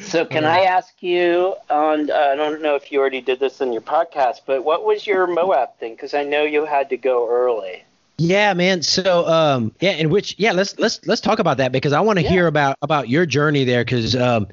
So, 0.00 0.24
can 0.24 0.44
I 0.44 0.60
ask 0.60 1.02
you 1.02 1.56
on? 1.70 2.10
Uh, 2.10 2.14
I 2.14 2.36
don't 2.36 2.62
know 2.62 2.76
if 2.76 2.92
you 2.92 3.00
already 3.00 3.20
did 3.20 3.40
this 3.40 3.60
in 3.60 3.72
your 3.72 3.82
podcast, 3.82 4.42
but 4.46 4.62
what 4.62 4.84
was 4.84 5.04
your 5.06 5.26
Moab 5.26 5.76
thing? 5.80 5.94
Because 5.94 6.14
I 6.14 6.22
know 6.22 6.44
you 6.44 6.64
had 6.66 6.90
to 6.90 6.96
go 6.96 7.28
early. 7.28 7.83
Yeah, 8.18 8.54
man. 8.54 8.82
So, 8.82 9.26
um, 9.26 9.72
yeah, 9.80 9.92
in 9.92 10.08
which, 10.08 10.36
yeah, 10.38 10.52
let's 10.52 10.78
let's 10.78 11.04
let's 11.06 11.20
talk 11.20 11.38
about 11.40 11.56
that 11.58 11.72
because 11.72 11.92
I 11.92 12.00
want 12.00 12.18
to 12.18 12.22
Yeah. 12.22 12.28
hear 12.28 12.46
about 12.46 12.76
about 12.82 13.08
your 13.08 13.26
journey 13.26 13.64
there. 13.64 13.84
Because, 13.84 14.14
um, 14.14 14.46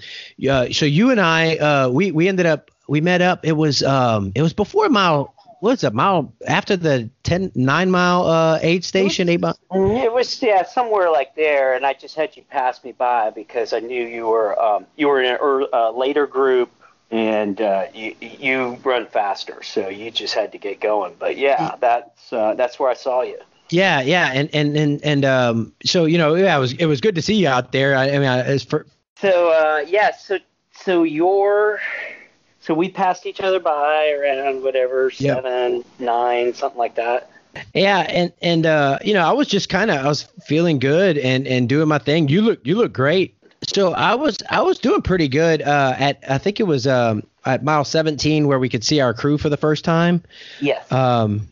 uh, 0.49 0.70
so 0.72 0.86
you 0.86 1.12
and 1.12 1.20
I, 1.22 1.57
uh, 1.57 1.89
we 1.89 2.12
we 2.12 2.28
ended 2.28 2.45
up 2.45 2.72
we 2.88 3.01
met 3.01 3.22
up. 3.22 3.45
It 3.45 3.53
was 3.53 3.84
um, 3.84 4.32
it 4.36 4.41
was 4.41 4.53
before 4.53 4.89
mile. 4.89 5.36
What's 5.59 5.84
it? 5.84 5.93
Mile 5.93 6.34
after 6.47 6.76
the 6.76 7.09
10, 7.24 7.51
9 7.53 7.91
mile 7.91 8.26
uh 8.26 8.59
aid 8.62 8.84
station, 8.84 9.30
eight 9.30 9.39
mile. 9.41 9.57
Mm, 9.72 10.03
It 10.03 10.12
was 10.12 10.41
yeah 10.41 10.64
somewhere 10.64 11.09
like 11.12 11.36
there, 11.36 11.74
and 11.76 11.86
I 11.86 11.93
just 11.93 12.16
had 12.16 12.36
you 12.36 12.43
pass 12.43 12.84
me 12.84 12.91
by 12.91 13.30
because 13.30 13.74
I 13.74 13.80
knew 13.80 14.05
you 14.05 14.28
were 14.28 14.59
um, 14.62 14.86
you 14.95 15.07
were 15.07 15.22
in 15.22 15.36
a 15.36 15.38
uh, 15.76 15.91
later 15.91 16.28
group 16.28 16.72
and 17.09 17.59
uh, 17.62 17.86
you 17.93 18.16
you 18.22 18.78
run 18.84 19.05
faster, 19.07 19.62
so 19.64 19.88
you 19.88 20.12
just 20.12 20.34
had 20.34 20.51
to 20.53 20.57
get 20.57 20.80
going. 20.82 21.16
But 21.20 21.38
yeah, 21.38 21.76
that's 21.80 22.34
uh, 22.34 22.53
that's 22.55 22.80
where 22.80 22.89
I 22.89 22.95
saw 22.95 23.22
you. 23.22 23.39
Yeah, 23.72 24.01
yeah, 24.01 24.32
and 24.34 24.49
and 24.53 24.76
and 24.78 25.03
and 25.03 25.26
um, 25.26 25.74
so 25.86 26.05
you 26.05 26.17
know, 26.17 26.36
yeah, 26.36 26.55
it 26.55 26.59
was 26.59 26.74
it 26.74 26.86
was 26.86 27.01
good 27.01 27.15
to 27.15 27.22
see 27.22 27.36
you 27.36 27.47
out 27.47 27.72
there. 27.72 27.95
I, 27.95 28.09
I 28.09 28.19
mean, 28.19 28.28
I, 28.28 28.41
as 28.41 28.63
for 28.63 28.86
So 29.19 29.49
uh, 29.51 29.86
yeah, 29.88 30.11
so 30.15 30.38
so 30.74 31.03
your 31.03 31.80
so 32.59 32.74
we 32.74 32.89
passed 32.89 33.26
each 33.26 33.39
other 33.41 33.59
by 33.59 34.11
around 34.19 34.61
whatever 34.63 35.11
Yeah. 35.17 35.36
seven 35.36 35.84
nine 35.99 36.53
something 36.53 36.78
like 36.80 36.95
that. 36.95 37.30
Yeah, 37.74 37.99
and 37.99 38.32
and 38.41 38.65
uh, 38.65 38.99
you 39.03 39.13
know, 39.13 39.26
I 39.28 39.32
was 39.32 39.47
just 39.47 39.69
kind 39.69 39.89
of 39.89 39.97
I 40.05 40.07
was 40.07 40.24
feeling 40.45 40.80
good 40.80 41.17
and 41.17 41.47
and 41.47 41.67
doing 41.67 41.88
my 41.88 41.97
thing. 41.97 42.28
You 42.28 42.41
look 42.41 42.59
you 42.65 42.76
look 42.76 42.93
great. 42.93 43.36
So 43.74 43.93
I 43.93 44.15
was 44.15 44.38
I 44.49 44.61
was 44.61 44.80
doing 44.80 45.01
pretty 45.01 45.28
good 45.28 45.61
uh, 45.61 45.93
at 45.97 46.24
I 46.28 46.38
think 46.39 46.59
it 46.59 46.63
was 46.63 46.88
um, 46.88 47.24
at 47.45 47.63
mile 47.63 47.86
17 47.86 48.47
where 48.47 48.57
we 48.59 48.69
could 48.69 48.84
see 48.84 48.99
our 49.01 49.13
crew 49.13 49.38
for 49.38 49.49
the 49.49 49.57
first 49.57 49.86
time. 49.86 50.24
Yes. 50.59 50.91
Um, 50.91 51.47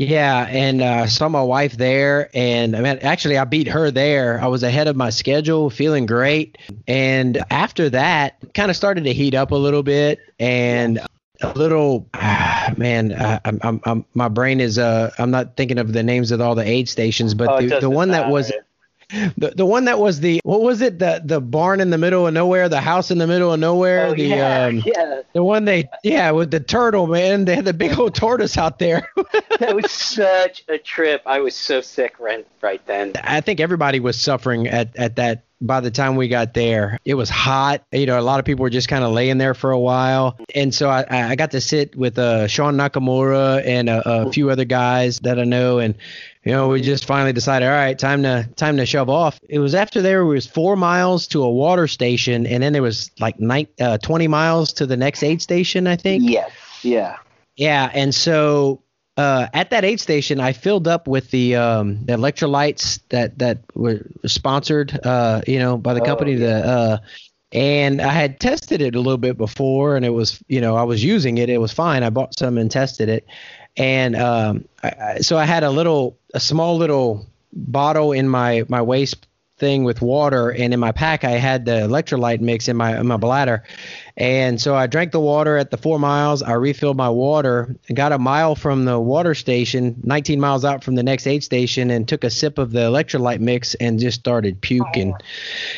yeah, 0.00 0.46
and 0.48 0.80
uh, 0.80 1.06
saw 1.06 1.28
my 1.28 1.42
wife 1.42 1.76
there, 1.76 2.30
and 2.32 2.74
I 2.74 2.80
mean, 2.80 2.98
actually, 3.02 3.36
I 3.36 3.44
beat 3.44 3.68
her 3.68 3.90
there. 3.90 4.40
I 4.42 4.46
was 4.46 4.62
ahead 4.62 4.88
of 4.88 4.96
my 4.96 5.10
schedule, 5.10 5.68
feeling 5.68 6.06
great. 6.06 6.56
And 6.88 7.36
after 7.50 7.90
that, 7.90 8.38
kind 8.54 8.70
of 8.70 8.76
started 8.78 9.04
to 9.04 9.12
heat 9.12 9.34
up 9.34 9.50
a 9.50 9.56
little 9.56 9.82
bit, 9.82 10.18
and 10.38 11.00
a 11.42 11.52
little, 11.52 12.08
ah, 12.14 12.72
man, 12.78 13.12
I, 13.12 13.40
I'm, 13.44 13.58
I'm, 13.62 13.80
I'm, 13.84 14.04
my 14.14 14.28
brain 14.28 14.58
is, 14.60 14.78
uh, 14.78 15.10
I'm 15.18 15.30
not 15.30 15.58
thinking 15.58 15.76
of 15.76 15.92
the 15.92 16.02
names 16.02 16.30
of 16.30 16.40
all 16.40 16.54
the 16.54 16.66
aid 16.66 16.88
stations, 16.88 17.34
but 17.34 17.50
Oh, 17.50 17.66
the, 17.66 17.80
the 17.80 17.90
one 17.90 18.08
that 18.12 18.30
was 18.30 18.48
matter. 18.48 18.64
The, 19.36 19.52
the 19.56 19.66
one 19.66 19.84
that 19.86 19.98
was 19.98 20.20
the 20.20 20.40
what 20.44 20.62
was 20.62 20.80
it 20.80 20.98
the 20.98 21.20
the 21.24 21.40
barn 21.40 21.80
in 21.80 21.90
the 21.90 21.98
middle 21.98 22.26
of 22.26 22.34
nowhere, 22.34 22.68
the 22.68 22.80
house 22.80 23.10
in 23.10 23.18
the 23.18 23.26
middle 23.26 23.52
of 23.52 23.60
nowhere, 23.60 24.06
Oh 24.06 24.14
the 24.14 24.22
yeah, 24.22 24.66
um, 24.66 24.82
yeah. 24.86 25.22
the 25.32 25.42
one 25.42 25.64
they 25.64 25.88
yeah 26.02 26.30
with 26.30 26.50
the 26.50 26.60
turtle 26.60 27.06
man, 27.06 27.44
they 27.44 27.56
had 27.56 27.64
the 27.64 27.72
big 27.72 27.98
old 27.98 28.14
tortoise 28.14 28.56
out 28.56 28.78
there. 28.78 29.08
That 29.58 29.76
was 29.76 29.90
such 29.90 30.64
a 30.68 30.78
trip. 30.78 31.22
I 31.26 31.40
was 31.40 31.54
so 31.54 31.82
sick 31.82 32.18
right 32.18 32.46
right 32.62 32.84
then. 32.86 33.12
I 33.22 33.42
think 33.42 33.60
everybody 33.60 34.00
was 34.00 34.18
suffering 34.18 34.66
at, 34.68 34.96
at 34.96 35.16
that 35.16 35.44
by 35.60 35.80
the 35.80 35.90
time 35.90 36.16
we 36.16 36.28
got 36.28 36.54
there. 36.54 36.98
It 37.04 37.14
was 37.14 37.28
hot. 37.28 37.84
You 37.92 38.06
know, 38.06 38.18
a 38.18 38.22
lot 38.22 38.38
of 38.38 38.46
people 38.46 38.62
were 38.62 38.70
just 38.70 38.88
kind 38.88 39.04
of 39.04 39.12
laying 39.12 39.36
there 39.36 39.52
for 39.52 39.70
a 39.70 39.78
while. 39.78 40.38
And 40.54 40.74
so 40.74 40.88
I, 40.88 41.04
I 41.10 41.36
got 41.36 41.50
to 41.50 41.60
sit 41.60 41.94
with 41.94 42.18
uh, 42.18 42.46
Sean 42.48 42.76
Nakamura 42.76 43.62
and 43.66 43.90
a, 43.90 44.26
a 44.26 44.32
few 44.32 44.48
other 44.48 44.64
guys 44.64 45.18
that 45.20 45.38
I 45.38 45.44
know. 45.44 45.78
And, 45.78 45.94
you 46.44 46.52
know, 46.52 46.68
we 46.68 46.80
just 46.80 47.04
finally 47.04 47.32
decided, 47.32 47.66
all 47.66 47.72
right, 47.72 47.98
time 47.98 48.22
to 48.22 48.48
time 48.56 48.76
to 48.78 48.86
shove 48.86 49.08
off. 49.10 49.38
It 49.48 49.58
was 49.58 49.74
after 49.74 50.00
there 50.00 50.24
was 50.24 50.46
four 50.46 50.76
miles 50.76 51.26
to 51.28 51.42
a 51.42 51.50
water 51.50 51.86
station. 51.86 52.46
And 52.46 52.62
then 52.62 52.72
there 52.72 52.82
was 52.82 53.10
like 53.20 53.38
nine, 53.38 53.66
uh, 53.80 53.98
20 53.98 54.28
miles 54.28 54.72
to 54.74 54.86
the 54.86 54.96
next 54.96 55.22
aid 55.22 55.42
station, 55.42 55.86
I 55.86 55.96
think. 55.96 56.24
Yes. 56.26 56.50
Yeah. 56.82 57.16
Yeah, 57.56 57.90
and 57.92 58.14
so 58.14 58.82
uh, 59.18 59.48
at 59.52 59.70
that 59.70 59.84
aid 59.84 60.00
station, 60.00 60.40
I 60.40 60.52
filled 60.54 60.88
up 60.88 61.06
with 61.06 61.30
the 61.30 61.56
um, 61.56 62.04
the 62.06 62.14
electrolytes 62.14 63.00
that 63.10 63.38
that 63.38 63.64
were 63.74 64.06
sponsored, 64.26 64.98
uh, 65.04 65.42
you 65.46 65.58
know, 65.58 65.76
by 65.76 65.92
the 65.92 66.00
Oh, 66.00 66.04
company. 66.04 66.36
The 66.36 66.54
uh, 66.66 66.98
and 67.52 68.00
I 68.00 68.12
had 68.12 68.40
tested 68.40 68.80
it 68.80 68.94
a 68.94 69.00
little 69.00 69.18
bit 69.18 69.36
before, 69.36 69.96
and 69.96 70.06
it 70.06 70.10
was, 70.10 70.42
you 70.48 70.60
know, 70.60 70.76
I 70.76 70.84
was 70.84 71.02
using 71.04 71.38
it. 71.38 71.50
It 71.50 71.58
was 71.58 71.72
fine. 71.72 72.02
I 72.02 72.10
bought 72.10 72.38
some 72.38 72.56
and 72.56 72.70
tested 72.70 73.08
it, 73.08 73.26
and 73.76 74.16
um, 74.16 74.64
I, 74.82 75.18
so 75.20 75.38
I 75.38 75.44
had 75.44 75.64
a 75.64 75.70
little, 75.70 76.18
a 76.34 76.40
small 76.40 76.76
little 76.76 77.26
bottle 77.52 78.12
in 78.12 78.28
my 78.28 78.64
my 78.68 78.82
waist 78.82 79.26
thing 79.60 79.84
with 79.84 80.00
water, 80.00 80.50
and 80.50 80.72
in 80.72 80.80
my 80.80 80.90
pack 80.90 81.22
I 81.22 81.32
had 81.32 81.66
the 81.66 81.72
electrolyte 81.72 82.40
mix 82.40 82.66
in 82.66 82.76
my 82.76 82.98
in 82.98 83.06
my 83.06 83.16
bladder, 83.16 83.62
and 84.16 84.60
so 84.60 84.74
I 84.74 84.86
drank 84.86 85.12
the 85.12 85.20
water 85.20 85.56
at 85.56 85.70
the 85.70 85.76
four 85.76 86.00
miles. 86.00 86.42
I 86.42 86.54
refilled 86.54 86.96
my 86.96 87.10
water, 87.10 87.76
got 87.92 88.10
a 88.10 88.18
mile 88.18 88.56
from 88.56 88.86
the 88.86 88.98
water 88.98 89.34
station, 89.34 90.00
19 90.02 90.40
miles 90.40 90.64
out 90.64 90.82
from 90.82 90.96
the 90.96 91.02
next 91.02 91.26
aid 91.26 91.44
station, 91.44 91.90
and 91.90 92.08
took 92.08 92.24
a 92.24 92.30
sip 92.30 92.58
of 92.58 92.72
the 92.72 92.80
electrolyte 92.80 93.40
mix 93.40 93.74
and 93.74 94.00
just 94.00 94.18
started 94.18 94.60
puking. 94.60 95.14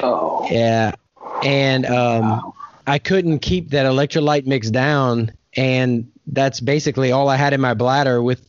Oh. 0.01 0.47
Yeah, 0.51 0.95
and 1.43 1.85
um, 1.87 2.53
I 2.87 2.99
couldn't 2.99 3.41
keep 3.41 3.71
that 3.71 3.85
electrolyte 3.85 4.47
mix 4.47 4.71
down, 4.71 5.33
and 5.57 6.11
that's 6.27 6.61
basically 6.61 7.13
all 7.13 7.29
I 7.29 7.37
had 7.37 7.53
in 7.53 7.61
my 7.61 7.75
bladder 7.75 8.23
with 8.23 8.47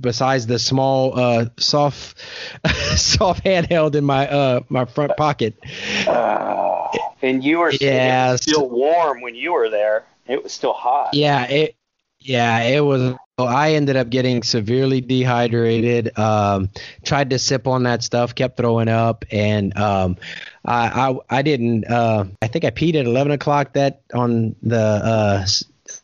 besides 0.00 0.46
the 0.46 0.58
small 0.58 1.18
uh, 1.18 1.46
soft 1.58 2.18
soft 2.96 3.44
handheld 3.44 3.94
in 3.94 4.04
my 4.04 4.28
uh, 4.28 4.60
my 4.68 4.84
front 4.84 5.16
pocket. 5.16 5.58
Uh, 6.06 6.88
and 7.22 7.42
you 7.42 7.58
were 7.58 7.72
yeah, 7.72 8.36
still 8.36 8.68
warm 8.68 9.20
when 9.20 9.34
you 9.34 9.52
were 9.52 9.68
there. 9.68 10.04
It 10.26 10.42
was 10.42 10.52
still 10.52 10.72
hot. 10.72 11.14
Yeah, 11.14 11.44
it 11.44 11.76
yeah, 12.20 12.60
it 12.62 12.80
was. 12.80 13.14
I 13.38 13.74
ended 13.74 13.96
up 13.96 14.08
getting 14.08 14.42
severely 14.42 15.02
dehydrated. 15.02 16.18
Um, 16.18 16.70
tried 17.04 17.30
to 17.30 17.38
sip 17.38 17.66
on 17.66 17.82
that 17.82 18.02
stuff, 18.02 18.34
kept 18.34 18.56
throwing 18.56 18.88
up, 18.88 19.26
and 19.30 19.76
um, 19.76 20.16
I, 20.64 21.10
I, 21.10 21.18
I 21.38 21.42
didn't. 21.42 21.84
Uh, 21.84 22.24
I 22.40 22.46
think 22.48 22.64
I 22.64 22.70
peed 22.70 22.94
at 22.94 23.04
eleven 23.04 23.32
o'clock 23.32 23.74
that 23.74 24.02
on 24.14 24.56
the 24.62 24.80
uh, 24.80 25.46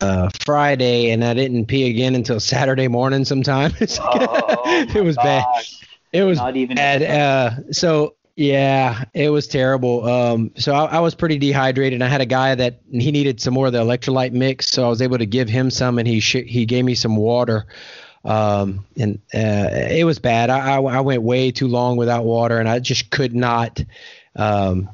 uh, 0.03 0.29
Friday, 0.45 1.11
and 1.11 1.23
I 1.23 1.33
didn't 1.33 1.65
pee 1.67 1.89
again 1.89 2.15
until 2.15 2.39
Saturday 2.39 2.87
morning. 2.87 3.25
Sometime 3.25 3.73
oh, 3.81 4.61
it 4.65 5.03
was 5.03 5.15
gosh. 5.15 5.23
bad. 5.23 5.89
It 6.11 6.23
was 6.23 6.37
Not 6.37 6.55
even 6.55 6.75
bad. 6.75 7.01
Uh, 7.01 7.71
so 7.71 8.15
yeah, 8.35 9.05
it 9.13 9.29
was 9.29 9.47
terrible. 9.47 10.07
Um, 10.07 10.51
so 10.55 10.73
I, 10.73 10.85
I, 10.85 10.99
was 10.99 11.15
pretty 11.15 11.37
dehydrated. 11.37 12.01
I 12.01 12.07
had 12.07 12.21
a 12.21 12.25
guy 12.25 12.53
that 12.55 12.81
he 12.91 13.11
needed 13.11 13.39
some 13.39 13.53
more 13.53 13.67
of 13.67 13.73
the 13.73 13.83
electrolyte 13.83 14.31
mix, 14.33 14.69
so 14.69 14.85
I 14.85 14.89
was 14.89 15.01
able 15.01 15.17
to 15.19 15.25
give 15.25 15.49
him 15.49 15.69
some, 15.71 15.97
and 15.97 16.07
he 16.07 16.19
sh- 16.19 16.45
he 16.45 16.65
gave 16.65 16.83
me 16.83 16.95
some 16.95 17.15
water. 17.15 17.65
Um, 18.25 18.85
and 18.97 19.19
uh, 19.33 19.69
it 19.89 20.05
was 20.05 20.19
bad. 20.19 20.49
I, 20.49 20.75
I, 20.75 20.81
I 20.81 20.99
went 21.01 21.23
way 21.23 21.51
too 21.51 21.67
long 21.67 21.97
without 21.97 22.25
water, 22.25 22.59
and 22.59 22.67
I 22.67 22.79
just 22.79 23.09
could 23.09 23.35
not. 23.35 23.83
Um, 24.35 24.89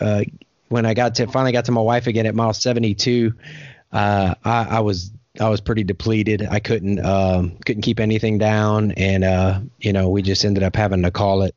uh, 0.00 0.24
when 0.68 0.86
I 0.86 0.94
got 0.94 1.16
to 1.16 1.26
finally 1.26 1.52
got 1.52 1.66
to 1.66 1.72
my 1.72 1.80
wife 1.80 2.06
again 2.06 2.26
at 2.26 2.34
mile 2.34 2.52
72, 2.52 3.32
uh, 3.96 4.34
I, 4.44 4.76
I 4.76 4.80
was 4.80 5.10
I 5.40 5.48
was 5.48 5.60
pretty 5.60 5.84
depleted. 5.84 6.46
I 6.50 6.60
couldn't 6.60 7.04
um, 7.04 7.56
couldn't 7.64 7.82
keep 7.82 8.00
anything 8.00 8.38
down, 8.38 8.92
and 8.92 9.24
uh, 9.24 9.60
you 9.78 9.92
know 9.92 10.10
we 10.10 10.22
just 10.22 10.44
ended 10.44 10.62
up 10.62 10.76
having 10.76 11.02
to 11.02 11.10
call 11.10 11.42
it. 11.42 11.54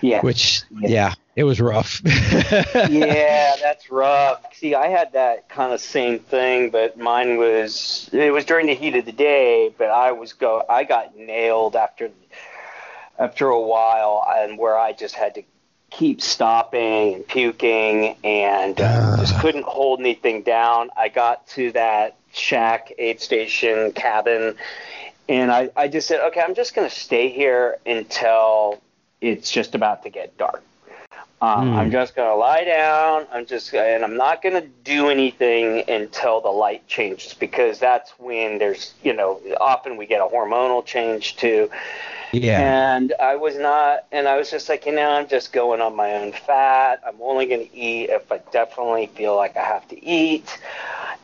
Yeah. 0.00 0.20
Which 0.20 0.62
yeah, 0.70 0.88
yeah 0.88 1.14
it 1.36 1.44
was 1.44 1.60
rough. 1.60 2.02
yeah, 2.04 3.56
that's 3.60 3.90
rough. 3.90 4.54
See, 4.54 4.74
I 4.74 4.88
had 4.88 5.12
that 5.14 5.48
kind 5.48 5.72
of 5.72 5.80
same 5.80 6.18
thing, 6.18 6.70
but 6.70 6.98
mine 6.98 7.38
was 7.38 8.10
it 8.12 8.32
was 8.32 8.44
during 8.44 8.66
the 8.66 8.74
heat 8.74 8.96
of 8.96 9.06
the 9.06 9.12
day, 9.12 9.74
but 9.76 9.88
I 9.88 10.12
was 10.12 10.34
go 10.34 10.64
I 10.68 10.84
got 10.84 11.16
nailed 11.16 11.76
after 11.76 12.10
after 13.18 13.48
a 13.48 13.60
while 13.60 14.24
and 14.28 14.58
where 14.58 14.78
I 14.78 14.92
just 14.92 15.14
had 15.14 15.34
to 15.36 15.42
keep 15.90 16.20
stopping 16.20 17.14
and 17.14 17.26
puking 17.26 18.16
and 18.22 18.80
uh, 18.80 19.16
just 19.18 19.38
couldn't 19.38 19.64
hold 19.64 20.00
anything 20.00 20.42
down. 20.42 20.90
I 20.96 21.08
got 21.08 21.46
to 21.48 21.72
that 21.72 22.16
shack 22.32 22.92
aid 22.98 23.20
station 23.20 23.92
cabin 23.92 24.56
and 25.28 25.52
I, 25.52 25.70
I 25.76 25.88
just 25.88 26.08
said, 26.08 26.20
okay, 26.28 26.40
I'm 26.40 26.54
just 26.54 26.74
going 26.74 26.88
to 26.88 26.94
stay 26.94 27.28
here 27.28 27.76
until 27.84 28.80
it's 29.20 29.50
just 29.50 29.74
about 29.74 30.04
to 30.04 30.10
get 30.10 30.38
dark. 30.38 30.62
Um, 31.40 31.70
mm. 31.70 31.76
I'm 31.76 31.90
just 31.92 32.16
going 32.16 32.28
to 32.28 32.34
lie 32.34 32.64
down. 32.64 33.26
I'm 33.32 33.46
just, 33.46 33.72
and 33.72 34.04
I'm 34.04 34.16
not 34.16 34.42
going 34.42 34.60
to 34.60 34.68
do 34.82 35.08
anything 35.08 35.88
until 35.88 36.40
the 36.40 36.48
light 36.48 36.86
changes 36.88 37.32
because 37.32 37.78
that's 37.78 38.10
when 38.18 38.58
there's, 38.58 38.94
you 39.04 39.12
know, 39.12 39.40
often 39.60 39.96
we 39.96 40.06
get 40.06 40.20
a 40.20 40.26
hormonal 40.26 40.84
change 40.84 41.36
too. 41.36 41.70
Yeah. 42.32 42.96
And 42.96 43.14
I 43.20 43.36
was 43.36 43.56
not, 43.56 44.04
and 44.10 44.26
I 44.26 44.36
was 44.36 44.50
just 44.50 44.68
like, 44.68 44.84
you 44.84 44.92
know, 44.92 45.10
I'm 45.10 45.28
just 45.28 45.52
going 45.52 45.80
on 45.80 45.94
my 45.94 46.14
own 46.14 46.32
fat. 46.32 47.00
I'm 47.06 47.16
only 47.20 47.46
going 47.46 47.66
to 47.68 47.76
eat 47.76 48.10
if 48.10 48.30
I 48.32 48.38
definitely 48.50 49.06
feel 49.06 49.36
like 49.36 49.56
I 49.56 49.62
have 49.62 49.86
to 49.88 50.04
eat. 50.04 50.58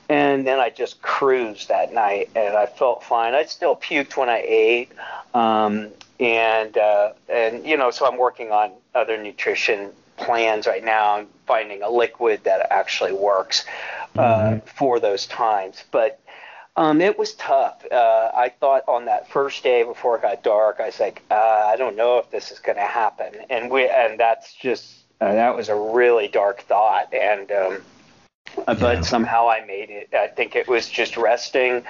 And 0.08 0.46
then 0.46 0.60
I 0.60 0.70
just 0.70 1.02
cruised 1.02 1.68
that 1.68 1.92
night 1.92 2.30
and 2.36 2.56
I 2.56 2.66
felt 2.66 3.02
fine. 3.02 3.34
I 3.34 3.44
still 3.46 3.74
puked 3.74 4.16
when 4.16 4.28
I 4.28 4.44
ate. 4.46 4.92
Um, 5.34 5.88
and, 6.20 6.78
uh, 6.78 7.14
and, 7.28 7.66
you 7.66 7.76
know, 7.76 7.90
so 7.90 8.06
I'm 8.06 8.16
working 8.16 8.52
on 8.52 8.70
other 8.94 9.20
nutrition 9.20 9.90
plans 10.16 10.66
right 10.66 10.84
now. 10.84 11.16
I'm 11.16 11.28
finding 11.46 11.82
a 11.82 11.90
liquid 11.90 12.44
that 12.44 12.72
actually 12.72 13.12
works 13.12 13.64
uh, 14.16 14.20
mm-hmm. 14.20 14.66
for 14.66 15.00
those 15.00 15.26
times. 15.26 15.84
But 15.90 16.20
um, 16.76 17.00
it 17.00 17.18
was 17.18 17.34
tough. 17.34 17.84
Uh, 17.90 18.30
I 18.34 18.48
thought 18.48 18.82
on 18.88 19.04
that 19.04 19.28
first 19.28 19.62
day 19.62 19.84
before 19.84 20.16
it 20.16 20.22
got 20.22 20.42
dark, 20.42 20.80
I 20.80 20.86
was 20.86 20.98
like, 20.98 21.22
uh, 21.30 21.34
I 21.66 21.76
don't 21.76 21.96
know 21.96 22.18
if 22.18 22.30
this 22.30 22.50
is 22.50 22.58
going 22.58 22.78
to 22.78 22.84
happen, 22.84 23.32
and 23.48 23.70
we 23.70 23.88
and 23.88 24.18
that's 24.18 24.52
just 24.54 24.92
uh, 25.20 25.32
that 25.32 25.54
was 25.54 25.68
a 25.68 25.74
really 25.76 26.26
dark 26.26 26.62
thought, 26.62 27.14
and 27.14 27.50
um, 27.52 27.82
yeah. 28.58 28.74
but 28.74 29.04
somehow 29.04 29.48
I 29.48 29.64
made 29.64 29.90
it. 29.90 30.12
I 30.14 30.26
think 30.26 30.56
it 30.56 30.66
was 30.66 30.88
just 30.88 31.16
resting 31.16 31.84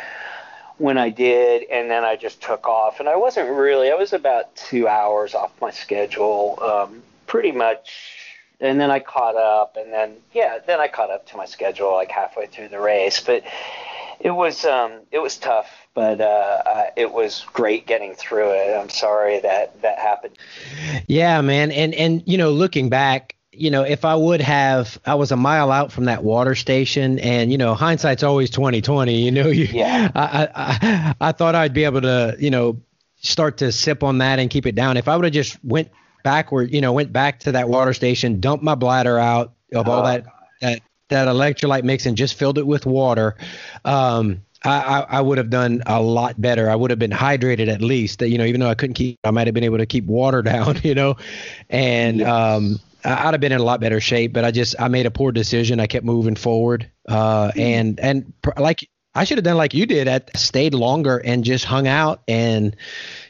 when 0.77 0.99
I 0.99 1.09
did, 1.09 1.65
and 1.71 1.91
then 1.91 2.05
I 2.05 2.17
just 2.17 2.43
took 2.43 2.69
off, 2.69 3.01
and 3.01 3.09
I 3.09 3.17
wasn't 3.17 3.49
really. 3.49 3.91
I 3.91 3.95
was 3.95 4.13
about 4.13 4.55
two 4.55 4.87
hours 4.87 5.35
off 5.35 5.53
my 5.63 5.71
schedule, 5.71 6.59
um, 6.61 7.03
pretty 7.27 7.53
much 7.53 8.14
and 8.65 8.81
then 8.81 8.91
I 8.91 9.01
caught 9.01 9.37
up, 9.37 9.77
and 9.77 9.93
then 9.93 10.17
yeah, 10.33 10.59
then 10.67 10.81
I 10.81 10.89
caught 10.89 11.11
up 11.11 11.27
to 11.29 11.37
my 11.37 11.45
schedule 11.45 11.93
like 11.93 12.11
halfway 12.11 12.47
through 12.47 12.69
the 12.69 12.81
race. 12.81 13.21
But 13.21 13.45
it 14.21 14.31
was 14.31 14.65
um, 14.65 15.01
it 15.13 15.21
was 15.21 15.37
tough, 15.37 15.71
but 15.95 16.21
uh, 16.21 16.25
uh, 16.25 16.85
it 16.97 17.13
was 17.13 17.45
great 17.53 17.87
getting 17.87 18.15
through 18.15 18.53
it. 18.53 18.77
I'm 18.77 18.89
sorry 18.89 19.41
that 19.41 19.83
that 19.83 19.99
happened. 19.99 20.39
Yeah, 21.07 21.41
man, 21.41 21.71
and 21.71 21.95
and 21.95 22.23
you 22.27 22.39
know, 22.39 22.51
looking 22.51 22.89
back, 22.89 23.37
you 23.53 23.71
know, 23.71 23.83
if 23.83 24.05
I 24.05 24.15
would 24.15 24.41
have, 24.41 24.99
I 25.05 25.15
was 25.15 25.31
a 25.31 25.37
mile 25.37 25.71
out 25.71 25.93
from 25.93 26.07
that 26.07 26.25
water 26.25 26.55
station, 26.55 27.19
and 27.19 27.53
you 27.53 27.59
know, 27.59 27.75
hindsight's 27.75 28.23
always 28.23 28.51
twenty 28.51 28.81
twenty. 28.81 29.23
You 29.23 29.31
know, 29.31 29.49
you, 29.49 29.65
yeah. 29.65 30.11
I, 30.15 30.49
I 30.55 31.15
I 31.21 31.33
thought 31.33 31.55
I'd 31.55 31.75
be 31.75 31.85
able 31.85 32.01
to, 32.03 32.37
you 32.39 32.51
know, 32.51 32.81
start 33.17 33.59
to 33.59 33.73
sip 33.73 34.03
on 34.03 34.19
that 34.19 34.39
and 34.39 34.49
keep 34.49 34.67
it 34.67 34.75
down. 34.75 34.97
If 34.97 35.09
I 35.09 35.17
would 35.17 35.25
have 35.25 35.35
just 35.35 35.63
went 35.65 35.91
backward, 36.25 36.73
you 36.73 36.81
know, 36.81 36.93
went 36.93 37.13
back 37.13 37.39
to 37.41 37.53
that 37.53 37.69
water 37.69 37.95
station, 37.95 38.41
dumped 38.41 38.65
my 38.65 38.75
bladder 38.75 39.19
out 39.19 39.53
of 39.73 39.89
all 39.89 40.01
oh, 40.01 40.05
that 40.05 40.27
that 40.61 40.83
that 41.09 41.29
electrolyte 41.29 41.85
mix 41.85 42.07
and 42.07 42.17
just 42.17 42.35
filled 42.35 42.59
it 42.59 42.67
with 42.67 42.87
water, 42.87 43.37
um, 43.85 44.43
I, 44.65 44.79
I, 44.81 45.01
I, 45.01 45.21
would 45.21 45.37
have 45.39 45.51
done 45.51 45.83
a 45.87 46.01
lot 46.01 46.41
better. 46.41 46.71
I 46.71 46.75
would 46.75 46.91
have 46.91 46.99
been 46.99 47.11
hydrated 47.11 47.69
at 47.69 47.83
least. 47.83 48.21
That 48.21 48.31
you 48.31 48.39
know, 48.39 48.45
even 48.45 48.61
though 48.61 48.71
I 48.71 48.75
couldn't 48.75 48.95
keep, 48.95 49.19
I 49.23 49.31
might 49.31 49.47
have 49.47 49.55
been 49.55 49.65
able 49.65 49.79
to 49.79 49.87
keep 49.87 50.07
water 50.07 50.43
down. 50.55 50.81
You 50.83 50.95
know, 50.95 51.17
and 51.69 52.19
yes. 52.19 52.29
um, 52.29 52.81
I'd 53.05 53.35
have 53.35 53.41
been 53.41 53.53
in 53.53 53.61
a 53.61 53.65
lot 53.65 53.81
better 53.81 54.01
shape. 54.01 54.33
But 54.33 54.45
I 54.45 54.51
just 54.51 54.75
I 54.81 54.89
made 54.89 55.07
a 55.07 55.11
poor 55.11 55.33
decision. 55.33 55.81
I 55.81 55.87
kept 55.87 56.05
moving 56.05 56.37
forward, 56.37 56.91
uh, 57.09 57.49
mm-hmm. 57.49 57.61
and 57.61 58.01
and 58.01 58.43
pr- 58.43 58.59
like 58.59 58.89
I 59.15 59.25
should 59.25 59.39
have 59.39 59.45
done 59.45 59.59
like 59.59 59.75
you 59.75 59.87
did. 59.87 60.09
I 60.09 60.23
stayed 60.35 60.75
longer 60.75 61.19
and 61.19 61.45
just 61.45 61.67
hung 61.67 61.87
out 61.87 62.23
and 62.27 62.75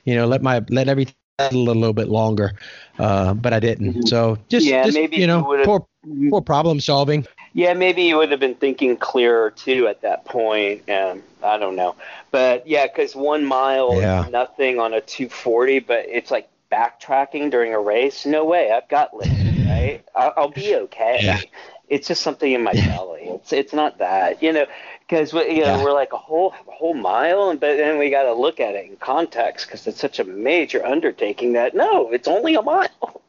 you 0.05 0.15
know 0.15 0.27
let 0.27 0.41
my 0.41 0.63
let 0.69 0.89
everything 0.89 1.15
a 1.39 1.51
little 1.53 1.93
bit 1.93 2.09
longer. 2.09 2.53
Uh, 2.99 3.35
but 3.35 3.53
I 3.53 3.61
didn't. 3.61 3.93
Mm-hmm. 3.93 4.07
So 4.07 4.39
just, 4.49 4.67
yeah, 4.67 4.85
just 4.85 4.97
maybe 4.97 5.17
you 5.17 5.27
know, 5.27 5.55
you 5.55 5.65
poor, 5.65 5.87
poor 6.31 6.41
problem 6.41 6.81
solving. 6.81 7.27
Yeah, 7.55 7.75
maybe 7.75 8.03
you 8.03 8.17
would 8.17 8.31
have 8.31 8.41
been 8.41 8.55
thinking 8.55 8.97
clearer 8.97 9.51
too 9.51 9.87
at 9.87 10.03
that 10.03 10.25
point. 10.25 10.89
Um, 10.91 11.23
I 11.43 11.59
don't 11.59 11.77
know, 11.77 11.97
but 12.31 12.67
yeah, 12.67 12.87
because 12.87 13.15
one 13.15 13.45
mile 13.45 14.01
yeah. 14.01 14.25
is 14.25 14.31
nothing 14.33 14.81
on 14.81 14.93
a 14.95 15.01
240, 15.01 15.81
but 15.81 16.05
it's 16.09 16.31
like 16.31 16.49
backtracking 16.73 17.51
during 17.51 17.73
a 17.73 17.81
race. 17.81 18.27
No 18.27 18.45
way, 18.45 18.73
I've 18.73 18.89
got 18.89 19.15
lift, 19.15 19.31
right? 19.69 20.05
I'll, 20.17 20.35
I'll, 20.37 20.51
be 20.51 20.75
okay. 20.75 21.21
Yeah. 21.23 21.41
It's 21.89 22.09
just 22.09 22.23
something 22.23 22.51
in 22.51 22.63
my 22.65 22.73
belly. 22.73 23.23
It's 23.25 23.53
it's 23.53 23.73
not 23.73 23.99
that, 23.99 24.43
you 24.43 24.53
know, 24.53 24.67
because 25.07 25.33
we, 25.33 25.43
you 25.49 25.61
know 25.61 25.77
yeah. 25.77 25.85
we're 25.85 25.93
like 25.93 26.13
a 26.13 26.19
whole 26.19 26.51
whole 26.67 26.95
mile, 26.95 27.51
and 27.51 27.61
but 27.61 27.77
then 27.77 27.99
we 27.99 28.11
got 28.11 28.25
to 28.25 28.33
look 28.33 28.61
at 28.61 28.75
it 28.75 28.87
in 28.87 28.97
context 28.97 29.67
because 29.67 29.87
it's 29.87 30.01
such 30.01 30.19
a 30.19 30.25
major 30.25 30.85
undertaking 30.85 31.53
that 31.55 31.75
no, 31.75 32.11
it's 32.11 32.29
only 32.29 32.55
a 32.55 32.63
mile. 32.63 32.89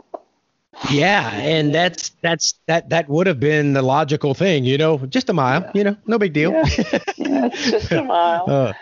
Yeah, 0.91 1.32
and 1.32 1.73
that's 1.73 2.09
that's 2.21 2.55
that 2.65 2.89
that 2.89 3.07
would 3.07 3.28
have 3.28 3.39
been 3.39 3.71
the 3.71 3.82
logical 3.82 4.34
thing, 4.34 4.65
you 4.65 4.78
know, 4.78 4.97
just 4.97 5.30
a 5.30 5.34
mile, 5.34 5.61
yeah. 5.61 5.71
you 5.73 5.84
know, 5.86 5.97
no 6.05 6.19
big 6.19 6.34
deal. 6.34 6.51
Yeah, 6.51 6.63
yeah 7.15 7.45
it's 7.45 7.71
just 7.71 7.91
a 7.93 8.03
mile. 8.03 8.43
Uh, 8.45 8.73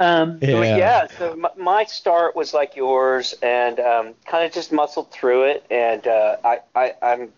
um, 0.00 0.38
yeah. 0.40 0.48
So 0.48 0.62
yeah, 0.62 1.06
so 1.18 1.36
my, 1.36 1.50
my, 1.56 1.84
start 1.84 2.34
was 2.34 2.52
like 2.52 2.76
yours, 2.76 3.34
and 3.42 3.78
um, 3.80 4.14
kind 4.26 4.44
of 4.44 4.52
just 4.52 4.72
muscled 4.72 5.10
through 5.10 5.44
it, 5.44 5.66
and 5.70 6.06
uh, 6.06 6.36
I, 6.44 6.60
I 6.74 6.94
I'm. 7.02 7.32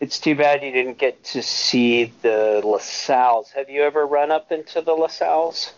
It's 0.00 0.20
too 0.20 0.36
bad 0.36 0.62
you 0.62 0.70
didn't 0.70 0.98
get 0.98 1.24
to 1.24 1.42
see 1.42 2.12
the 2.22 2.60
La 2.64 2.78
Sals. 2.78 3.50
Have 3.52 3.68
you 3.68 3.82
ever 3.82 4.06
run 4.06 4.30
up 4.30 4.52
into 4.52 4.80
the 4.80 4.92
La 4.92 5.08
Sals? 5.08 5.72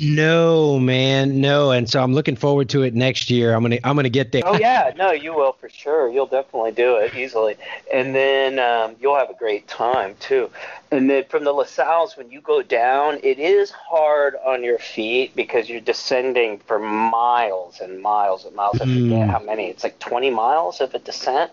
No, 0.00 0.78
man, 0.78 1.40
no. 1.40 1.70
And 1.70 1.88
so 1.88 2.02
I'm 2.02 2.14
looking 2.14 2.36
forward 2.36 2.68
to 2.70 2.82
it 2.82 2.94
next 2.94 3.30
year. 3.30 3.54
I'm 3.54 3.62
gonna 3.62 3.78
I'm 3.84 3.96
gonna 3.96 4.08
get 4.08 4.32
there. 4.32 4.42
Oh 4.44 4.58
yeah, 4.58 4.92
no, 4.96 5.12
you 5.12 5.34
will 5.34 5.52
for 5.52 5.68
sure. 5.68 6.10
You'll 6.10 6.26
definitely 6.26 6.72
do 6.72 6.96
it 6.96 7.14
easily, 7.14 7.56
and 7.92 8.14
then 8.14 8.58
um, 8.58 8.96
you'll 9.00 9.16
have 9.16 9.30
a 9.30 9.34
great 9.34 9.68
time 9.68 10.16
too. 10.20 10.50
And 10.90 11.08
then 11.08 11.24
from 11.24 11.44
the 11.44 11.52
La 11.52 11.64
Sals, 11.64 12.16
when 12.16 12.30
you 12.30 12.40
go 12.40 12.62
down, 12.62 13.18
it 13.22 13.38
is 13.38 13.70
hard 13.70 14.36
on 14.44 14.62
your 14.62 14.78
feet 14.78 15.34
because 15.36 15.68
you're 15.68 15.80
descending 15.80 16.58
for 16.58 16.78
miles 16.78 17.80
and 17.80 18.00
miles 18.00 18.44
and 18.44 18.54
miles. 18.54 18.76
I 18.76 18.86
forget 18.86 18.94
mm. 18.94 19.30
how 19.30 19.40
many. 19.40 19.66
It's 19.66 19.84
like 19.84 19.98
20 19.98 20.30
miles 20.30 20.80
of 20.80 20.94
a 20.94 20.98
descent, 20.98 21.50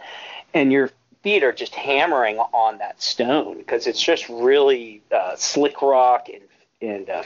and 0.53 0.71
your 0.71 0.89
feet 1.21 1.43
are 1.43 1.51
just 1.53 1.75
hammering 1.75 2.37
on 2.37 2.77
that 2.79 3.01
stone 3.01 3.57
because 3.57 3.87
it's 3.87 4.01
just 4.01 4.27
really 4.29 5.01
uh, 5.11 5.35
slick 5.35 5.81
rock 5.81 6.27
and 6.29 6.43
and 6.81 7.09
uh, 7.09 7.23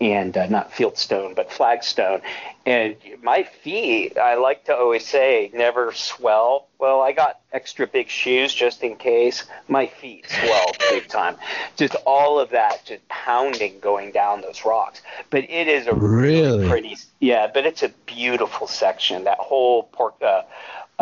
and 0.00 0.36
uh, 0.36 0.46
not 0.46 0.72
fieldstone 0.72 1.34
but 1.36 1.52
flagstone. 1.52 2.20
And 2.64 2.94
my 3.22 3.42
feet, 3.42 4.16
I 4.16 4.36
like 4.36 4.64
to 4.66 4.74
always 4.76 5.04
say, 5.04 5.50
never 5.52 5.92
swell. 5.92 6.68
Well, 6.78 7.00
I 7.00 7.10
got 7.10 7.40
extra 7.52 7.88
big 7.88 8.08
shoes 8.08 8.54
just 8.54 8.84
in 8.84 8.94
case. 8.94 9.44
My 9.66 9.86
feet 9.88 10.26
swell 10.30 10.70
big 10.90 11.08
time. 11.08 11.36
Just 11.76 11.96
all 12.06 12.38
of 12.38 12.50
that, 12.50 12.84
just 12.84 13.06
pounding 13.08 13.80
going 13.80 14.12
down 14.12 14.42
those 14.42 14.64
rocks. 14.64 15.02
But 15.30 15.42
it 15.50 15.66
is 15.66 15.88
a 15.88 15.94
really, 15.94 16.38
Really? 16.58 16.68
pretty, 16.68 16.96
yeah. 17.18 17.50
But 17.52 17.66
it's 17.66 17.82
a 17.82 17.88
beautiful 18.06 18.68
section. 18.68 19.24
That 19.24 19.38
whole 19.38 19.82
pork. 19.84 20.14
Uh, 20.22 20.42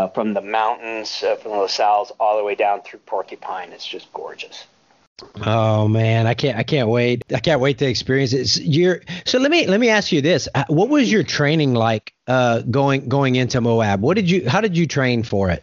uh, 0.01 0.09
from 0.09 0.33
the 0.33 0.41
mountains, 0.41 1.23
uh, 1.23 1.37
from 1.37 1.53
the 1.53 1.59
La 1.59 1.67
Sals 1.67 2.11
all 2.19 2.39
the 2.39 2.45
way 2.45 2.55
down 2.55 2.81
through 2.83 3.01
Porcupine, 3.01 3.73
it's 3.73 3.87
just 3.87 4.11
gorgeous. 4.13 4.67
Oh 5.45 5.87
man, 5.87 6.27
I 6.27 6.33
can't 6.33 6.57
I 6.57 6.63
can't 6.63 6.89
wait. 6.89 7.23
I 7.35 7.41
can't 7.41 7.61
wait 7.61 7.77
to 7.79 7.87
experience 7.87 8.33
it. 8.33 8.47
So 8.47 8.63
You're, 8.63 9.03
so 9.27 9.39
let 9.39 9.51
me 9.51 9.67
let 9.67 9.79
me 9.79 9.91
ask 9.91 10.13
you 10.13 10.23
this. 10.23 10.49
Uh, 10.55 10.65
What 10.69 10.89
was 10.89 11.13
your 11.13 11.23
training 11.23 11.75
like 11.75 12.15
uh, 12.27 12.61
going 12.63 13.09
going 13.09 13.35
into 13.35 13.61
Moab? 13.61 14.01
What 14.01 14.15
did 14.15 14.31
you 14.31 14.49
how 14.49 14.63
did 14.63 14.79
you 14.79 14.87
train 14.87 15.23
for 15.23 15.51
it? 15.51 15.63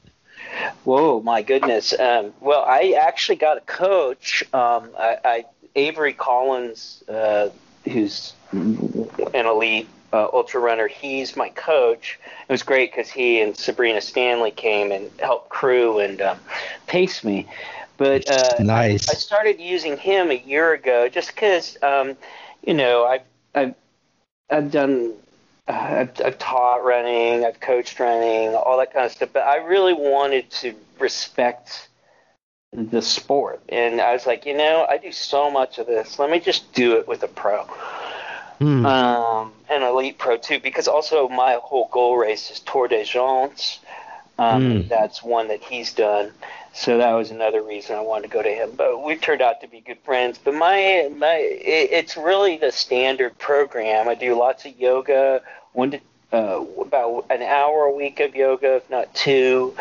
Whoa, 0.84 1.22
my 1.22 1.42
goodness. 1.42 1.98
Um, 2.00 2.34
well, 2.40 2.64
I 2.68 2.96
actually 3.00 3.38
got 3.38 3.58
a 3.58 3.62
coach. 3.62 4.44
Um, 4.54 4.92
I, 4.98 5.18
I 5.26 5.46
Avery 5.76 6.14
Collins, 6.14 7.04
uh, 7.10 7.50
who's 7.86 8.34
an 8.52 9.18
elite 9.34 9.88
uh, 10.18 10.30
ultra 10.34 10.60
runner. 10.60 10.88
He's 10.88 11.36
my 11.36 11.50
coach. 11.50 12.20
It 12.48 12.52
was 12.52 12.64
great 12.64 12.92
because 12.92 13.10
he 13.10 13.42
and 13.42 13.56
Sabrina 13.56 14.02
Stanley 14.02 14.52
came 14.52 14.92
and 14.92 15.12
helped 15.20 15.50
crew 15.50 16.00
and 16.00 16.22
um, 16.22 16.40
pace 16.88 17.24
me. 17.24 17.48
But 17.98 18.30
uh, 18.30 18.64
Nice. 18.64 19.10
I 19.10 19.14
started 19.14 19.60
using 19.60 19.98
him 19.98 20.30
a 20.30 20.36
year 20.36 20.74
ago 20.74 21.10
just 21.10 21.30
because, 21.34 21.78
um, 21.82 22.16
you 22.64 22.74
know, 22.74 23.06
I've, 23.06 23.22
I've, 23.56 23.76
I've 24.50 24.72
done, 24.72 25.14
uh, 25.68 25.72
I've, 25.72 26.22
I've 26.24 26.38
taught 26.38 26.84
running, 26.84 27.46
I've 27.46 27.60
coached 27.60 28.00
running, 28.00 28.56
all 28.56 28.78
that 28.78 28.94
kind 28.94 29.06
of 29.06 29.12
stuff, 29.12 29.30
but 29.34 29.44
I 29.44 29.58
really 29.58 29.94
wanted 29.94 30.50
to 30.62 30.76
respect 31.00 31.90
the 32.72 33.02
sport. 33.02 33.62
And 33.70 34.00
I 34.00 34.14
was 34.14 34.26
like, 34.28 34.46
you 34.46 34.56
know, 34.56 34.86
I 34.88 34.98
do 34.98 35.12
so 35.12 35.50
much 35.50 35.80
of 35.80 35.88
this. 35.88 36.20
Let 36.20 36.30
me 36.30 36.40
just 36.40 36.72
do 36.74 36.98
it 36.98 37.08
with 37.08 37.24
a 37.24 37.28
pro. 37.28 37.66
Hmm. 38.60 38.86
Um, 38.86 39.54
an 39.70 39.84
elite 39.84 40.18
pro 40.18 40.38
too, 40.38 40.60
because 40.60 40.88
also 40.88 41.28
my 41.30 41.60
whole 41.62 41.90
goal 41.92 42.18
race 42.18 42.50
is 42.50 42.60
Tor 42.62 42.88
des 42.88 43.04
Géants. 43.04 43.80
Um, 44.40 44.84
Mm. 44.84 44.90
That's 44.90 45.24
one 45.24 45.48
that 45.48 45.64
he's 45.64 45.94
done. 45.94 46.32
So 46.74 47.00
that 47.00 47.12
was 47.14 47.32
another 47.32 47.64
reason 47.64 47.96
I 47.96 48.02
wanted 48.02 48.28
to 48.30 48.34
go 48.34 48.44
to 48.44 48.50
him. 48.50 48.72
But 48.78 49.04
we 49.04 49.16
turned 49.16 49.42
out 49.42 49.62
to 49.62 49.68
be 49.68 49.82
good 49.82 49.98
friends. 50.06 50.38
But 50.38 50.54
my 50.54 51.10
my 51.18 51.36
it, 51.36 51.90
it's 51.92 52.16
really 52.16 52.58
the 52.58 52.72
standard 52.72 53.38
program. 53.40 54.08
I 54.08 54.14
do 54.14 54.38
lots 54.38 54.66
of 54.66 54.80
yoga, 54.80 55.42
one 55.74 55.92
to 55.92 56.00
uh, 56.32 56.64
about 56.80 57.26
an 57.30 57.42
hour 57.42 57.86
a 57.86 57.92
week 57.96 58.20
of 58.20 58.36
yoga, 58.36 58.76
if 58.76 58.90
not 58.90 59.14
two. 59.16 59.74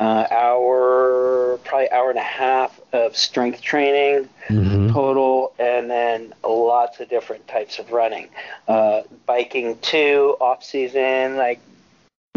Uh, 0.00 0.26
hour, 0.30 1.58
probably 1.64 1.90
hour 1.90 2.08
and 2.08 2.18
a 2.18 2.22
half 2.22 2.77
of 2.92 3.16
strength 3.16 3.60
training 3.60 4.28
Mhm. 4.48 4.92
total, 4.92 5.52
and 5.58 5.90
then 5.90 6.32
lots 6.42 7.00
of 7.00 7.08
different 7.08 7.46
types 7.48 7.78
of 7.78 7.92
running. 7.92 8.28
Uh, 8.66 9.02
biking 9.26 9.78
too, 9.78 10.36
off 10.40 10.64
season. 10.64 11.36
Like 11.36 11.60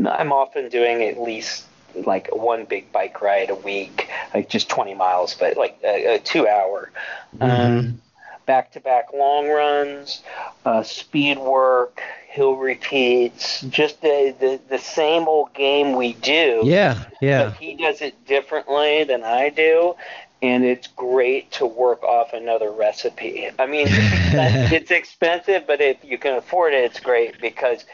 I'm 0.06 0.32
often 0.34 0.70
doing 0.70 1.04
at 1.04 1.22
least 1.22 1.66
like 2.06 2.34
one 2.34 2.66
big 2.66 2.92
bike 2.92 3.22
ride 3.22 3.50
a 3.50 3.56
week, 3.56 4.10
like 4.34 4.50
just 4.50 4.70
20 4.70 4.94
miles, 4.94 5.36
but 5.36 5.58
like 5.58 5.78
a, 5.84 6.16
a 6.16 6.20
two 6.20 6.48
hour. 6.48 6.92
Um, 7.40 8.02
back 8.46 8.72
to 8.72 8.80
back 8.80 9.14
long 9.14 9.50
runs, 9.50 10.22
uh, 10.66 10.84
speed 10.84 11.38
work, 11.38 12.02
hill 12.28 12.56
repeats, 12.56 13.62
just 13.62 14.02
the, 14.02 14.34
the, 14.40 14.60
the 14.70 14.78
same 14.78 15.28
old 15.28 15.54
game 15.54 15.96
we 15.96 16.14
do 16.14 16.62
Yeah, 16.64 17.04
yeah. 17.22 17.46
but 17.46 17.58
he 17.58 17.76
does 17.76 18.02
it 18.02 18.26
differently 18.26 19.04
than 19.04 19.24
I 19.24 19.50
do, 19.50 19.96
and 20.42 20.64
it's 20.64 20.88
great 20.88 21.52
to 21.52 21.66
work 21.66 22.04
off 22.04 22.34
another 22.34 22.72
recipe. 22.72 23.50
I 23.60 23.66
mean, 23.68 23.88
it's 23.92 24.92
expensive, 24.92 25.68
but 25.68 25.82
if 25.82 26.04
you 26.04 26.18
can 26.18 26.36
afford 26.36 26.74
it, 26.74 26.84
it's 26.84 27.00
great 27.00 27.40
because 27.40 27.86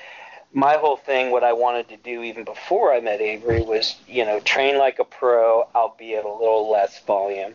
my 0.54 0.74
whole 0.74 0.98
thing, 0.98 1.32
what 1.32 1.44
I 1.44 1.54
wanted 1.54 1.90
to 1.90 1.98
do 1.98 2.24
even 2.24 2.46
before 2.46 2.94
I 2.94 3.02
met 3.02 3.20
Avery 3.20 3.62
was, 3.62 3.96
you 4.08 4.24
know, 4.26 4.40
train 4.40 4.78
like 4.78 5.00
a 5.00 5.04
pro, 5.04 5.68
albeit 5.76 6.24
a 6.24 6.32
little 6.32 6.72
less 6.72 7.00
volume. 7.02 7.54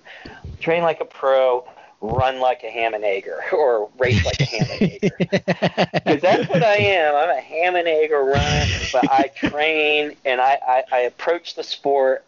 Train 0.61 0.83
like 0.83 1.01
a 1.01 1.07
pro, 1.07 1.67
run 2.03 2.39
like 2.41 2.63
a 2.63 2.71
ham 2.71 2.93
and 2.93 3.03
egger, 3.03 3.41
or 3.53 3.89
race 3.99 4.25
like 4.25 4.41
a 4.41 4.45
ham 4.45 4.67
and 4.71 4.83
egger. 4.83 5.89
Because 6.05 6.21
that's 6.21 6.49
what 6.51 6.63
I 6.63 6.77
am. 6.77 7.15
I'm 7.15 7.31
a 7.31 7.41
ham 7.41 7.77
and 7.77 7.89
egg 7.89 8.11
runner, 8.11 8.67
but 8.93 9.11
I 9.11 9.31
train 9.35 10.17
and 10.25 10.41
I, 10.41 10.59
I, 10.67 10.85
I 10.93 10.99
approach 11.01 11.55
the 11.55 11.63
sport 11.63 12.25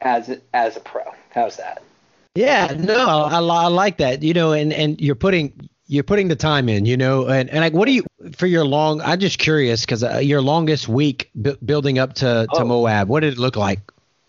as 0.00 0.40
as 0.52 0.76
a 0.76 0.80
pro. 0.80 1.04
How's 1.30 1.58
that? 1.58 1.82
Yeah, 2.34 2.74
no, 2.78 2.96
I, 2.96 3.38
I 3.40 3.66
like 3.68 3.98
that. 3.98 4.22
You 4.22 4.32
know, 4.34 4.52
and 4.52 4.72
and 4.72 5.00
you're 5.00 5.14
putting 5.14 5.68
you're 5.86 6.02
putting 6.04 6.28
the 6.28 6.36
time 6.36 6.68
in. 6.68 6.86
You 6.86 6.96
know, 6.96 7.26
and 7.28 7.50
and 7.50 7.60
like, 7.60 7.74
what 7.74 7.86
do 7.86 7.92
you 7.92 8.04
for 8.34 8.46
your 8.46 8.64
long? 8.64 9.00
I'm 9.02 9.20
just 9.20 9.38
curious 9.38 9.82
because 9.82 10.02
uh, 10.02 10.18
your 10.18 10.40
longest 10.40 10.88
week 10.88 11.30
bu- 11.34 11.56
building 11.64 11.98
up 11.98 12.14
to 12.14 12.46
to 12.54 12.60
Oh. 12.62 12.64
Moab. 12.64 13.08
What 13.08 13.20
did 13.20 13.34
it 13.34 13.38
look 13.38 13.56
like? 13.56 13.80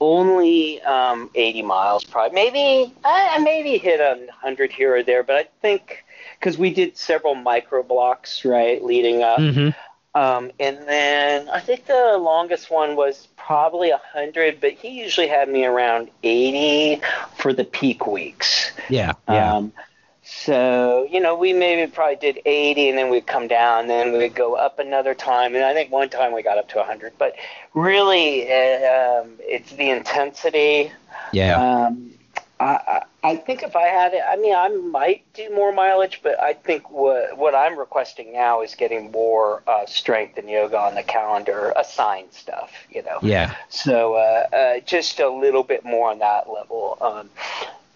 Only 0.02 0.82
um, 0.82 1.30
80 1.34 1.62
miles, 1.62 2.04
probably. 2.04 2.36
Maybe 2.36 2.94
I 3.06 3.36
I 3.36 3.40
maybe 3.40 3.78
hit 3.78 4.02
a 4.02 4.28
hundred 4.34 4.74
here 4.74 4.98
or 4.98 5.04
there, 5.04 5.24
but 5.24 5.36
I 5.38 5.48
think 5.62 6.04
because 6.38 6.58
we 6.58 6.74
did 6.74 6.98
several 6.98 7.36
micro 7.36 7.84
blocks 7.84 8.44
right 8.44 8.84
leading 8.84 9.24
up. 9.24 9.40
Mm-hmm. 9.40 9.70
Um, 10.16 10.52
and 10.60 10.78
then 10.88 11.50
I 11.50 11.60
think 11.60 11.88
the 11.88 12.18
longest 12.20 12.70
one 12.70 12.96
was 12.96 13.28
probably 13.36 13.90
100, 13.90 14.62
but 14.62 14.74
he 14.74 15.02
usually 15.02 15.28
had 15.28 15.50
me 15.50 15.66
around 15.66 16.10
80 16.22 17.02
for 17.38 17.52
the 17.52 17.64
peak 17.64 18.06
weeks. 18.06 18.72
Yeah, 18.90 19.14
yeah. 19.28 19.56
Um, 19.56 19.74
so, 20.22 21.08
you 21.12 21.20
know, 21.20 21.36
we 21.36 21.52
maybe 21.52 21.92
probably 21.92 22.16
did 22.16 22.40
80 22.46 22.90
and 22.90 22.98
then 22.98 23.10
we'd 23.10 23.26
come 23.26 23.48
down, 23.48 23.82
and 23.82 23.90
then 23.90 24.14
we'd 24.14 24.36
go 24.36 24.56
up 24.56 24.80
another 24.80 25.14
time. 25.14 25.56
And 25.56 25.66
I 25.66 25.74
think 25.74 25.92
one 25.92 26.10
time 26.10 26.34
we 26.34 26.44
got 26.44 26.58
up 26.58 26.70
to 26.70 26.78
100. 26.78 27.14
But 27.18 27.36
really, 27.74 28.50
uh, 28.52 29.22
um, 29.22 29.34
it's 29.40 29.72
the 29.72 29.90
intensity. 29.90 30.92
yeah. 31.32 31.86
Um, 31.86 32.14
I, 32.60 33.04
I 33.24 33.36
think 33.36 33.64
if 33.64 33.76
I 33.76 33.88
had 33.88 34.14
it, 34.14 34.22
I 34.26 34.36
mean, 34.36 34.56
I 34.56 34.70
might 34.70 35.24
do 35.34 35.50
more 35.54 35.72
mileage, 35.72 36.22
but 36.24 36.42
I 36.42 36.54
think 36.54 36.90
what 36.90 37.38
what 37.38 37.56
I'm 37.56 37.78
requesting 37.78 38.32
now 38.34 38.62
is 38.62 38.76
getting 38.76 39.12
more 39.12 39.64
uh, 39.68 39.86
strength 39.86 40.38
and 40.38 40.50
yoga 40.50 40.78
on 40.78 40.96
the 40.96 41.04
calendar, 41.04 41.74
assigned 41.76 42.32
stuff, 42.32 42.72
you 42.90 43.04
know. 43.04 43.20
yeah. 43.22 43.56
So 43.70 44.16
uh, 44.16 44.48
uh, 44.56 44.80
just 44.82 45.20
a 45.20 45.30
little 45.30 45.64
bit 45.64 45.84
more 45.84 46.12
on 46.12 46.20
that 46.20 46.50
level. 46.50 46.98
Um, 47.02 47.30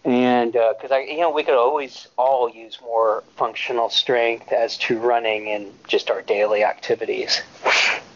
and 0.03 0.53
because 0.53 0.91
I, 0.91 0.99
you 0.99 1.19
know, 1.19 1.31
we 1.31 1.43
could 1.43 1.57
always 1.57 2.07
all 2.17 2.49
use 2.49 2.79
more 2.81 3.23
functional 3.35 3.89
strength 3.89 4.51
as 4.53 4.77
to 4.77 4.97
running 4.97 5.49
and 5.49 5.73
just 5.87 6.09
our 6.09 6.21
daily 6.21 6.63
activities. 6.63 7.41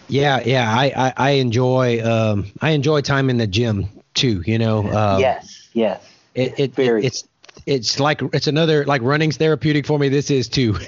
Yeah, 0.07 0.41
yeah. 0.45 0.69
I, 0.69 0.85
I, 0.95 1.13
I 1.17 1.29
enjoy 1.31 2.01
um 2.03 2.51
I 2.61 2.71
enjoy 2.71 3.01
time 3.01 3.29
in 3.29 3.37
the 3.37 3.47
gym 3.47 3.87
too. 4.13 4.43
You 4.45 4.57
know. 4.57 4.79
Um, 4.91 5.19
yes, 5.21 5.69
yes. 5.73 6.10
It, 6.35 6.59
it, 6.59 6.75
Very. 6.75 7.05
it's 7.05 7.27
it's 7.65 7.99
like 7.99 8.21
it's 8.33 8.47
another 8.47 8.85
like 8.85 9.01
running's 9.01 9.37
therapeutic 9.37 9.85
for 9.85 9.99
me. 9.99 10.09
This 10.09 10.31
is 10.31 10.47
too. 10.47 10.77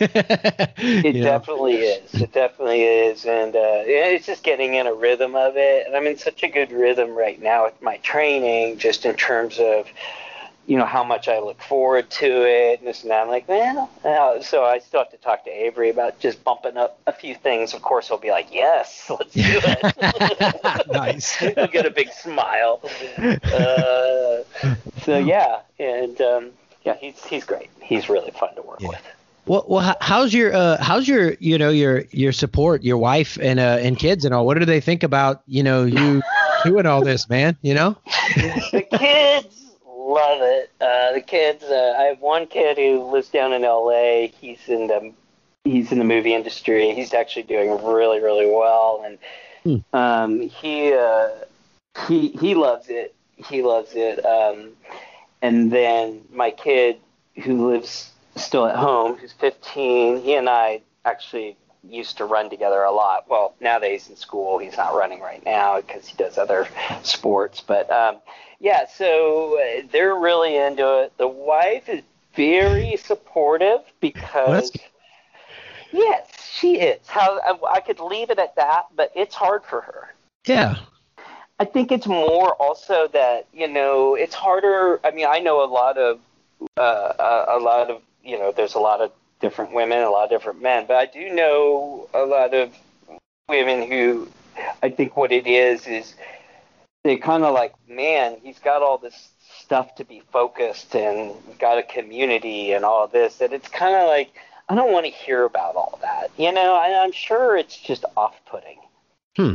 It 0.85 1.21
definitely 1.21 1.75
is. 1.75 2.13
It 2.13 2.33
definitely 2.33 2.83
is, 2.83 3.25
and 3.25 3.55
uh, 3.55 3.83
it's 3.85 4.25
just 4.25 4.43
getting 4.43 4.75
in 4.75 4.87
a 4.87 4.93
rhythm 4.93 5.35
of 5.35 5.53
it. 5.55 5.85
And 5.85 5.95
I'm 5.95 6.07
in 6.07 6.17
such 6.17 6.43
a 6.43 6.47
good 6.47 6.71
rhythm 6.71 7.11
right 7.11 7.41
now 7.41 7.65
with 7.65 7.81
my 7.81 7.97
training, 7.97 8.77
just 8.77 9.05
in 9.05 9.15
terms 9.15 9.59
of, 9.59 9.87
you 10.65 10.77
know, 10.77 10.85
how 10.85 11.03
much 11.03 11.27
I 11.27 11.39
look 11.39 11.61
forward 11.61 12.09
to 12.09 12.25
it 12.25 12.79
and 12.79 12.87
this 12.87 13.01
and 13.01 13.11
that. 13.11 13.23
I'm 13.23 13.27
like, 13.27 13.47
man. 13.49 13.87
uh, 14.05 14.41
so 14.41 14.63
I 14.63 14.79
still 14.79 15.01
have 15.01 15.11
to 15.11 15.17
talk 15.17 15.43
to 15.45 15.49
Avery 15.51 15.89
about 15.89 16.19
just 16.19 16.43
bumping 16.43 16.77
up 16.77 16.99
a 17.05 17.11
few 17.11 17.35
things. 17.35 17.73
Of 17.73 17.81
course, 17.81 18.07
he'll 18.07 18.17
be 18.17 18.31
like, 18.31 18.47
yes, 18.53 19.09
let's 19.09 19.33
do 19.33 19.41
it. 19.43 20.87
Nice. 20.91 21.35
he'll 21.35 21.67
get 21.67 21.85
a 21.85 21.89
big 21.91 22.09
smile. 22.11 22.79
Uh, 23.17 24.43
so 25.03 25.17
yeah, 25.17 25.59
and 25.79 26.19
um, 26.21 26.51
yeah, 26.83 26.95
he's 26.95 27.23
he's 27.25 27.43
great. 27.43 27.69
He's 27.81 28.09
really 28.09 28.31
fun 28.31 28.55
to 28.55 28.61
work 28.61 28.79
Yeah. 28.81 28.89
with. 28.89 29.01
Well, 29.45 29.65
well, 29.67 29.95
how's 29.99 30.33
your 30.33 30.53
uh, 30.53 30.81
how's 30.81 31.07
your 31.07 31.33
you 31.39 31.57
know 31.57 31.69
your 31.69 32.03
your 32.11 32.31
support, 32.31 32.83
your 32.83 32.97
wife 32.97 33.37
and 33.41 33.59
uh, 33.59 33.77
and 33.81 33.97
kids 33.99 34.23
and 34.23 34.33
all? 34.33 34.45
What 34.45 34.57
do 34.57 34.65
they 34.65 34.79
think 34.79 35.03
about 35.03 35.41
you 35.47 35.63
know 35.63 35.83
you 35.83 36.21
doing 36.63 36.85
all 36.85 37.03
this, 37.03 37.27
man? 37.27 37.57
You 37.61 37.73
know? 37.73 37.97
the 38.37 38.85
kids 38.97 39.62
love 40.13 40.41
it. 40.41 40.71
Uh, 40.79 41.13
the 41.13 41.21
kids. 41.21 41.63
Uh, 41.63 41.95
I 41.97 42.03
have 42.03 42.19
one 42.19 42.47
kid 42.47 42.77
who 42.77 43.11
lives 43.11 43.29
down 43.29 43.53
in 43.53 43.63
L.A. 43.63 44.33
He's 44.39 44.67
in 44.67 44.87
the 44.87 45.13
he's 45.63 45.91
in 45.91 45.99
the 45.99 46.05
movie 46.05 46.33
industry. 46.33 46.93
He's 46.93 47.13
actually 47.13 47.43
doing 47.43 47.83
really 47.83 48.21
really 48.21 48.49
well, 48.49 49.03
and 49.05 49.83
um, 49.93 50.41
he 50.41 50.93
uh, 50.93 51.29
he 52.07 52.29
he 52.29 52.55
loves 52.55 52.89
it. 52.89 53.15
he 53.37 53.61
loves 53.61 53.91
it. 53.95 54.25
Um, 54.25 54.71
and 55.41 55.71
then 55.71 56.21
my 56.31 56.51
kid, 56.51 56.97
who 57.43 57.69
lives 57.69 58.11
still 58.35 58.65
at 58.65 58.75
home, 58.75 59.17
who's 59.17 59.33
15, 59.33 60.21
he 60.21 60.35
and 60.35 60.49
I 60.49 60.81
actually 61.05 61.57
used 61.87 62.17
to 62.17 62.25
run 62.25 62.49
together 62.49 62.83
a 62.83 62.91
lot. 62.91 63.25
Well, 63.29 63.55
now 63.59 63.79
that 63.79 63.89
he's 63.89 64.09
in 64.09 64.15
school, 64.15 64.57
he's 64.57 64.77
not 64.77 64.95
running 64.95 65.19
right 65.19 65.43
now 65.45 65.81
because 65.81 66.07
he 66.07 66.15
does 66.17 66.37
other 66.37 66.67
sports. 67.03 67.61
But 67.61 67.91
um, 67.91 68.17
yeah, 68.59 68.85
so 68.87 69.59
uh, 69.59 69.81
they're 69.91 70.15
really 70.15 70.55
into 70.55 71.01
it. 71.03 71.13
The 71.17 71.27
wife 71.27 71.89
is 71.89 72.03
very 72.35 72.97
supportive 72.97 73.81
because. 73.99 74.71
Yes, 75.91 76.27
she 76.51 76.79
is. 76.79 77.07
How 77.07 77.39
I, 77.39 77.75
I 77.75 77.79
could 77.79 77.99
leave 77.99 78.31
it 78.31 78.39
at 78.39 78.55
that, 78.55 78.85
but 78.95 79.11
it's 79.15 79.35
hard 79.35 79.63
for 79.63 79.81
her. 79.81 80.13
Yeah. 80.45 80.77
I 81.59 81.65
think 81.65 81.91
it's 81.91 82.07
more 82.07 82.55
also 82.55 83.07
that 83.13 83.47
you 83.53 83.67
know 83.67 84.15
it's 84.15 84.33
harder. 84.33 84.99
I 85.03 85.11
mean, 85.11 85.27
I 85.29 85.39
know 85.39 85.63
a 85.63 85.69
lot 85.69 85.97
of 85.97 86.19
uh, 86.77 87.13
a, 87.19 87.57
a 87.57 87.59
lot 87.59 87.89
of 87.89 88.01
you 88.23 88.39
know 88.39 88.51
there's 88.51 88.73
a 88.73 88.79
lot 88.79 89.01
of 89.01 89.11
different 89.43 89.73
women, 89.73 89.99
a 89.99 90.09
lot 90.09 90.23
of 90.23 90.29
different 90.31 90.61
men, 90.61 90.85
but 90.87 90.95
I 90.95 91.05
do 91.05 91.29
know 91.35 92.09
a 92.13 92.25
lot 92.25 92.53
of 92.53 92.71
women 93.49 93.91
who 93.91 94.29
I 94.81 94.89
think 94.89 95.17
what 95.17 95.31
it 95.33 95.45
is 95.45 95.85
is 95.85 96.15
they 97.03 97.17
kind 97.17 97.43
of 97.43 97.53
like, 97.53 97.73
man, 97.87 98.37
he's 98.41 98.59
got 98.59 98.81
all 98.81 98.97
this 98.97 99.29
stuff 99.59 99.95
to 99.95 100.05
be 100.05 100.23
focused 100.31 100.95
and 100.95 101.33
got 101.59 101.77
a 101.77 101.83
community 101.83 102.71
and 102.71 102.85
all 102.85 103.05
this, 103.07 103.41
and 103.41 103.51
it's 103.51 103.67
kind 103.67 103.95
of 103.95 104.07
like 104.07 104.33
I 104.69 104.75
don't 104.75 104.93
want 104.93 105.05
to 105.05 105.11
hear 105.11 105.43
about 105.43 105.75
all 105.75 105.99
that. 106.01 106.31
You 106.37 106.53
know, 106.53 106.73
I, 106.73 107.03
I'm 107.03 107.11
sure 107.11 107.57
it's 107.57 107.77
just 107.77 108.05
off-putting. 108.15 108.79
Hmm. 109.35 109.53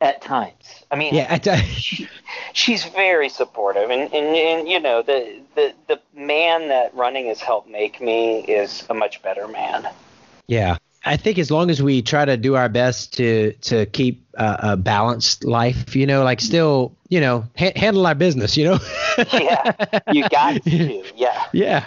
At 0.00 0.22
times, 0.22 0.84
I 0.92 0.94
mean, 0.94 1.12
Yeah. 1.12 1.26
I, 1.28 1.50
I, 1.50 1.56
she, 1.56 2.08
she's 2.52 2.84
very 2.84 3.28
supportive, 3.28 3.90
and, 3.90 4.02
and 4.14 4.36
and 4.36 4.68
you 4.68 4.78
know 4.78 5.02
the 5.02 5.40
the 5.56 5.74
the 5.88 6.00
man 6.18 6.68
that 6.68 6.94
running 6.94 7.26
has 7.26 7.40
helped 7.40 7.68
make 7.68 8.00
me 8.00 8.40
is 8.40 8.84
a 8.90 8.94
much 8.94 9.22
better 9.22 9.48
man. 9.48 9.88
yeah. 10.46 10.76
I 11.04 11.16
think 11.16 11.38
as 11.38 11.50
long 11.50 11.70
as 11.70 11.80
we 11.80 12.02
try 12.02 12.24
to 12.24 12.36
do 12.36 12.56
our 12.56 12.68
best 12.68 13.16
to 13.16 13.52
to 13.62 13.86
keep 13.86 14.20
uh, 14.36 14.56
a 14.60 14.76
balanced 14.76 15.44
life, 15.44 15.94
you 15.94 16.06
know, 16.06 16.24
like 16.24 16.40
still, 16.40 16.92
you 17.08 17.20
know, 17.20 17.46
ha- 17.56 17.72
handle 17.76 18.04
our 18.06 18.16
business, 18.16 18.56
you 18.56 18.64
know. 18.64 18.78
Yeah, 19.32 19.72
you 20.12 20.28
got 20.28 20.62
to, 20.64 21.04
yeah. 21.16 21.44
yeah. 21.52 21.86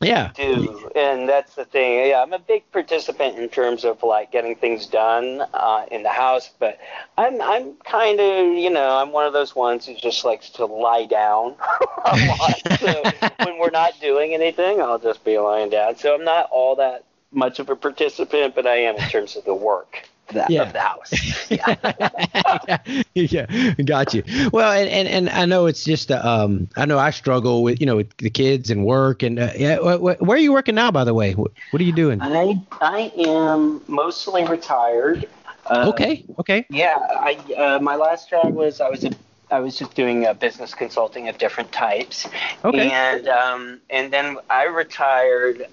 Yeah. 0.00 0.32
do, 0.34 0.90
and 0.96 1.28
that's 1.28 1.54
the 1.54 1.64
thing. 1.64 2.08
Yeah, 2.08 2.22
I'm 2.22 2.32
a 2.32 2.38
big 2.38 2.70
participant 2.72 3.38
in 3.38 3.48
terms 3.50 3.84
of 3.84 4.02
like 4.02 4.32
getting 4.32 4.56
things 4.56 4.86
done 4.86 5.42
uh, 5.52 5.84
in 5.90 6.02
the 6.02 6.10
house, 6.10 6.50
but 6.58 6.78
I'm 7.18 7.40
I'm 7.42 7.74
kind 7.84 8.18
of 8.18 8.56
you 8.56 8.70
know 8.70 8.96
I'm 8.96 9.12
one 9.12 9.26
of 9.26 9.32
those 9.32 9.54
ones 9.54 9.86
who 9.86 9.94
just 9.94 10.24
likes 10.24 10.50
to 10.50 10.64
lie 10.64 11.04
down 11.06 11.56
a 12.04 12.16
lot. 12.16 12.62
so 12.80 13.04
when 13.42 13.58
we're 13.58 13.70
not 13.70 13.92
doing 14.00 14.32
anything, 14.32 14.80
I'll 14.80 14.98
just 14.98 15.22
be 15.24 15.38
lying 15.38 15.70
down. 15.70 15.96
So 15.96 16.14
I'm 16.14 16.24
not 16.24 16.48
all 16.50 16.76
that 16.76 17.04
much 17.32 17.58
of 17.58 17.68
a 17.68 17.76
participant, 17.76 18.54
but 18.54 18.66
I 18.66 18.76
am 18.76 18.96
in 18.96 19.08
terms 19.08 19.36
of 19.36 19.44
the 19.44 19.54
work 19.54 20.08
the, 20.32 20.46
Yeah. 20.48 20.62
of 20.62 20.72
the 20.72 20.80
house. 20.80 21.12
Yeah. 21.50 22.78
yeah, 23.14 23.74
got 23.84 24.14
you. 24.14 24.22
Well, 24.52 24.70
and, 24.72 24.88
and, 24.88 25.08
and 25.08 25.28
I 25.30 25.44
know 25.46 25.66
it's 25.66 25.82
just 25.84 26.10
uh, 26.12 26.20
um 26.24 26.68
I 26.76 26.84
know 26.86 26.98
I 26.98 27.10
struggle 27.10 27.62
with 27.62 27.80
you 27.80 27.86
know 27.86 27.96
with 27.96 28.16
the 28.18 28.30
kids 28.30 28.70
and 28.70 28.84
work 28.84 29.22
and 29.22 29.38
uh, 29.38 29.50
yeah. 29.56 29.76
wh- 29.78 29.98
wh- 29.98 30.22
Where 30.22 30.36
are 30.36 30.40
you 30.40 30.52
working 30.52 30.74
now, 30.76 30.90
by 30.90 31.04
the 31.04 31.14
way? 31.14 31.32
What, 31.34 31.50
what 31.70 31.80
are 31.80 31.84
you 31.84 31.92
doing? 31.92 32.20
I 32.22 32.60
I 32.80 33.12
am 33.16 33.82
mostly 33.88 34.44
retired. 34.46 35.28
Uh, 35.66 35.86
Okay, 35.88 36.24
okay, 36.38 36.66
Yeah, 36.70 36.96
I 36.98 37.36
uh, 37.56 37.78
my 37.80 37.96
last 37.96 38.30
job 38.30 38.54
was 38.54 38.80
I 38.80 38.88
was 38.88 39.04
a 39.04 39.10
I 39.50 39.58
was 39.60 39.76
just 39.76 39.94
doing 39.94 40.26
uh, 40.26 40.34
business 40.34 40.74
consulting 40.74 41.28
of 41.28 41.38
different 41.38 41.72
types. 41.72 42.28
Okay. 42.64 42.90
And 42.90 43.26
um, 43.28 43.80
and 43.90 44.12
then 44.12 44.38
I 44.48 44.64
retired 44.66 45.66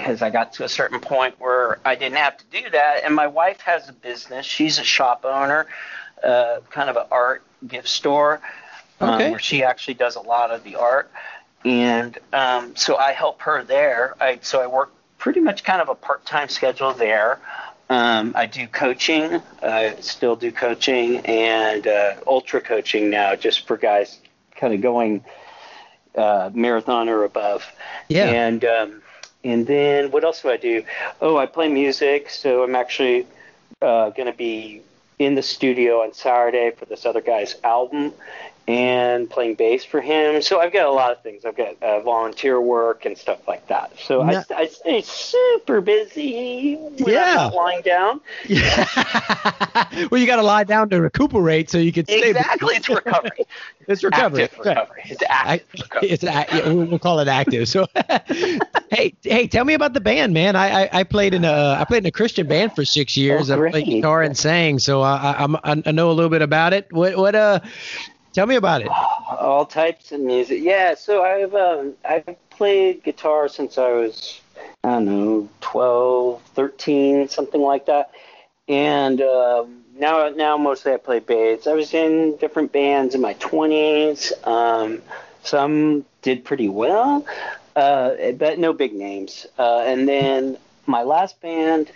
because 0.00 0.22
I 0.22 0.30
got 0.30 0.54
to 0.54 0.64
a 0.64 0.68
certain 0.68 0.98
point 1.00 1.34
where 1.38 1.78
I 1.84 1.94
didn't 1.94 2.16
have 2.16 2.36
to 2.38 2.44
do 2.50 2.70
that. 2.70 3.04
And 3.04 3.14
my 3.14 3.26
wife 3.26 3.60
has 3.60 3.88
a 3.88 3.92
business. 3.92 4.46
She's 4.46 4.78
a 4.78 4.84
shop 4.84 5.24
owner, 5.24 5.66
uh, 6.24 6.60
kind 6.70 6.88
of 6.88 6.96
an 6.96 7.04
art 7.10 7.42
gift 7.66 7.88
store, 7.88 8.40
um, 9.00 9.10
Okay. 9.14 9.30
where 9.30 9.38
she 9.38 9.62
actually 9.62 9.94
does 9.94 10.16
a 10.16 10.20
lot 10.20 10.50
of 10.50 10.64
the 10.64 10.76
art. 10.76 11.10
And 11.64 12.16
um, 12.32 12.74
so 12.76 12.96
I 12.96 13.12
help 13.12 13.42
her 13.42 13.62
there. 13.62 14.14
I 14.20 14.38
so 14.40 14.62
I 14.62 14.66
work 14.66 14.92
pretty 15.18 15.40
much 15.40 15.62
kind 15.62 15.82
of 15.82 15.90
a 15.90 15.94
part-time 15.94 16.48
schedule 16.48 16.94
there. 16.94 17.38
Um, 17.90 18.32
I 18.34 18.46
do 18.46 18.66
coaching. 18.66 19.42
I 19.62 19.96
still 20.00 20.36
do 20.36 20.50
coaching 20.52 21.18
and 21.26 21.86
uh, 21.86 22.14
ultra 22.26 22.60
coaching 22.62 23.10
now, 23.10 23.34
just 23.34 23.66
for 23.66 23.76
guys 23.76 24.18
kind 24.54 24.72
of 24.72 24.80
going 24.80 25.22
uh, 26.14 26.50
marathon 26.54 27.10
or 27.10 27.24
above. 27.24 27.66
Yeah. 28.08 28.26
And 28.26 28.64
um, 28.64 29.02
and 29.44 29.66
then 29.66 30.10
what 30.10 30.24
else 30.24 30.42
do 30.42 30.50
I 30.50 30.56
do? 30.56 30.84
Oh, 31.20 31.36
I 31.36 31.46
play 31.46 31.68
music. 31.68 32.30
So 32.30 32.62
I'm 32.62 32.74
actually 32.74 33.26
uh, 33.80 34.10
going 34.10 34.30
to 34.30 34.36
be 34.36 34.82
in 35.18 35.34
the 35.34 35.42
studio 35.42 36.02
on 36.02 36.12
Saturday 36.14 36.70
for 36.70 36.86
this 36.86 37.04
other 37.04 37.20
guy's 37.20 37.56
album 37.62 38.12
and 38.68 39.28
playing 39.28 39.54
bass 39.56 39.84
for 39.84 40.00
him. 40.00 40.40
So 40.42 40.60
I've 40.60 40.72
got 40.72 40.86
a 40.86 40.92
lot 40.92 41.10
of 41.12 41.22
things. 41.22 41.44
I've 41.44 41.56
got 41.56 41.82
uh, 41.82 42.00
volunteer 42.00 42.60
work 42.60 43.04
and 43.04 43.18
stuff 43.18 43.48
like 43.48 43.66
that. 43.68 43.92
So 43.98 44.22
Yeah. 44.30 44.44
I, 44.50 44.54
I 44.62 44.66
stay 44.68 45.02
super 45.02 45.80
busy 45.80 46.78
Yeah. 46.96 47.46
Lying 47.54 47.82
down. 47.82 48.20
Yeah. 48.46 48.86
well, 50.10 50.20
you 50.20 50.26
got 50.26 50.36
to 50.36 50.42
lie 50.42 50.64
down 50.64 50.88
to 50.90 51.00
recuperate 51.00 51.68
so 51.70 51.78
you 51.78 51.92
can 51.92 52.04
stay. 52.04 52.30
Exactly, 52.30 52.76
it's 52.76 52.88
recovery. 52.88 53.30
It's 53.88 54.04
recovery. 54.04 54.44
Active 54.44 54.58
recovery. 54.64 55.02
It's 55.06 55.22
active 55.28 55.80
I, 55.80 55.82
recovery. 55.82 56.10
it's 56.10 56.22
a, 56.22 56.26
yeah, 56.26 56.68
we'll, 56.68 56.84
we'll 56.86 56.98
call 57.00 57.18
it 57.18 57.26
active. 57.26 57.68
So, 57.68 57.86
hey, 58.28 59.14
hey, 59.22 59.48
tell 59.48 59.64
me 59.64 59.74
about 59.74 59.94
the 59.94 60.00
band, 60.00 60.32
man. 60.32 60.54
I, 60.54 60.84
I, 60.84 60.88
I 61.00 61.02
played 61.02 61.34
in 61.34 61.44
a 61.44 61.76
I 61.80 61.84
played 61.86 62.04
in 62.04 62.06
a 62.06 62.12
Christian 62.12 62.46
band 62.46 62.76
for 62.76 62.84
six 62.84 63.16
years. 63.16 63.50
Oh, 63.50 63.66
I 63.66 63.70
played 63.70 63.86
guitar 63.86 64.22
and 64.22 64.36
sang, 64.36 64.78
so 64.78 65.00
I, 65.00 65.32
I 65.32 65.42
I'm 65.42 65.56
I 65.64 65.90
know 65.90 66.08
a 66.10 66.12
little 66.12 66.30
bit 66.30 66.42
about 66.42 66.72
it. 66.72 66.92
What 66.92 67.16
what 67.16 67.34
uh, 67.34 67.58
tell 68.32 68.46
me 68.46 68.56
about 68.56 68.82
it. 68.82 68.88
all 69.38 69.66
types 69.66 70.12
of 70.12 70.20
music. 70.20 70.62
Yeah, 70.62 70.94
so 70.94 71.22
I've 71.22 71.54
um, 71.54 71.94
I've 72.08 72.24
played 72.50 73.02
guitar 73.02 73.48
since 73.48 73.78
I 73.78 73.92
was 73.92 74.40
I 74.84 74.90
don't 74.90 75.06
know 75.06 75.48
12, 75.60 76.42
13, 76.54 77.28
something 77.28 77.60
like 77.60 77.86
that, 77.86 78.10
and 78.68 79.20
um, 79.20 79.84
now 79.98 80.28
now 80.30 80.56
mostly 80.56 80.92
I 80.92 80.96
play 80.96 81.18
bass. 81.20 81.66
I 81.66 81.72
was 81.74 81.92
in 81.94 82.36
different 82.38 82.72
bands 82.72 83.14
in 83.14 83.20
my 83.20 83.34
twenties. 83.34 84.32
Um, 84.44 85.02
some 85.42 86.04
did 86.22 86.44
pretty 86.44 86.68
well, 86.68 87.26
uh, 87.76 88.32
but 88.32 88.58
no 88.58 88.72
big 88.72 88.92
names. 88.94 89.46
Uh, 89.58 89.80
and 89.86 90.06
then 90.08 90.58
my 90.86 91.02
last 91.02 91.40
band 91.40 91.90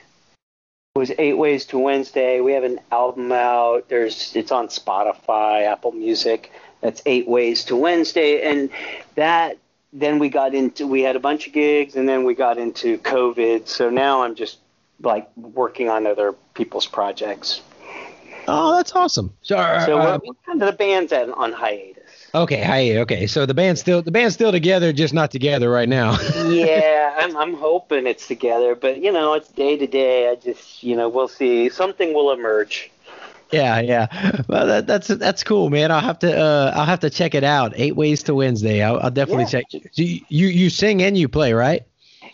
was 0.97 1.11
Eight 1.19 1.37
Ways 1.37 1.65
to 1.67 1.79
Wednesday. 1.79 2.41
We 2.41 2.53
have 2.53 2.63
an 2.63 2.79
album 2.93 3.33
out. 3.33 3.89
There's 3.89 4.35
it's 4.37 4.53
on 4.53 4.69
Spotify, 4.69 5.67
Apple 5.67 5.91
Music. 5.91 6.53
That's 6.83 7.03
Eight 7.05 7.27
Ways 7.27 7.65
to 7.65 7.75
Wednesday, 7.75 8.49
and 8.49 8.71
that 9.17 9.59
then 9.93 10.21
we 10.21 10.29
got 10.29 10.55
into 10.55 10.87
we 10.87 11.03
had 11.03 11.17
a 11.17 11.19
bunch 11.19 11.49
of 11.49 11.53
gigs, 11.53 11.97
and 11.97 12.09
then 12.09 12.23
we 12.23 12.37
got 12.37 12.59
into 12.59 12.99
COVID. 12.99 13.67
So 13.67 13.91
now 13.91 14.23
I'm 14.23 14.37
just 14.37 14.59
like 15.01 15.29
working 15.37 15.89
on 15.89 16.07
other 16.07 16.33
people's 16.55 16.87
projects. 16.87 17.61
Oh, 18.47 18.77
that's 18.77 18.93
awesome. 18.93 19.35
So, 19.43 19.57
uh, 19.57 19.85
So 19.87 19.99
uh, 19.99 20.19
we're, 20.23 20.29
we're 20.29 20.41
kind 20.47 20.63
of 20.63 20.71
the 20.71 20.77
band's 20.77 21.13
at, 21.13 21.29
on 21.29 21.51
hiatus. 21.51 21.94
Okay, 22.35 22.63
hi, 22.63 22.97
okay. 22.99 23.27
So 23.27 23.47
the 23.47 23.55
band's 23.55 23.81
still 23.81 24.03
the 24.03 24.11
band's 24.11 24.35
still 24.35 24.53
together, 24.53 24.93
just 24.93 25.15
not 25.15 25.31
together 25.31 25.71
right 25.71 25.89
now. 25.89 26.19
yeah, 26.47 27.15
I'm, 27.19 27.37
I'm 27.37 27.55
hoping 27.55 28.07
it's 28.07 28.27
together, 28.27 28.75
but 28.75 28.99
you 28.99 29.13
know, 29.13 29.35
it's 29.35 29.49
day 29.49 29.77
to 29.77 29.87
day. 29.87 30.31
I 30.31 30.37
just, 30.37 30.83
you 30.83 30.97
know, 30.97 31.09
we'll 31.09 31.29
see. 31.29 31.69
Something 31.69 32.13
will 32.15 32.33
emerge. 32.33 32.91
Yeah, 33.51 33.81
yeah. 33.81 34.43
Well, 34.49 34.67
that, 34.67 34.87
that's 34.87 35.09
that's 35.09 35.45
cool, 35.45 35.71
man. 35.71 35.91
I'll 35.93 36.01
have 36.01 36.19
to 36.21 36.37
uh, 36.37 36.73
I'll 36.75 36.87
have 36.87 37.01
to 37.01 37.11
check 37.11 37.35
it 37.35 37.45
out. 37.45 37.73
Eight 37.77 37.95
Ways 37.95 38.23
to 38.25 38.35
Wednesday. 38.35 38.83
I'll, 38.83 38.99
I'll 39.01 39.11
definitely 39.11 39.45
Yeah. 39.45 39.63
check. 39.63 39.65
So 39.71 40.03
you, 40.03 40.21
you 40.29 40.47
you 40.49 40.71
sing 40.71 41.03
and 41.03 41.17
you 41.17 41.29
play, 41.29 41.53
right? 41.53 41.83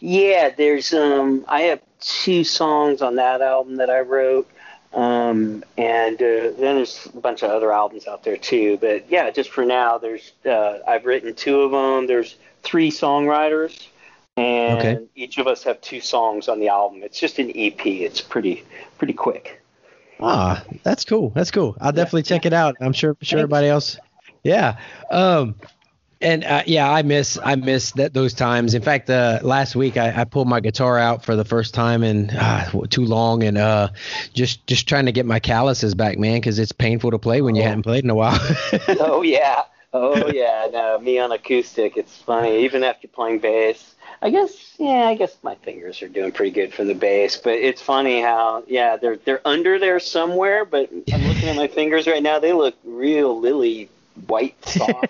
Yeah, 0.01 0.49
there's 0.57 0.95
um, 0.95 1.45
I 1.49 1.63
have 1.63 1.81
two 2.01 2.45
songs 2.45 3.03
on 3.03 3.17
that 3.17 3.43
album 3.43 3.77
that 3.77 3.91
I 3.91 4.01
wrote, 4.01 4.49
um, 4.93 5.65
and 5.79 6.17
uh, 6.17 6.51
then 6.59 6.77
there's 6.77 7.07
a 7.15 7.21
bunch 7.21 7.43
of 7.43 7.51
other 7.51 7.73
albums 7.73 8.07
out 8.07 8.25
there 8.25 8.37
too. 8.37 8.77
But 8.81 9.11
yeah, 9.11 9.31
just 9.31 9.51
for 9.51 9.65
now, 9.65 9.99
there's 9.99 10.33
uh, 10.45 10.79
I've 10.87 11.05
written 11.07 11.35
two 11.35 11.61
of 11.63 11.71
them. 11.71 12.07
There's 12.07 12.37
three 12.63 12.91
songwriters, 12.91 13.87
and 14.37 14.79
Okay. 14.79 15.07
each 15.15 15.39
of 15.39 15.47
us 15.47 15.63
have 15.65 15.81
two 15.81 16.01
songs 16.01 16.49
on 16.49 16.61
the 16.61 16.69
album. 16.69 17.03
It's 17.03 17.19
just 17.21 17.39
an 17.39 17.51
EP. 17.55 17.85
It's 17.87 18.21
pretty 18.21 18.65
pretty 18.99 19.13
quick. 19.15 19.63
Ah, 20.21 20.63
that's 20.83 21.05
cool. 21.05 21.31
That's 21.31 21.51
cool. 21.51 21.77
I'll 21.81 21.93
definitely 21.93 22.25
check 22.25 22.45
it 22.45 22.53
out. 22.53 22.77
I'm 22.81 22.93
sure 22.93 23.17
sure 23.23 23.39
everybody 23.39 23.69
else. 23.69 23.97
Yeah. 24.43 24.79
Um. 25.11 25.55
And 26.21 26.45
uh, 26.45 26.63
yeah, 26.67 26.91
I 26.91 27.03
miss 27.03 27.39
I 27.43 27.55
miss 27.55 27.93
that 27.93 28.13
those 28.13 28.35
times. 28.35 28.75
In 28.75 28.83
fact, 28.83 29.09
uh, 29.09 29.39
last 29.43 29.75
week 29.75 29.97
I, 29.97 30.21
I 30.21 30.25
pulled 30.25 30.49
my 30.49 30.61
guitar 30.61 30.99
out 30.99 31.25
for 31.25 31.35
the 31.35 31.45
first 31.45 31.73
time 31.73 32.03
in 32.03 32.31
uh, 32.31 32.71
too 32.91 33.05
long, 33.07 33.43
and 33.43 33.57
uh, 33.57 33.89
just 34.35 34.67
just 34.67 34.87
trying 34.89 35.07
to 35.07 35.13
get 35.13 35.25
my 35.25 35.41
calluses 35.41 35.95
back, 35.95 36.19
man, 36.19 36.37
because 36.37 36.59
it's 36.59 36.73
painful 36.73 37.13
to 37.13 37.19
play 37.19 37.41
when 37.41 37.55
you 37.55 37.63
hadn't 37.63 37.83
played 37.83 38.05
in 38.05 38.11
a 38.11 38.15
while. 38.15 38.39
oh 39.01 39.23
yeah, 39.23 39.63
oh 39.93 40.29
yeah. 40.31 40.69
No, 40.71 40.99
me 40.99 41.19
on 41.19 41.33
acoustic, 41.33 41.97
it's 41.97 42.17
funny. 42.19 42.65
Even 42.65 42.85
after 42.85 43.09
playing 43.09 43.39
bass, 43.39 43.95
I 44.21 44.29
guess 44.29 44.75
yeah, 44.79 45.07
I 45.07 45.15
guess 45.15 45.39
my 45.43 45.55
fingers 45.57 46.03
are 46.03 46.09
doing 46.09 46.33
pretty 46.33 46.53
good 46.53 46.75
for 46.75 46.85
the 46.85 46.95
bass. 46.95 47.39
But 47.39 47.55
it's 47.55 47.81
funny 47.81 48.21
how 48.21 48.65
yeah, 48.67 48.99
they're 48.99 49.17
they're 49.17 49.47
under 49.47 49.79
there 49.79 50.01
somewhere. 50.01 50.67
But 50.67 50.91
I'm 51.13 51.23
looking 51.27 51.49
at 51.49 51.57
my 51.57 51.69
fingers 51.69 52.07
right 52.07 52.23
now; 52.23 52.39
they 52.39 52.53
look 52.53 52.77
real 52.85 53.41
lily 53.41 53.89
white 54.27 54.63
soft. 54.67 55.07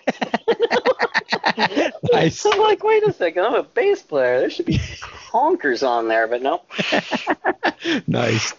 nice. 2.12 2.44
I'm 2.46 2.60
like, 2.60 2.82
wait 2.82 3.06
a 3.06 3.12
second, 3.12 3.44
I'm 3.44 3.54
a 3.54 3.62
bass 3.62 4.02
player. 4.02 4.40
There 4.40 4.50
should 4.50 4.66
be 4.66 4.78
honkers 4.78 5.86
on 5.86 6.08
there, 6.08 6.26
but 6.26 6.42
no. 6.42 6.62
nice. 8.06 8.54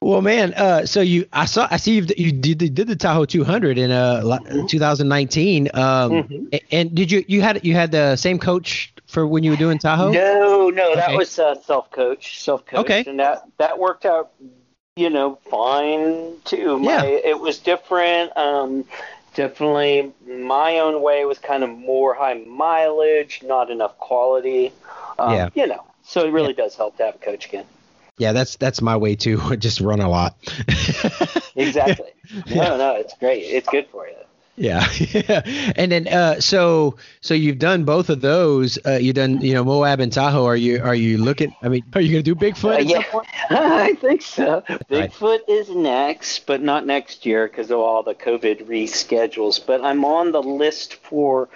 Well, 0.00 0.20
man, 0.20 0.52
uh, 0.54 0.86
so 0.86 1.00
you, 1.00 1.26
I 1.32 1.46
saw, 1.46 1.66
I 1.70 1.78
see 1.78 1.96
you, 1.96 2.06
you 2.16 2.32
did, 2.32 2.62
you 2.62 2.68
did 2.68 2.86
the 2.86 2.96
Tahoe 2.96 3.24
200 3.24 3.78
in 3.78 3.90
uh, 3.90 4.20
mm-hmm. 4.22 4.66
2019. 4.66 5.70
Um, 5.72 5.80
mm-hmm. 5.80 6.56
and 6.70 6.94
did 6.94 7.10
you, 7.10 7.24
you 7.26 7.40
had, 7.40 7.64
you 7.64 7.74
had 7.74 7.92
the 7.92 8.16
same 8.16 8.38
coach 8.38 8.92
for 9.06 9.26
when 9.26 9.42
you 9.42 9.50
were 9.52 9.56
doing 9.56 9.78
Tahoe? 9.78 10.12
No, 10.12 10.70
no, 10.70 10.92
okay. 10.92 11.00
that 11.00 11.16
was 11.16 11.38
uh, 11.38 11.60
self 11.62 11.90
coach, 11.90 12.42
self 12.42 12.66
coach, 12.66 12.80
okay. 12.80 13.04
and 13.06 13.18
that 13.18 13.44
that 13.58 13.78
worked 13.78 14.04
out, 14.04 14.32
you 14.96 15.10
know, 15.10 15.36
fine 15.50 16.34
too. 16.44 16.78
My, 16.78 17.06
yeah. 17.06 17.30
it 17.30 17.40
was 17.40 17.58
different. 17.58 18.36
Um, 18.36 18.84
definitely 19.36 20.12
my 20.26 20.78
own 20.78 21.02
way 21.02 21.24
was 21.24 21.38
kind 21.38 21.62
of 21.62 21.70
more 21.70 22.14
high 22.14 22.34
mileage, 22.34 23.40
not 23.44 23.70
enough 23.70 23.96
quality. 23.98 24.72
Um, 25.18 25.32
yeah. 25.32 25.48
You 25.54 25.66
know, 25.68 25.84
so 26.02 26.26
it 26.26 26.30
really 26.30 26.54
yeah. 26.56 26.64
does 26.64 26.74
help 26.74 26.96
to 26.96 27.04
have 27.04 27.14
a 27.14 27.18
coach 27.18 27.46
again. 27.46 27.66
Yeah, 28.18 28.32
that's 28.32 28.56
that's 28.56 28.80
my 28.80 28.96
way 28.96 29.14
too. 29.14 29.56
Just 29.58 29.80
run 29.80 30.00
a 30.00 30.08
lot. 30.08 30.36
exactly. 31.54 32.10
No, 32.48 32.76
no, 32.76 32.96
it's 32.96 33.16
great. 33.18 33.42
It's 33.42 33.68
good 33.68 33.86
for 33.92 34.08
you. 34.08 34.14
Yeah, 34.66 34.88
and 35.76 35.92
then 35.92 36.08
uh, 36.08 36.40
so 36.40 36.96
so 37.20 37.34
you've 37.34 37.58
done 37.58 37.84
both 37.84 38.08
of 38.08 38.22
those. 38.22 38.78
Uh, 38.86 38.92
you 38.92 39.12
done 39.12 39.42
you 39.42 39.52
know 39.52 39.62
Moab 39.62 40.00
and 40.00 40.10
Tahoe. 40.10 40.46
Are 40.46 40.56
you 40.56 40.80
are 40.82 40.94
you 40.94 41.18
looking? 41.18 41.54
I 41.60 41.68
mean, 41.68 41.84
are 41.94 42.00
you 42.00 42.10
going 42.10 42.24
to 42.24 42.34
do 42.34 42.34
Bigfoot? 42.34 42.76
Uh, 42.76 42.78
yeah, 42.78 43.02
I 43.50 43.92
think 44.00 44.22
so. 44.22 44.62
Bigfoot 44.90 45.20
right. 45.20 45.48
is 45.48 45.68
next, 45.68 46.46
but 46.46 46.62
not 46.62 46.86
next 46.86 47.26
year 47.26 47.46
because 47.48 47.70
of 47.70 47.80
all 47.80 48.02
the 48.02 48.14
COVID 48.14 48.66
reschedules. 48.66 49.64
But 49.64 49.84
I'm 49.84 50.06
on 50.06 50.32
the 50.32 50.42
list 50.42 50.94
for 50.94 51.50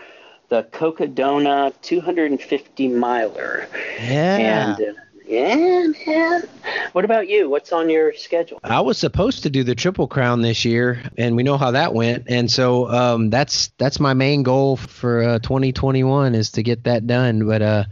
the 0.50 0.64
Cocodona 0.64 1.72
250 1.80 2.88
miler. 2.88 3.66
Yeah. 3.98 4.76
And 4.76 4.88
uh, 4.88 5.00
yeah, 5.30 5.86
man. 6.06 6.42
What 6.92 7.04
about 7.04 7.28
you? 7.28 7.48
What's 7.48 7.72
on 7.72 7.88
your 7.88 8.12
schedule? 8.14 8.58
I 8.64 8.80
was 8.80 8.98
supposed 8.98 9.44
to 9.44 9.50
do 9.50 9.62
the 9.62 9.76
Triple 9.76 10.08
Crown 10.08 10.42
this 10.42 10.64
year, 10.64 11.00
and 11.16 11.36
we 11.36 11.44
know 11.44 11.56
how 11.56 11.70
that 11.70 11.94
went. 11.94 12.24
And 12.28 12.50
so 12.50 12.90
um, 12.90 13.30
that's 13.30 13.68
that's 13.78 14.00
my 14.00 14.12
main 14.12 14.42
goal 14.42 14.76
for 14.76 15.22
uh, 15.22 15.38
2021 15.38 16.34
is 16.34 16.50
to 16.52 16.64
get 16.64 16.82
that 16.84 17.06
done. 17.06 17.46
But 17.46 17.62
uh, 17.62 17.84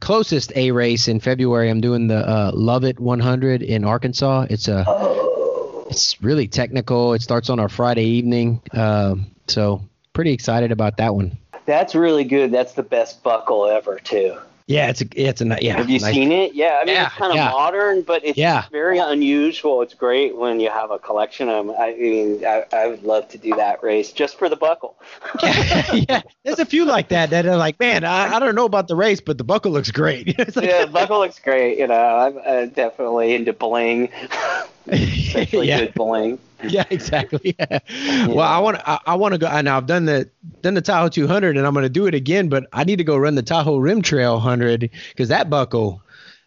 closest 0.00 0.52
A 0.56 0.70
race 0.70 1.06
in 1.06 1.20
February, 1.20 1.68
I'm 1.68 1.82
doing 1.82 2.08
the 2.08 2.26
uh, 2.26 2.52
Lovit 2.52 2.98
100 2.98 3.62
in 3.62 3.84
Arkansas. 3.84 4.46
It's 4.48 4.66
a 4.66 4.84
oh. 4.88 5.86
it's 5.90 6.22
really 6.22 6.48
technical. 6.48 7.12
It 7.12 7.20
starts 7.20 7.50
on 7.50 7.60
our 7.60 7.68
Friday 7.68 8.04
evening, 8.04 8.62
um, 8.72 9.26
so 9.48 9.82
pretty 10.14 10.32
excited 10.32 10.72
about 10.72 10.96
that 10.96 11.14
one. 11.14 11.36
That's 11.66 11.94
really 11.94 12.24
good. 12.24 12.50
That's 12.52 12.72
the 12.72 12.82
best 12.82 13.22
buckle 13.22 13.66
ever, 13.66 13.98
too. 13.98 14.38
Yeah, 14.70 14.88
it's 14.88 15.00
a 15.00 15.06
it's 15.16 15.40
a 15.40 15.58
yeah. 15.60 15.78
Have 15.78 15.90
you 15.90 15.98
nice. 15.98 16.14
seen 16.14 16.30
it? 16.30 16.54
Yeah, 16.54 16.78
I 16.80 16.84
mean 16.84 16.94
yeah, 16.94 17.06
it's 17.06 17.16
kind 17.16 17.32
of 17.32 17.36
yeah. 17.36 17.50
modern, 17.50 18.02
but 18.02 18.24
it's 18.24 18.38
yeah. 18.38 18.66
very 18.70 18.98
unusual. 18.98 19.82
It's 19.82 19.94
great 19.94 20.36
when 20.36 20.60
you 20.60 20.70
have 20.70 20.92
a 20.92 20.98
collection 21.00 21.48
of 21.48 21.66
them. 21.66 21.76
I 21.76 21.94
mean, 21.94 22.44
I, 22.46 22.64
I 22.72 22.86
would 22.86 23.02
love 23.02 23.26
to 23.30 23.38
do 23.38 23.52
that 23.56 23.82
race 23.82 24.12
just 24.12 24.38
for 24.38 24.48
the 24.48 24.54
buckle. 24.54 24.96
yeah, 25.42 25.94
yeah, 26.08 26.22
there's 26.44 26.60
a 26.60 26.64
few 26.64 26.84
like 26.84 27.08
that 27.08 27.30
that 27.30 27.46
are 27.46 27.56
like, 27.56 27.80
man, 27.80 28.04
I, 28.04 28.36
I 28.36 28.38
don't 28.38 28.54
know 28.54 28.64
about 28.64 28.86
the 28.86 28.94
race, 28.94 29.20
but 29.20 29.38
the 29.38 29.44
buckle 29.44 29.72
looks 29.72 29.90
great. 29.90 30.38
like, 30.38 30.54
yeah, 30.54 30.84
the 30.84 30.92
buckle 30.92 31.18
looks 31.18 31.40
great. 31.40 31.76
You 31.76 31.88
know, 31.88 32.16
I'm 32.16 32.38
uh, 32.44 32.66
definitely 32.66 33.34
into 33.34 33.52
bling, 33.52 34.08
especially 34.86 35.66
yeah. 35.66 35.80
good 35.80 35.94
bling. 35.94 36.38
yeah, 36.68 36.84
exactly. 36.90 37.56
Yeah. 37.90 38.26
Well, 38.26 38.40
I 38.40 38.58
want 38.58 38.78
I, 38.86 38.98
I 39.06 39.14
want 39.16 39.32
to 39.32 39.38
go. 39.38 39.46
I 39.46 39.62
know 39.62 39.76
I've 39.76 39.86
done 39.86 40.04
the 40.06 40.28
done 40.62 40.74
the 40.74 40.80
Tahoe 40.80 41.08
200, 41.08 41.56
and 41.56 41.66
I'm 41.66 41.72
going 41.74 41.84
to 41.84 41.88
do 41.88 42.06
it 42.06 42.14
again. 42.14 42.48
But 42.48 42.66
I 42.72 42.84
need 42.84 42.96
to 42.96 43.04
go 43.04 43.16
run 43.16 43.34
the 43.34 43.42
Tahoe 43.42 43.78
Rim 43.78 44.02
Trail 44.02 44.34
100 44.34 44.90
because 45.10 45.28
that 45.28 45.50
buckle. 45.50 46.02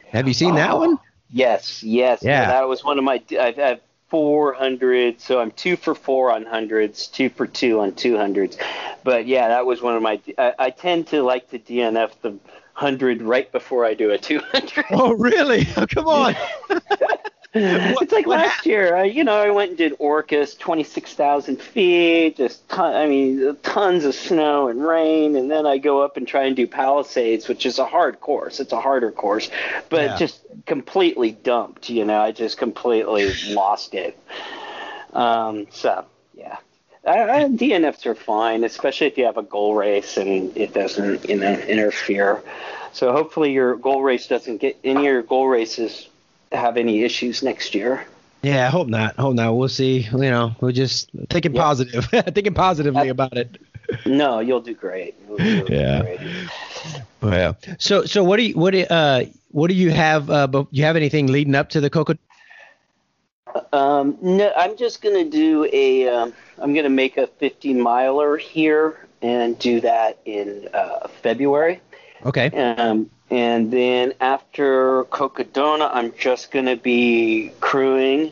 Have 0.07 0.27
you 0.27 0.33
seen 0.33 0.53
oh, 0.53 0.55
that 0.55 0.77
one? 0.77 0.99
Yes, 1.29 1.83
yes. 1.83 2.23
Yeah. 2.23 2.41
yeah. 2.41 2.47
that 2.47 2.67
was 2.67 2.83
one 2.83 2.97
of 2.97 3.03
my. 3.03 3.21
I've 3.39 3.55
had 3.55 3.81
400, 4.09 5.19
so 5.19 5.39
I'm 5.39 5.51
two 5.51 5.75
for 5.75 5.95
four 5.95 6.31
on 6.31 6.45
hundreds, 6.45 7.07
two 7.07 7.29
for 7.29 7.47
two 7.47 7.79
on 7.79 7.93
200s. 7.93 8.57
But 9.03 9.25
yeah, 9.25 9.47
that 9.49 9.65
was 9.65 9.81
one 9.81 9.95
of 9.95 10.01
my. 10.01 10.19
I, 10.37 10.53
I 10.59 10.69
tend 10.69 11.07
to 11.07 11.23
like 11.23 11.49
to 11.51 11.59
DNF 11.59 12.11
the 12.21 12.37
hundred 12.73 13.21
right 13.21 13.51
before 13.51 13.85
I 13.85 13.93
do 13.93 14.11
a 14.11 14.17
200. 14.17 14.85
Oh, 14.91 15.13
really? 15.13 15.67
Oh, 15.77 15.85
come 15.89 16.07
on. 16.07 16.35
It's 17.55 18.11
like 18.11 18.25
last 18.25 18.65
year, 18.65 18.95
I, 18.95 19.03
you 19.03 19.23
know, 19.23 19.35
I 19.35 19.51
went 19.51 19.69
and 19.69 19.77
did 19.77 19.97
Orcas, 19.99 20.57
26,000 20.57 21.61
feet, 21.61 22.37
just 22.37 22.67
ton, 22.69 22.95
I 22.95 23.05
mean, 23.07 23.55
tons 23.63 24.05
of 24.05 24.15
snow 24.15 24.69
and 24.69 24.83
rain, 24.85 25.35
and 25.35 25.51
then 25.51 25.65
I 25.65 25.77
go 25.77 26.01
up 26.01 26.17
and 26.17 26.27
try 26.27 26.45
and 26.45 26.55
do 26.55 26.65
Palisades, 26.65 27.47
which 27.47 27.65
is 27.65 27.77
a 27.79 27.85
hard 27.85 28.19
course. 28.21 28.59
It's 28.59 28.73
a 28.73 28.81
harder 28.81 29.11
course, 29.11 29.49
but 29.89 30.01
Yeah. 30.01 30.17
just 30.17 30.41
completely 30.65 31.31
dumped. 31.31 31.89
You 31.89 32.05
know, 32.05 32.19
I 32.19 32.31
just 32.31 32.57
completely 32.57 33.31
lost 33.49 33.93
it. 33.93 34.17
Um, 35.13 35.67
so 35.71 36.05
yeah. 36.33 36.57
I, 37.05 37.21
I, 37.29 37.43
DNFs 37.45 38.05
are 38.05 38.15
fine, 38.15 38.63
especially 38.63 39.07
if 39.07 39.17
you 39.17 39.25
have 39.25 39.37
a 39.37 39.43
goal 39.43 39.75
race 39.75 40.17
and 40.17 40.55
it 40.57 40.73
doesn't, 40.73 41.27
you 41.29 41.35
know, 41.35 41.51
interfere. 41.53 42.41
So 42.93 43.11
hopefully 43.11 43.51
your 43.51 43.75
goal 43.75 44.01
race 44.01 44.27
doesn't 44.27 44.57
get 44.57 44.77
any 44.83 44.99
of 44.99 45.03
your 45.03 45.21
goal 45.23 45.47
races 45.47 46.07
have 46.53 46.77
any 46.77 47.03
issues 47.03 47.43
next 47.43 47.75
year. 47.75 48.05
Yeah, 48.41 48.67
I 48.67 48.69
hope 48.69 48.87
not. 48.87 49.15
Hope 49.15 49.35
not. 49.35 49.55
We'll 49.55 49.69
see. 49.69 49.99
You 50.11 50.17
know, 50.17 50.55
we're 50.59 50.71
just 50.73 51.09
thinking 51.29 51.53
Yeah. 51.55 51.61
positive, 51.61 52.05
thinking 52.33 52.53
positively 52.53 53.09
about 53.09 53.37
it. 53.37 53.57
No, 54.05 54.39
you'll 54.39 54.59
do 54.61 54.73
great. 54.73 55.15
You'll 55.27 55.37
do 55.37 55.65
Yeah. 55.69 56.01
great. 56.01 56.19
Well, 57.21 57.57
so 57.79 58.03
so 58.05 58.23
what 58.23 58.37
do 58.37 58.43
you 58.43 58.53
what 58.57 58.71
do 58.71 58.81
uh 58.89 59.23
what 59.51 59.67
do 59.69 59.75
you 59.75 59.91
have? 59.91 60.29
Uh, 60.29 60.65
you 60.71 60.83
have 60.83 60.95
anything 60.95 61.27
leading 61.27 61.55
up 61.55 61.69
to 61.69 61.79
the 61.81 61.89
Coco? 61.89 62.15
Um, 63.71 64.17
no, 64.21 64.51
I'm 64.57 64.75
just 64.77 65.01
gonna 65.01 65.25
do 65.25 65.69
a. 65.71 66.07
Um, 66.07 66.33
I'm 66.59 66.73
gonna 66.73 66.89
make 66.89 67.17
a 67.17 67.27
50 67.27 67.73
miler 67.75 68.37
here 68.37 69.05
and 69.21 69.57
do 69.59 69.79
that 69.81 70.17
in 70.25 70.67
uh, 70.73 71.07
February. 71.21 71.79
Okay. 72.25 72.49
Um, 72.49 73.09
and 73.29 73.71
then 73.71 74.13
after 74.19 75.05
Cocodona, 75.05 75.89
I'm 75.91 76.13
just 76.17 76.51
going 76.51 76.65
to 76.65 76.75
be 76.75 77.51
crewing. 77.59 78.31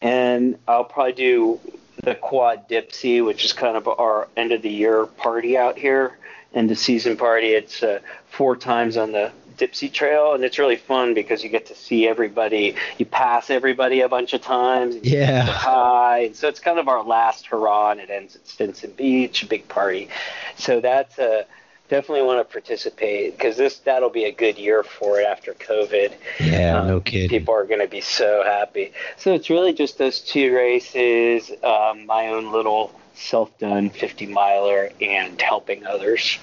And 0.00 0.58
I'll 0.66 0.84
probably 0.84 1.12
do 1.12 1.60
the 2.02 2.14
Quad 2.16 2.68
Dipsea, 2.68 3.24
which 3.24 3.44
is 3.44 3.52
kind 3.52 3.76
of 3.76 3.86
our 3.86 4.28
end 4.36 4.52
of 4.52 4.62
the 4.62 4.70
year 4.70 5.06
party 5.06 5.56
out 5.56 5.78
here. 5.78 6.18
End 6.52 6.70
of 6.70 6.78
season 6.78 7.16
party. 7.16 7.48
It's 7.48 7.82
uh, 7.82 8.00
four 8.28 8.56
times 8.56 8.96
on 8.96 9.12
the 9.12 9.30
Dipsea 9.56 9.92
Trail. 9.92 10.34
And 10.34 10.42
it's 10.42 10.58
really 10.58 10.76
fun 10.76 11.14
because 11.14 11.44
you 11.44 11.48
get 11.48 11.66
to 11.66 11.74
see 11.74 12.08
everybody. 12.08 12.74
You 12.98 13.06
pass 13.06 13.48
everybody 13.48 14.00
a 14.00 14.08
bunch 14.08 14.32
of 14.32 14.42
times. 14.42 14.96
Yeah. 15.02 15.44
Hi. 15.44 16.32
So 16.34 16.48
it's 16.48 16.60
kind 16.60 16.80
of 16.80 16.88
our 16.88 17.04
last 17.04 17.46
hurrah, 17.46 17.92
and 17.92 18.00
it 18.00 18.10
ends 18.10 18.34
at 18.34 18.46
Stinson 18.46 18.90
Beach, 18.90 19.44
a 19.44 19.46
big 19.46 19.68
party. 19.68 20.08
So 20.56 20.80
that's 20.80 21.18
a 21.18 21.46
definitely 21.92 22.24
want 22.24 22.38
to 22.40 22.50
participate 22.50 23.36
because 23.36 23.58
this 23.58 23.78
that'll 23.80 24.08
be 24.08 24.24
a 24.24 24.32
good 24.32 24.56
year 24.56 24.82
for 24.82 25.20
it 25.20 25.26
after 25.26 25.52
COVID. 25.52 26.12
Yeah, 26.40 26.80
Um, 26.80 26.86
no 26.88 27.00
kidding. 27.00 27.28
People 27.28 27.52
are 27.52 27.66
going 27.66 27.80
to 27.82 27.86
be 27.86 28.00
so 28.00 28.42
happy. 28.42 28.92
So 29.18 29.34
it's 29.34 29.50
really 29.50 29.74
just 29.74 29.98
those 29.98 30.20
two 30.20 30.54
races, 30.54 31.50
um, 31.62 32.06
my 32.06 32.28
own 32.28 32.50
little 32.50 32.98
self-done 33.14 33.90
50 33.90 34.24
miler, 34.26 34.90
and 35.02 35.38
helping 35.40 35.84
others. 35.84 36.38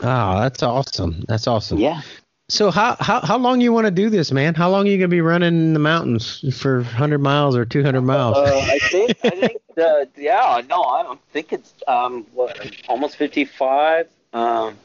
Oh, 0.00 0.40
that's 0.40 0.62
awesome. 0.62 1.22
That's 1.28 1.46
awesome. 1.46 1.76
Yeah. 1.78 2.00
So 2.48 2.70
how 2.70 2.96
how 2.98 3.20
how 3.20 3.36
long 3.36 3.60
you 3.60 3.74
want 3.74 3.86
to 3.86 3.90
do 3.90 4.08
this, 4.08 4.32
man? 4.32 4.54
How 4.54 4.70
long 4.70 4.86
are 4.86 4.90
you 4.90 4.96
gonna 4.96 5.08
be 5.08 5.20
running 5.20 5.48
in 5.48 5.72
the 5.74 5.78
mountains 5.78 6.44
for 6.58 6.76
100 6.78 7.18
miles 7.18 7.56
or 7.56 7.64
200 7.66 8.00
miles? 8.00 8.36
Uh, 8.36 8.58
I 8.70 8.78
think 8.78 9.16
I 9.24 9.30
think 9.30 9.60
uh, 9.78 10.04
yeah 10.16 10.60
no 10.68 10.82
I 10.82 11.02
don't 11.02 11.20
think 11.32 11.52
it's 11.52 11.72
um 11.86 12.26
what 12.32 12.58
almost 12.88 13.16
55. 13.16 14.08
Um, 14.32 14.76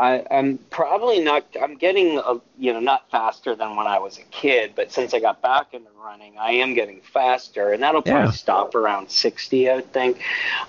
I, 0.00 0.24
I'm 0.30 0.58
probably 0.70 1.18
not. 1.18 1.44
I'm 1.60 1.76
getting, 1.76 2.18
a, 2.18 2.40
you 2.56 2.72
know, 2.72 2.78
not 2.78 3.10
faster 3.10 3.56
than 3.56 3.74
when 3.74 3.88
I 3.88 3.98
was 3.98 4.18
a 4.18 4.22
kid, 4.22 4.74
but 4.76 4.92
since 4.92 5.12
I 5.12 5.18
got 5.18 5.42
back 5.42 5.74
into 5.74 5.88
running, 6.00 6.38
I 6.38 6.52
am 6.52 6.74
getting 6.74 7.00
faster, 7.00 7.72
and 7.72 7.82
that'll 7.82 8.02
probably 8.02 8.26
Yeah. 8.26 8.30
stop 8.30 8.76
around 8.76 9.10
60, 9.10 9.68
I 9.68 9.74
would 9.76 9.92
think. 9.92 10.20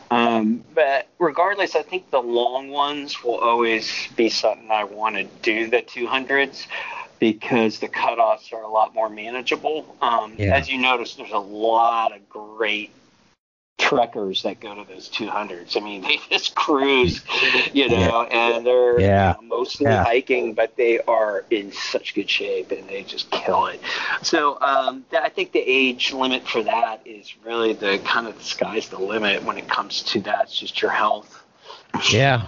Um, 0.10 0.64
but 0.74 1.08
regardless, 1.20 1.76
I 1.76 1.84
think 1.84 2.10
the 2.10 2.22
long 2.22 2.70
ones 2.70 3.24
will 3.24 3.38
always 3.38 4.08
be 4.16 4.30
something 4.30 4.72
I 4.72 4.84
want 4.86 5.16
to 5.18 5.26
do. 5.44 5.68
The 5.70 5.84
200s. 5.84 6.66
Because 7.20 7.80
the 7.80 7.90
cutoffs 7.90 8.54
are 8.54 8.62
a 8.62 8.70
lot 8.70 8.96
more 8.96 9.10
manageable. 9.10 9.94
Um, 10.02 10.36
Yeah. 10.38 10.56
As 10.56 10.70
you 10.70 10.78
notice, 10.80 11.16
there's 11.16 11.32
a 11.34 11.38
lot 11.38 12.16
of 12.16 12.28
great 12.30 12.92
trekkers 13.80 14.44
that 14.44 14.60
go 14.60 14.76
to 14.76 14.88
those 14.88 15.10
200s. 15.10 15.76
I 15.76 15.80
mean, 15.80 16.02
they 16.04 16.20
just 16.30 16.54
cruise, 16.54 17.22
you 17.74 17.90
know, 17.90 18.24
and 18.24 18.64
they're 18.66 19.00
Yeah. 19.00 19.36
you 19.36 19.42
know, 19.48 19.58
mostly 19.58 19.86
Yeah. 19.88 20.04
hiking, 20.04 20.54
but 20.54 20.76
they 20.76 21.00
are 21.00 21.46
in 21.50 21.72
such 21.72 22.14
good 22.14 22.30
shape 22.30 22.72
and 22.72 22.88
they 22.88 23.04
just 23.04 23.32
kill 23.32 23.66
it. 23.68 23.80
So 24.22 24.60
um, 24.62 25.06
th- 25.10 25.24
I 25.24 25.30
think 25.30 25.54
the 25.54 25.60
age 25.66 26.14
limit 26.14 26.48
for 26.48 26.62
that 26.64 27.02
is 27.06 27.34
really 27.44 27.74
the 27.74 28.00
kind 28.06 28.28
of 28.28 28.38
the 28.38 28.44
sky's 28.44 28.90
the 28.90 29.00
limit 29.00 29.44
when 29.44 29.58
it 29.58 29.68
comes 29.68 30.04
to 30.04 30.22
that. 30.22 30.44
It's 30.44 30.60
just 30.60 30.82
your 30.82 30.92
health. 30.92 31.44
Yeah. 32.12 32.48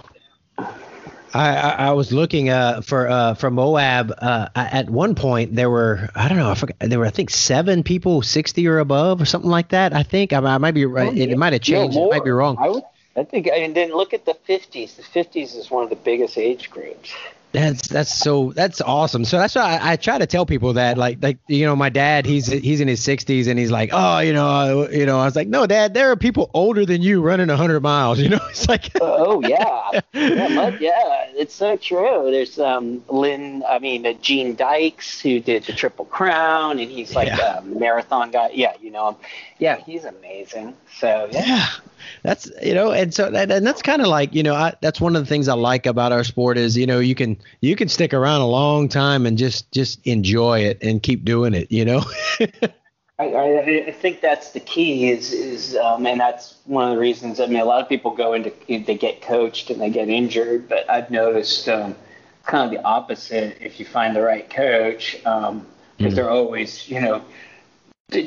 I, 1.34 1.56
I, 1.56 1.70
I 1.88 1.90
was 1.92 2.12
looking 2.12 2.50
uh, 2.50 2.82
for 2.82 3.08
uh, 3.08 3.34
for 3.34 3.50
Moab. 3.50 4.12
Uh, 4.18 4.48
at 4.54 4.90
one 4.90 5.14
point, 5.14 5.54
there 5.54 5.70
were 5.70 6.08
I 6.14 6.28
don't 6.28 6.38
know. 6.38 6.50
I 6.50 6.54
forgot, 6.54 6.76
there 6.80 6.98
were 6.98 7.06
I 7.06 7.10
think 7.10 7.30
seven 7.30 7.82
people 7.82 8.22
sixty 8.22 8.66
or 8.68 8.78
above 8.78 9.20
or 9.20 9.24
something 9.24 9.50
like 9.50 9.68
that. 9.68 9.94
I 9.94 10.02
think 10.02 10.32
I, 10.32 10.38
I 10.38 10.58
might 10.58 10.72
be 10.72 10.84
right. 10.84 11.16
it, 11.16 11.30
it 11.30 11.38
might 11.38 11.52
have 11.52 11.62
changed. 11.62 11.96
No, 11.96 12.06
it 12.06 12.10
might 12.10 12.24
be 12.24 12.30
wrong. 12.30 12.56
I 12.58 12.68
would. 12.68 12.82
I 13.14 13.24
think, 13.24 13.46
and 13.46 13.74
then 13.74 13.90
look 13.90 14.14
at 14.14 14.24
the 14.24 14.36
50s. 14.48 14.96
The 14.96 15.02
50s 15.02 15.54
is 15.54 15.70
one 15.70 15.84
of 15.84 15.90
the 15.90 15.96
biggest 15.96 16.38
age 16.38 16.70
groups. 16.70 17.12
That's 17.52 17.86
that's 17.86 18.14
so 18.14 18.52
that's 18.54 18.80
awesome. 18.80 19.26
So 19.26 19.36
that's 19.38 19.54
why 19.54 19.76
I, 19.76 19.92
I 19.92 19.96
try 19.96 20.16
to 20.16 20.26
tell 20.26 20.46
people 20.46 20.72
that 20.74 20.96
like 20.96 21.22
like 21.22 21.36
you 21.48 21.66
know 21.66 21.76
my 21.76 21.90
dad 21.90 22.24
he's 22.24 22.46
he's 22.46 22.80
in 22.80 22.88
his 22.88 23.00
60s 23.06 23.46
and 23.46 23.58
he's 23.58 23.70
like 23.70 23.90
oh 23.92 24.20
you 24.20 24.32
know 24.32 24.88
you 24.88 25.04
know 25.04 25.18
I 25.20 25.26
was 25.26 25.36
like 25.36 25.48
no 25.48 25.66
dad 25.66 25.92
there 25.92 26.10
are 26.10 26.16
people 26.16 26.50
older 26.54 26.86
than 26.86 27.02
you 27.02 27.20
running 27.20 27.48
100 27.48 27.80
miles 27.80 28.18
you 28.20 28.30
know 28.30 28.40
it's 28.48 28.68
like 28.70 28.90
oh 29.02 29.42
yeah, 29.42 30.00
yeah, 30.14 30.76
yeah, 30.80 31.26
it's 31.34 31.54
so 31.54 31.76
true. 31.76 32.30
There's 32.30 32.58
um 32.58 33.04
Lynn, 33.10 33.62
I 33.68 33.78
mean 33.80 34.06
uh, 34.06 34.14
Gene 34.14 34.54
Dykes 34.54 35.20
who 35.20 35.38
did 35.38 35.64
the 35.64 35.72
Triple 35.74 36.06
Crown, 36.06 36.78
and 36.78 36.90
he's 36.90 37.14
like 37.14 37.28
Yeah. 37.28 37.58
a 37.58 37.62
marathon 37.62 38.30
guy. 38.30 38.50
Yeah, 38.54 38.74
you 38.80 38.90
know 38.90 39.10
him. 39.10 39.16
Yeah, 39.58 39.76
he's 39.76 40.04
amazing. 40.04 40.74
So 40.98 41.28
yeah, 41.30 41.44
yeah 41.46 41.66
that's 42.22 42.50
you 42.62 42.74
know 42.74 42.92
and 42.92 43.12
so 43.12 43.30
that, 43.30 43.50
and 43.50 43.66
that's 43.66 43.82
kind 43.82 44.02
of 44.02 44.08
like 44.08 44.34
you 44.34 44.42
know 44.42 44.54
I, 44.54 44.74
that's 44.80 45.00
one 45.00 45.16
of 45.16 45.22
the 45.22 45.26
things 45.26 45.48
i 45.48 45.54
like 45.54 45.86
about 45.86 46.12
our 46.12 46.24
sport 46.24 46.58
is 46.58 46.76
you 46.76 46.86
know 46.86 46.98
you 46.98 47.14
can 47.14 47.36
you 47.60 47.76
can 47.76 47.88
stick 47.88 48.14
around 48.14 48.40
a 48.40 48.46
long 48.46 48.88
time 48.88 49.26
and 49.26 49.38
just 49.38 49.70
just 49.72 50.06
enjoy 50.06 50.60
it 50.60 50.82
and 50.82 51.02
keep 51.02 51.24
doing 51.24 51.54
it 51.54 51.70
you 51.70 51.84
know 51.84 52.02
I, 53.18 53.26
I, 53.26 53.84
I 53.88 53.92
think 53.92 54.20
that's 54.20 54.52
the 54.52 54.60
key. 54.60 55.10
Is 55.10 55.32
is 55.32 55.76
um, 55.76 56.06
and 56.06 56.18
that's 56.18 56.56
one 56.64 56.88
of 56.88 56.94
the 56.94 57.00
reasons. 57.00 57.40
I 57.40 57.46
mean, 57.46 57.60
a 57.60 57.64
lot 57.64 57.82
of 57.82 57.88
people 57.88 58.10
go 58.16 58.32
into 58.32 58.52
they 58.66 58.96
get 58.96 59.22
coached 59.22 59.70
and 59.70 59.80
they 59.80 59.90
get 59.90 60.08
injured, 60.08 60.68
but 60.68 60.88
I've 60.90 61.10
noticed 61.10 61.68
um, 61.68 61.94
kind 62.44 62.64
of 62.64 62.70
the 62.70 62.84
opposite. 62.84 63.58
If 63.60 63.78
you 63.78 63.86
find 63.86 64.16
the 64.16 64.22
right 64.22 64.48
coach, 64.48 65.24
um, 65.26 65.66
because 65.96 66.14
they're 66.14 66.30
always 66.30 66.88
you 66.88 67.00
know 67.00 67.22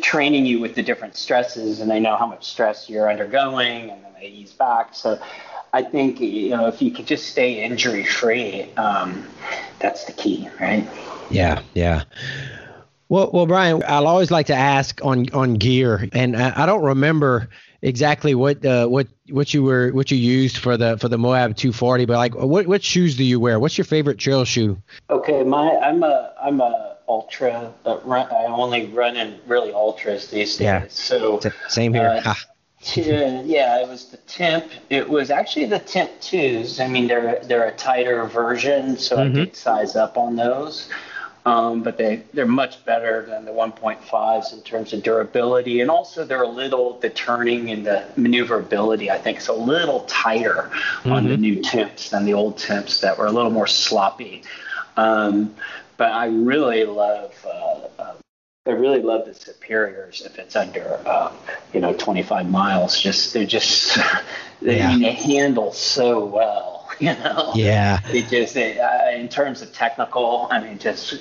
training 0.02 0.46
you 0.46 0.60
with 0.60 0.76
the 0.76 0.84
different 0.84 1.16
stresses, 1.16 1.80
and 1.80 1.90
they 1.90 2.00
know 2.00 2.16
how 2.16 2.26
much 2.26 2.46
stress 2.46 2.90
you're 2.90 3.10
undergoing, 3.10 3.90
and 3.90 4.04
then 4.04 4.12
they 4.20 4.28
ease 4.28 4.54
back. 4.54 4.94
So. 4.94 5.20
I 5.74 5.82
think 5.82 6.22
you 6.22 6.52
know 6.52 6.68
if 6.68 6.82
you 6.82 6.90
could 6.90 7.06
just 7.06 7.28
stay 7.28 7.62
injury 7.62 8.06
free, 8.06 8.72
um, 8.78 9.28
that's 9.80 10.06
the 10.06 10.14
key, 10.14 10.48
right? 10.58 10.88
Yeah, 11.30 11.64
yeah. 11.74 12.04
Well, 13.10 13.30
well, 13.34 13.46
Brian, 13.46 13.84
I'll 13.86 14.08
always 14.08 14.32
like 14.32 14.48
to 14.48 14.56
ask 14.56 15.00
on 15.04 15.30
on 15.34 15.56
gear, 15.56 16.08
and 16.14 16.36
I, 16.36 16.64
I 16.64 16.66
don't 16.66 16.84
remember 16.84 17.50
exactly 17.82 18.34
what 18.34 18.66
uh, 18.66 18.88
what 18.88 19.08
what 19.30 19.54
you 19.54 19.64
were 19.64 19.92
what 19.92 20.10
you 20.10 20.18
used 20.18 20.58
for 20.58 20.76
the 20.76 20.98
for 20.98 21.08
the 21.08 21.18
Moab 21.18 21.56
240, 21.56 22.06
but 22.06 22.18
like 22.18 22.36
what 22.36 22.68
what 22.68 22.84
shoes 22.84 23.16
do 23.16 23.24
you 23.24 23.40
wear? 23.40 23.60
What's 23.60 23.78
your 23.78 23.86
favorite 23.86 24.18
trail 24.18 24.44
shoe? 24.44 24.82
Okay, 25.10 25.44
my 25.44 25.78
I'm 25.78 26.04
a 26.04 26.34
I'm 26.42 26.62
a 26.62 26.95
Altra. 27.08 27.74
Uh, 27.86 28.00
run, 28.04 28.28
I 28.32 28.46
only 28.46 28.88
run 28.88 29.16
in 29.16 29.40
really 29.48 29.72
Altras 29.72 30.30
these 30.30 30.58
days. 30.58 30.62
Yeah. 30.62 30.86
So 30.90 31.40
Same 31.68 31.94
here. 31.94 32.22
Uh, 32.26 32.34
yeah, 32.96 33.82
it 33.82 33.88
was 33.88 34.06
the 34.06 34.18
Timp. 34.28 34.66
It 34.90 35.10
was 35.10 35.32
actually 35.32 35.66
the 35.66 35.80
Timp 35.80 36.12
twos. 36.22 36.80
I 36.80 36.88
mean, 36.88 37.08
they're 37.08 37.40
they're 37.44 37.68
a 37.68 37.76
tighter 37.76 38.26
version, 38.26 38.98
so 38.98 39.18
I 39.18 39.28
did 39.30 39.56
size 39.56 39.96
up 39.96 40.18
on 40.18 40.36
those. 40.36 40.90
Um, 41.48 41.84
but 41.84 41.98
they 41.98 42.24
they're 42.34 42.48
much 42.48 42.84
better 42.86 43.24
than 43.28 43.46
the 43.46 43.52
1.5s 43.52 44.52
in 44.52 44.62
terms 44.62 44.94
of 44.94 45.04
durability, 45.04 45.82
and 45.82 45.92
also 45.92 46.26
they're 46.26 46.42
a 46.42 46.48
little 46.48 47.00
the 47.00 47.10
turning 47.10 47.70
and 47.70 47.86
the 47.86 48.04
maneuverability. 48.18 49.12
I 49.12 49.20
think 49.20 49.38
is 49.38 49.48
a 49.48 49.54
little 49.54 50.02
tighter 50.02 50.72
on 51.06 51.28
the 51.28 51.38
new 51.38 51.62
Timps 51.62 52.10
than 52.10 52.26
the 52.26 52.34
old 52.34 52.58
Timps 52.58 53.02
that 53.02 53.18
were 53.18 53.28
a 53.28 53.32
little 53.32 53.52
more 53.52 53.68
sloppy. 53.68 54.44
Um, 54.98 55.56
but 55.98 56.12
I 56.12 56.28
really 56.28 56.86
love. 56.86 57.34
Uh, 57.46 57.88
uh, 58.00 58.14
I 58.68 58.72
really 58.72 59.02
love 59.02 59.26
the 59.26 59.34
superiors 59.36 60.22
if 60.26 60.40
it's 60.40 60.56
under, 60.56 61.00
uh, 61.06 61.32
you 61.72 61.80
know, 61.80 61.94
25 61.94 62.50
miles. 62.50 63.00
Just 63.00 63.34
they're 63.34 63.46
just 63.46 63.98
they, 64.62 64.78
Yeah. 64.78 64.98
they 64.98 65.12
handle 65.12 65.72
so 65.72 66.26
well. 66.26 66.74
You 66.98 67.14
know. 67.16 67.52
Yeah. 67.56 68.00
They 68.10 68.22
just 68.22 68.54
they, 68.54 68.80
uh, 68.80 69.10
in 69.12 69.28
terms 69.28 69.62
of 69.62 69.74
technical, 69.74 70.48
I 70.50 70.62
mean, 70.62 70.78
just 70.78 71.16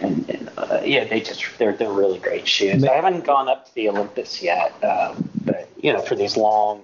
and, 0.00 0.28
and 0.28 0.50
uh, 0.58 0.80
yeah, 0.84 1.04
they 1.04 1.20
just 1.20 1.44
they're 1.58 1.74
they're 1.74 1.92
really 1.92 2.18
great 2.18 2.48
shoes. 2.48 2.82
I 2.82 2.94
haven't 2.94 3.24
gone 3.24 3.48
up 3.48 3.66
to 3.66 3.74
the 3.76 3.88
Olympus 3.88 4.42
yet, 4.42 4.72
um, 4.82 5.28
but 5.44 5.68
you 5.80 5.92
know, 5.92 6.00
for 6.00 6.16
these 6.16 6.36
long, 6.36 6.82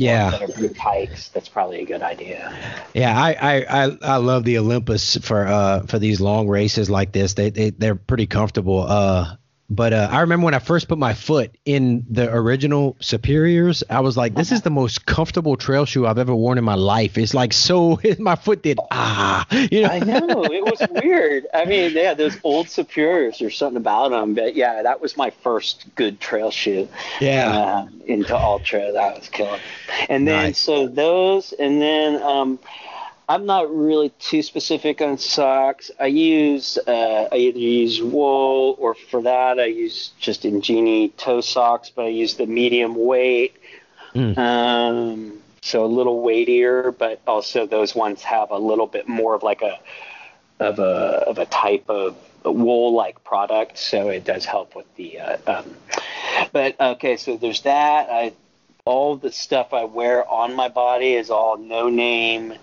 Yeah. 0.00 0.30
that 0.30 0.42
are 0.42 0.60
big 0.60 0.76
hikes, 0.76 1.28
that's 1.28 1.48
probably 1.48 1.80
a 1.80 1.84
good 1.84 2.02
idea. 2.02 2.56
Yeah, 2.94 3.16
I, 3.16 3.32
I, 3.32 3.84
I, 3.84 3.98
I 4.02 4.16
love 4.16 4.44
the 4.44 4.58
Olympus 4.58 5.16
for 5.18 5.46
uh 5.46 5.86
for 5.86 5.98
these 5.98 6.20
long 6.20 6.48
races 6.48 6.88
like 6.88 7.12
this. 7.12 7.34
They 7.34 7.50
they 7.50 7.70
they're 7.70 7.96
pretty 7.96 8.26
comfortable. 8.26 8.80
Uh, 8.80 9.36
but 9.70 9.92
uh, 9.92 10.08
I 10.10 10.20
remember 10.22 10.46
when 10.46 10.54
I 10.54 10.58
first 10.58 10.88
put 10.88 10.98
my 10.98 11.14
foot 11.14 11.56
in 11.64 12.04
the 12.10 12.28
original 12.28 12.96
Superiors, 13.00 13.84
I 13.88 14.00
was 14.00 14.16
like, 14.16 14.34
"This 14.34 14.50
is 14.50 14.62
the 14.62 14.70
most 14.70 15.06
comfortable 15.06 15.56
trail 15.56 15.84
shoe 15.84 16.06
I've 16.06 16.18
ever 16.18 16.34
worn 16.34 16.58
in 16.58 16.64
my 16.64 16.74
life." 16.74 17.16
It's 17.16 17.34
like 17.34 17.52
so, 17.52 18.00
my 18.18 18.34
foot 18.34 18.62
did 18.62 18.80
ah, 18.90 19.46
you 19.70 19.82
know. 19.82 19.88
I 19.88 19.98
know 20.00 20.44
it 20.44 20.64
was 20.64 20.82
weird. 21.02 21.46
I 21.54 21.64
mean, 21.66 21.92
yeah, 21.92 22.14
those 22.14 22.36
old 22.42 22.68
Superiors, 22.68 23.38
there's 23.38 23.56
something 23.56 23.76
about 23.76 24.08
them. 24.10 24.34
But 24.34 24.56
yeah, 24.56 24.82
that 24.82 25.00
was 25.00 25.16
my 25.16 25.30
first 25.42 25.86
good 25.94 26.18
trail 26.18 26.50
shoe. 26.50 26.88
Yeah. 27.20 27.50
uh, 27.50 27.88
into 28.06 28.36
ultra, 28.36 28.90
that 28.92 29.18
was 29.18 29.28
killing. 29.28 29.60
And 30.08 30.26
then 30.26 30.46
Nice. 30.46 30.58
so 30.58 30.88
those, 30.88 31.52
and 31.52 31.80
then 31.80 32.20
um, 32.22 32.58
I'm 33.30 33.46
not 33.46 33.72
really 33.72 34.08
too 34.18 34.42
specific 34.42 35.00
on 35.00 35.16
socks. 35.16 35.88
I 36.00 36.06
use 36.06 36.78
uh, 36.84 37.28
I 37.30 37.36
either 37.36 37.60
use 37.60 38.02
wool 38.02 38.74
or 38.80 38.96
for 38.96 39.22
that 39.22 39.60
I 39.60 39.66
use 39.66 40.10
just 40.18 40.42
Injinji 40.42 41.16
toe 41.16 41.40
socks, 41.40 41.92
but 41.94 42.06
I 42.06 42.08
use 42.08 42.34
the 42.34 42.46
medium 42.46 42.96
weight. 42.96 43.54
Mm. 44.16 44.36
Um, 44.36 45.38
so 45.62 45.84
a 45.84 45.86
little 45.86 46.22
weightier, 46.22 46.90
but 46.90 47.20
also 47.24 47.66
those 47.66 47.94
ones 47.94 48.20
have 48.24 48.50
a 48.50 48.58
little 48.58 48.88
bit 48.88 49.06
more 49.06 49.36
of 49.36 49.44
like 49.44 49.62
a 49.62 49.78
of 50.58 50.80
a 50.80 51.22
of 51.28 51.38
a 51.38 51.46
type 51.46 51.88
of 51.88 52.16
wool 52.44 52.94
like 52.94 53.22
product, 53.22 53.78
so 53.78 54.08
it 54.08 54.24
does 54.24 54.44
help 54.44 54.74
with 54.74 54.92
the. 54.96 55.20
Uh, 55.20 55.36
um, 55.46 55.76
but 56.50 56.80
okay, 56.80 57.16
so 57.16 57.36
there's 57.36 57.60
that. 57.60 58.08
I 58.10 58.32
all 58.84 59.14
the 59.14 59.30
stuff 59.30 59.72
I 59.72 59.84
wear 59.84 60.28
on 60.28 60.56
my 60.56 60.68
body 60.68 61.12
is 61.14 61.30
all 61.30 61.58
no 61.58 61.88
name, 61.88 62.54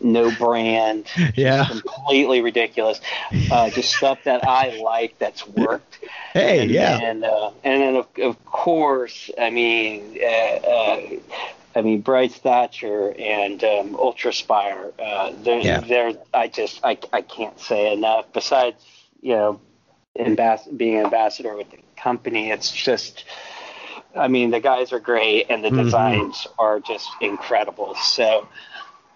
no 0.00 0.30
brand. 0.36 1.06
Yeah. 1.36 1.66
completely 1.66 2.40
ridiculous. 2.40 3.00
Uh, 3.50 3.70
just 3.70 3.94
stuff 3.94 4.18
that 4.24 4.46
I 4.46 4.78
like 4.82 5.18
that's 5.18 5.46
worked. 5.46 5.98
Hey, 6.32 6.60
and, 6.62 6.70
yeah. 6.70 6.98
and 7.02 7.24
uh, 7.24 7.50
and 7.64 7.82
then 7.82 7.96
of, 7.96 8.06
of 8.22 8.44
course, 8.44 9.30
I 9.38 9.50
mean, 9.50 10.18
uh, 10.22 10.26
uh, 10.26 11.00
I 11.74 11.82
mean, 11.82 12.00
Bryce 12.00 12.36
Thatcher 12.38 13.14
and 13.18 13.62
um, 13.64 13.94
Ultraspire. 13.94 14.92
Uh, 14.98 15.32
they're, 15.42 15.60
Yeah. 15.60 15.80
they're 15.80 16.12
I 16.32 16.48
just 16.48 16.80
I, 16.84 16.98
I 17.12 17.22
can't 17.22 17.58
say 17.60 17.92
enough. 17.92 18.26
Besides, 18.32 18.82
you 19.20 19.34
know, 19.34 19.60
ambas- 20.18 20.68
being 20.76 20.98
an 20.98 21.04
ambassador 21.06 21.54
with 21.56 21.70
the 21.70 21.78
company, 21.96 22.50
it's 22.50 22.70
just. 22.72 23.24
I 24.14 24.28
mean, 24.28 24.50
the 24.50 24.60
guys 24.60 24.94
are 24.94 24.98
great, 24.98 25.46
and 25.50 25.62
the 25.62 25.68
Mhm. 25.68 25.84
designs 25.84 26.46
are 26.58 26.80
just 26.80 27.06
incredible. 27.20 27.94
So, 27.96 28.48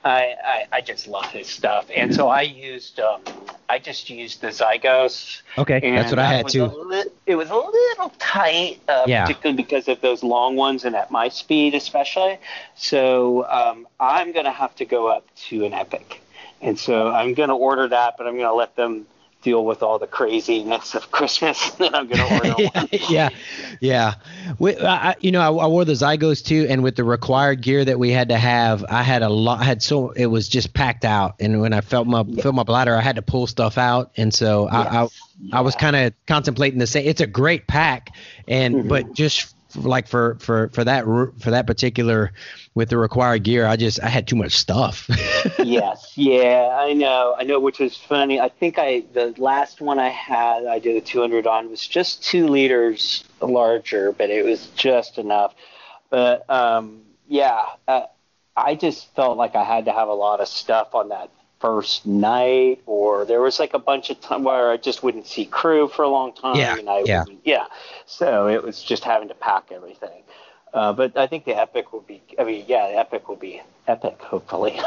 I, 0.05 0.34
I 0.44 0.66
I 0.72 0.80
just 0.80 1.07
love 1.07 1.26
his 1.26 1.46
stuff, 1.46 1.86
and 1.94 2.14
so 2.14 2.28
I 2.28 2.42
used 2.42 3.01
um, 3.01 3.20
I 3.68 3.78
just 3.78 4.09
used 4.09 4.40
the 4.40 4.48
Zygos. 4.48 5.42
Okay, 5.59 5.78
that's 5.80 6.11
what 6.11 6.18
I 6.18 6.24
had 6.24 6.48
too. 6.48 6.66
li- 6.66 7.05
it 7.26 7.34
was 7.34 7.51
a 7.51 7.55
little 7.57 8.12
tight, 8.18 8.80
uh, 8.88 9.05
Yeah. 9.07 9.26
particularly 9.26 9.62
because 9.62 9.88
of 9.88 10.01
those 10.01 10.22
long 10.22 10.57
ones 10.57 10.84
and 10.84 10.96
at 10.96 11.11
my 11.11 11.28
speed, 11.28 11.74
especially. 11.74 12.38
So 12.76 13.46
um, 13.48 13.86
I'm 13.98 14.32
going 14.32 14.46
to 14.46 14.53
have 14.53 14.74
to 14.76 14.84
go 14.84 15.07
up 15.09 15.26
to 15.48 15.64
an 15.64 15.74
Epic 15.74 16.20
and 16.61 16.78
so 16.78 17.09
I'm 17.09 17.34
going 17.34 17.48
to 17.48 17.55
order 17.55 17.88
that, 17.88 18.16
but 18.18 18.26
I'm 18.26 18.34
going 18.34 18.46
to 18.46 18.55
let 18.55 18.76
them 18.76 19.07
deal 19.43 19.64
with 19.64 19.82
all 19.82 19.99
the 19.99 20.07
craziness 20.07 20.95
of 20.95 21.11
Christmas, 21.11 21.70
then 21.72 21.95
I'm 21.95 22.07
going 22.07 22.18
to 22.18 22.34
order 22.34 22.68
one. 22.74 22.88
yeah, 23.09 23.30
yeah. 23.80 24.14
We, 24.59 24.76
I, 24.76 25.14
you 25.20 25.32
know, 25.32 25.41
I, 25.41 25.64
I, 25.64 25.66
wore 25.66 25.84
the 25.84 25.93
Zygos 25.93 26.45
too, 26.45 26.66
and 26.68 26.82
with 26.82 26.97
the 26.97 27.05
required 27.05 27.61
gear 27.62 27.84
that 27.84 27.99
we 27.99 28.11
had 28.11 28.28
to 28.28 28.36
have, 28.36 28.84
I 28.88 29.03
had 29.03 29.22
a 29.22 29.28
lot. 29.28 29.61
I 29.61 29.64
had 29.64 29.82
so 29.82 30.11
it 30.11 30.26
was 30.26 30.49
just 30.49 30.74
packed 30.74 31.05
out, 31.05 31.36
and 31.41 31.61
when 31.61 31.72
I 31.72 31.80
felt 31.80 32.07
my 32.07 32.22
yeah. 32.26 32.43
felt 32.43 32.55
my 32.55 32.62
bladder, 32.62 32.97
I 32.97 33.01
had 33.01 33.16
to 33.16 33.22
pull 33.22 33.47
stuff 33.47 33.78
out, 33.78 34.12
and 34.16 34.32
so 34.32 34.68
yes. 34.70 34.74
I, 34.74 34.80
I, 34.80 35.03
yeah. 35.03 35.59
I 35.59 35.61
was 35.62 35.74
kind 35.74 35.97
of 35.97 36.12
contemplating 36.26 36.78
the 36.78 36.86
same. 36.86 37.07
It's 37.07 37.20
a 37.20 37.26
great 37.26 37.66
pack, 37.66 38.14
and 38.47 38.74
mm-hmm. 38.74 38.88
but 38.88 39.12
just 39.14 39.55
like 39.76 40.08
for 40.08 40.36
for 40.40 40.68
for 40.68 40.84
that 40.84 41.04
for 41.04 41.50
that 41.50 41.66
particular 41.66 42.32
with 42.74 42.88
the 42.88 42.98
required 42.98 43.42
gear 43.42 43.66
i 43.66 43.76
just 43.76 44.02
i 44.02 44.08
had 44.08 44.26
too 44.26 44.36
much 44.36 44.52
stuff 44.52 45.08
yes 45.58 46.12
yeah 46.16 46.76
i 46.80 46.92
know 46.92 47.34
i 47.38 47.42
know 47.42 47.60
which 47.60 47.80
is 47.80 47.96
funny 47.96 48.40
i 48.40 48.48
think 48.48 48.78
i 48.78 49.02
the 49.12 49.34
last 49.38 49.80
one 49.80 49.98
i 49.98 50.08
had 50.08 50.66
i 50.66 50.78
did 50.78 50.96
a 50.96 51.00
200 51.00 51.46
on 51.46 51.70
was 51.70 51.86
just 51.86 52.22
two 52.22 52.46
liters 52.48 53.24
larger 53.40 54.12
but 54.12 54.30
it 54.30 54.44
was 54.44 54.68
just 54.76 55.18
enough 55.18 55.54
but 56.10 56.48
um 56.50 57.00
yeah 57.28 57.60
uh, 57.88 58.02
i 58.56 58.74
just 58.74 59.14
felt 59.14 59.36
like 59.36 59.54
i 59.54 59.64
had 59.64 59.84
to 59.84 59.92
have 59.92 60.08
a 60.08 60.14
lot 60.14 60.40
of 60.40 60.48
stuff 60.48 60.94
on 60.94 61.08
that 61.08 61.30
first 61.60 62.06
night, 62.06 62.80
or 62.86 63.24
there 63.24 63.40
was 63.40 63.60
like 63.60 63.74
a 63.74 63.78
bunch 63.78 64.10
of 64.10 64.20
time 64.20 64.42
where 64.44 64.70
I 64.70 64.78
just 64.78 65.02
wouldn't 65.02 65.26
see 65.26 65.44
crew 65.44 65.88
for 65.88 66.02
a 66.02 66.08
long 66.08 66.32
time. 66.32 66.56
Yeah, 66.56 66.78
and 66.78 66.88
I 66.88 67.02
yeah. 67.04 67.24
yeah. 67.44 67.66
So 68.11 68.48
it 68.48 68.62
was 68.62 68.82
just 68.82 69.04
having 69.04 69.28
to 69.28 69.34
pack 69.34 69.70
everything. 69.70 70.22
Uh, 70.74 70.92
but 70.92 71.16
I 71.16 71.28
think 71.28 71.44
the 71.44 71.56
Epic 71.56 71.92
will 71.92 72.00
be. 72.00 72.20
I 72.38 72.44
mean, 72.44 72.64
yeah, 72.66 72.88
the 72.88 72.98
Epic 72.98 73.28
will 73.28 73.36
be 73.36 73.62
epic. 73.86 74.20
Hopefully. 74.20 74.78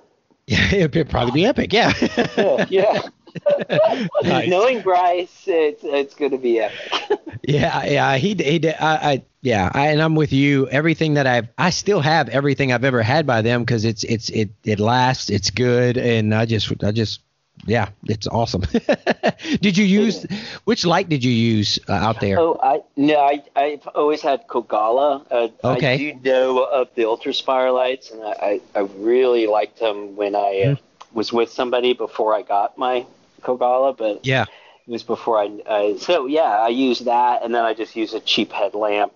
yeah, 0.46 0.74
it'll 0.74 1.04
probably 1.04 1.32
be 1.32 1.44
epic. 1.46 1.72
Yeah. 1.72 1.92
yeah. 2.36 2.66
yeah. 2.68 4.06
nice. 4.22 4.48
Knowing 4.48 4.82
Bryce, 4.82 5.44
it's 5.46 5.82
it's 5.84 6.14
going 6.14 6.30
to 6.30 6.38
be 6.38 6.60
epic. 6.60 7.18
yeah, 7.42 7.84
yeah. 7.84 8.16
He 8.16 8.34
he. 8.34 8.68
I, 8.68 9.12
I 9.12 9.22
yeah, 9.40 9.70
I, 9.72 9.88
and 9.88 10.00
I'm 10.00 10.14
with 10.14 10.32
you. 10.32 10.68
Everything 10.68 11.14
that 11.14 11.26
I've, 11.26 11.48
I 11.58 11.70
still 11.70 12.00
have 12.00 12.28
everything 12.28 12.72
I've 12.72 12.84
ever 12.84 13.02
had 13.02 13.26
by 13.26 13.42
them 13.42 13.62
because 13.62 13.84
it's 13.84 14.04
it's 14.04 14.30
it 14.30 14.50
it 14.64 14.78
lasts. 14.80 15.30
It's 15.30 15.50
good, 15.50 15.96
and 15.96 16.34
I 16.34 16.46
just 16.46 16.72
I 16.82 16.92
just 16.92 17.20
yeah, 17.66 17.88
it's 18.04 18.26
awesome. 18.26 18.62
did 19.60 19.76
you 19.76 19.84
use 19.84 20.24
which 20.64 20.86
light 20.86 21.08
did 21.08 21.24
you 21.24 21.32
use 21.32 21.78
uh, 21.88 21.92
out 21.92 22.20
there? 22.20 22.38
Oh, 22.38 22.58
I 22.62 22.80
no, 22.96 23.18
I 23.18 23.42
I've 23.56 23.86
always 23.88 24.22
had 24.22 24.46
Kogalla. 24.46 25.26
Uh, 25.30 25.48
okay. 25.74 25.94
I 25.94 25.96
do 26.12 26.20
know 26.22 26.64
of 26.64 26.88
the 26.94 27.02
Ultraspire 27.02 27.72
lights, 27.74 28.10
and 28.10 28.22
I 28.22 28.60
I, 28.74 28.80
really 28.96 29.46
liked 29.46 29.78
them 29.78 30.16
when 30.16 30.34
I 30.34 30.38
uh, 30.38 30.66
mm-hmm. 30.74 31.16
was 31.16 31.32
with 31.32 31.50
somebody 31.50 31.92
before 31.92 32.34
I 32.34 32.42
got 32.42 32.78
my 32.78 33.06
Kogalla, 33.42 33.96
but 33.96 34.24
yeah, 34.24 34.44
it 34.86 34.90
was 34.90 35.02
before 35.02 35.38
I, 35.38 35.60
I 35.68 35.96
so 35.98 36.26
yeah, 36.26 36.42
I 36.42 36.68
use 36.68 37.00
that, 37.00 37.42
and 37.42 37.54
then 37.54 37.64
I 37.64 37.74
just 37.74 37.96
use 37.96 38.14
a 38.14 38.20
cheap 38.20 38.52
headlamp 38.52 39.12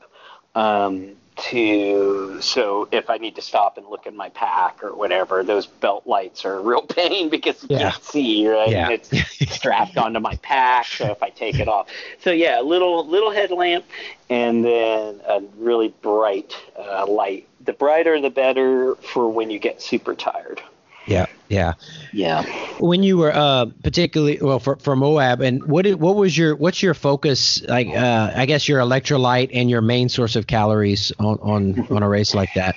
um, 0.54 1.16
to 1.36 2.40
so 2.40 2.88
if 2.92 3.08
I 3.08 3.16
need 3.16 3.36
to 3.36 3.42
stop 3.42 3.78
and 3.78 3.86
look 3.86 4.06
in 4.06 4.14
my 4.14 4.28
pack 4.30 4.82
or 4.84 4.94
whatever, 4.94 5.42
those 5.42 5.66
belt 5.66 6.06
lights 6.06 6.44
are 6.44 6.54
a 6.54 6.60
real 6.60 6.82
pain 6.86 7.28
because 7.30 7.62
you 7.62 7.68
yeah. 7.70 7.90
can't 7.90 8.04
see, 8.04 8.48
right? 8.48 8.68
Yeah. 8.68 8.90
And 8.90 8.92
it's 8.92 9.54
strapped 9.54 9.96
onto 9.96 10.20
my 10.20 10.36
pack, 10.36 10.86
so 10.86 11.10
if 11.10 11.22
I 11.22 11.30
take 11.30 11.58
it 11.58 11.68
off. 11.68 11.88
So 12.20 12.30
yeah, 12.30 12.60
a 12.60 12.62
little 12.62 13.06
little 13.06 13.30
headlamp 13.30 13.84
and 14.28 14.64
then 14.64 15.20
a 15.26 15.42
really 15.56 15.88
bright 16.02 16.54
uh, 16.78 17.06
light. 17.06 17.48
The 17.64 17.72
brighter 17.72 18.20
the 18.20 18.30
better 18.30 18.94
for 18.96 19.28
when 19.28 19.50
you 19.50 19.58
get 19.58 19.80
super 19.80 20.14
tired. 20.14 20.60
Yeah, 21.06 21.26
yeah, 21.48 21.74
yeah. 22.12 22.44
When 22.78 23.02
you 23.02 23.18
were 23.18 23.32
uh, 23.34 23.66
particularly 23.82 24.38
well 24.40 24.58
for, 24.58 24.76
for 24.76 24.94
Moab, 24.94 25.40
and 25.40 25.62
what 25.64 25.82
did, 25.82 26.00
what 26.00 26.16
was 26.16 26.36
your 26.36 26.54
what's 26.54 26.82
your 26.82 26.94
focus? 26.94 27.62
Like, 27.62 27.88
uh, 27.88 28.32
I 28.34 28.46
guess 28.46 28.68
your 28.68 28.80
electrolyte 28.80 29.50
and 29.52 29.68
your 29.68 29.80
main 29.80 30.08
source 30.08 30.36
of 30.36 30.46
calories 30.46 31.12
on 31.18 31.38
on 31.40 31.86
on 31.90 32.02
a 32.02 32.08
race 32.08 32.34
like 32.34 32.54
that. 32.54 32.76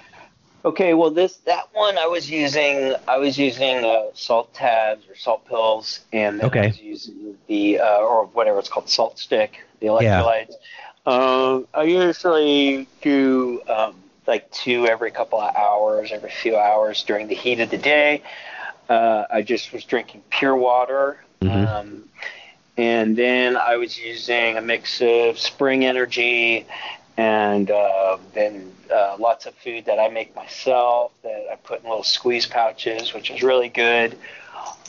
Okay, 0.63 0.95
well 0.95 1.11
this 1.11 1.37
that 1.45 1.69
one 1.73 1.97
I 1.97 2.07
was 2.07 2.29
using 2.29 2.95
I 3.07 3.17
was 3.17 3.37
using 3.37 3.85
uh, 3.85 4.05
salt 4.13 4.53
tabs 4.53 5.07
or 5.07 5.15
salt 5.15 5.45
pills, 5.47 6.01
and 6.11 6.41
okay. 6.41 6.63
I 6.63 6.67
was 6.67 6.81
using 6.81 7.37
the 7.47 7.79
uh, 7.79 7.97
or 7.99 8.25
whatever 8.25 8.57
it's 8.57 8.69
called 8.69 8.87
SaltStick, 8.87 9.49
the 9.79 9.87
electrolytes. 9.87 10.49
Yeah. 10.49 11.13
Um, 11.13 11.67
I 11.75 11.83
usually 11.83 12.87
do. 13.01 13.61
Um, 13.69 13.95
like 14.27 14.49
two 14.51 14.87
every 14.87 15.11
couple 15.11 15.39
of 15.39 15.55
hours, 15.55 16.11
every 16.11 16.31
few 16.31 16.57
hours 16.57 17.03
during 17.03 17.27
the 17.27 17.35
heat 17.35 17.59
of 17.59 17.69
the 17.69 17.77
day. 17.77 18.21
Uh, 18.89 19.25
I 19.31 19.41
just 19.41 19.73
was 19.73 19.83
drinking 19.83 20.23
pure 20.29 20.55
water. 20.55 21.17
Mm-hmm. 21.41 21.67
Um, 21.67 22.03
and 22.77 23.15
then 23.15 23.55
I 23.55 23.77
was 23.77 23.97
using 23.97 24.57
a 24.57 24.61
mix 24.61 25.01
of 25.01 25.39
spring 25.39 25.85
energy 25.85 26.65
and 27.17 27.71
uh, 27.71 28.17
then 28.33 28.71
uh, 28.93 29.15
lots 29.17 29.45
of 29.45 29.53
food 29.55 29.85
that 29.85 29.99
I 29.99 30.09
make 30.09 30.35
myself 30.35 31.13
that 31.23 31.45
I 31.51 31.55
put 31.55 31.81
in 31.81 31.89
little 31.89 32.03
squeeze 32.03 32.45
pouches, 32.45 33.13
which 33.13 33.31
is 33.31 33.41
really 33.41 33.69
good. 33.69 34.17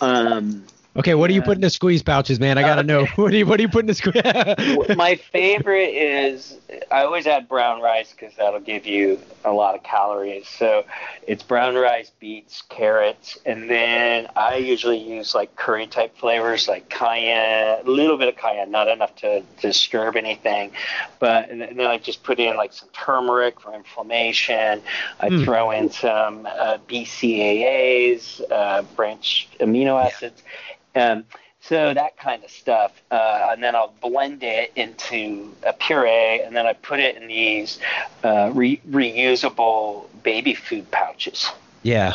Um, 0.01 0.65
Okay, 0.97 1.15
what 1.15 1.29
do 1.29 1.35
you 1.35 1.43
put 1.43 1.57
in 1.57 1.61
the 1.61 1.69
squeeze 1.69 2.03
pouches, 2.03 2.41
man? 2.41 2.57
I 2.57 2.63
gotta 2.63 2.81
okay. 2.81 2.87
know. 2.87 3.07
What 3.17 3.31
do 3.31 3.39
you 3.39 3.47
what 3.47 3.57
do 3.57 3.63
you 3.63 3.69
put 3.69 3.81
in 3.81 3.87
the 3.87 3.95
squeeze? 3.95 4.97
My 4.97 5.17
favorite 5.17 5.91
is 5.91 6.57
I 6.91 7.03
always 7.03 7.27
add 7.27 7.49
brown 7.49 7.83
rice 7.83 8.13
because 8.13 8.35
that'll 8.37 8.61
give 8.61 8.87
you 8.87 9.19
a 9.45 9.53
lot 9.53 9.75
of 9.75 9.83
calories. 9.83 10.49
So 10.49 10.85
it's 11.27 11.43
brown 11.43 11.75
rice, 11.75 12.11
beets, 12.19 12.63
carrots, 12.69 13.39
and 13.45 13.69
then 13.69 14.29
I 14.37 14.57
usually 14.57 14.99
use 14.99 15.35
like 15.35 15.55
curry 15.57 15.87
type 15.87 16.17
flavors 16.17 16.69
like 16.69 16.89
cayenne, 16.89 17.81
a 17.85 17.91
little 17.91 18.17
bit 18.17 18.29
of 18.29 18.37
cayenne, 18.37 18.71
not 18.71 18.89
enough 18.89 19.15
to 19.17 19.43
disturb 19.61 20.17
anything, 20.17 20.73
but 21.19 21.51
and 21.51 21.61
then 21.61 21.81
I 21.81 21.99
just 21.99 22.23
put 22.23 22.39
in 22.39 22.57
like 22.57 22.73
some 22.73 22.89
turmeric 22.93 23.61
for 23.61 23.75
inflammation. 23.75 24.83
I 25.21 25.29
mm. 25.29 25.45
throw 25.45 25.73
in 25.73 25.91
some 25.91 26.47
uh, 26.47 26.79
BCAAs, 26.89 28.41
uh, 28.51 28.83
branch 28.95 29.49
amino 29.61 30.03
acids. 30.03 30.43
Yeah 30.45 30.66
um, 30.97 31.25
so 31.61 31.95
that 31.95 32.17
kind 32.17 32.45
of 32.45 32.51
stuff, 32.51 32.93
uh, 33.11 33.49
and 33.51 33.63
then 33.63 33.75
I'll 33.75 33.95
blend 34.01 34.43
it 34.43 34.73
into 34.77 35.53
a 35.65 35.73
puree, 35.73 36.41
and 36.41 36.55
then 36.55 36.67
I 36.67 36.75
put 36.75 37.01
it 37.01 37.17
in 37.17 37.27
these 37.27 37.81
uh, 38.23 38.53
re- 38.55 38.81
reusable 38.89 40.07
baby 40.23 40.55
food 40.55 40.91
pouches. 40.91 41.51
Yeah. 41.83 42.15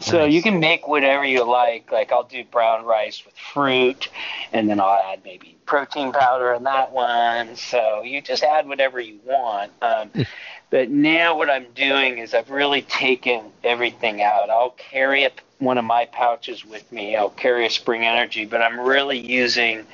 So 0.00 0.18
nice. 0.18 0.32
you 0.32 0.42
can 0.42 0.58
make 0.60 0.88
whatever 0.88 1.24
you 1.24 1.44
like. 1.44 1.90
Like 1.92 2.10
I'll 2.10 2.24
do 2.24 2.44
brown 2.44 2.84
rice 2.84 3.24
with 3.24 3.34
fruit, 3.36 4.08
and 4.52 4.68
then 4.68 4.80
I'll 4.80 5.00
add 5.12 5.20
maybe 5.24 5.56
protein 5.66 6.12
powder 6.12 6.52
in 6.52 6.64
that 6.64 6.92
one. 6.92 7.56
So 7.56 8.02
you 8.02 8.20
just 8.20 8.42
add 8.42 8.66
whatever 8.66 9.00
you 9.00 9.20
want. 9.24 9.72
Um, 9.80 10.08
hmm. 10.08 10.22
but 10.70 10.90
now 10.90 11.38
what 11.38 11.48
I'm 11.48 11.66
doing 11.74 12.18
is 12.18 12.34
I've 12.34 12.50
really 12.50 12.82
taken 12.82 13.44
everything 13.62 14.20
out. 14.20 14.50
I'll 14.50 14.74
carry 14.76 15.24
a 15.24 15.30
one 15.64 15.78
of 15.78 15.84
my 15.84 16.06
pouches 16.06 16.64
with 16.64 16.90
me. 16.92 17.16
I'll 17.16 17.30
carry 17.30 17.66
a 17.66 17.70
Spring 17.70 18.04
Energy, 18.04 18.44
but 18.44 18.62
I'm 18.62 18.78
really 18.78 19.18
using. 19.18 19.86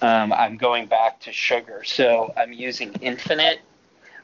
Um, 0.00 0.32
I'm 0.32 0.56
going 0.56 0.86
back 0.86 1.20
to 1.22 1.32
sugar, 1.32 1.82
so 1.84 2.32
I'm 2.36 2.52
using 2.52 2.92
Infinit. 2.92 3.56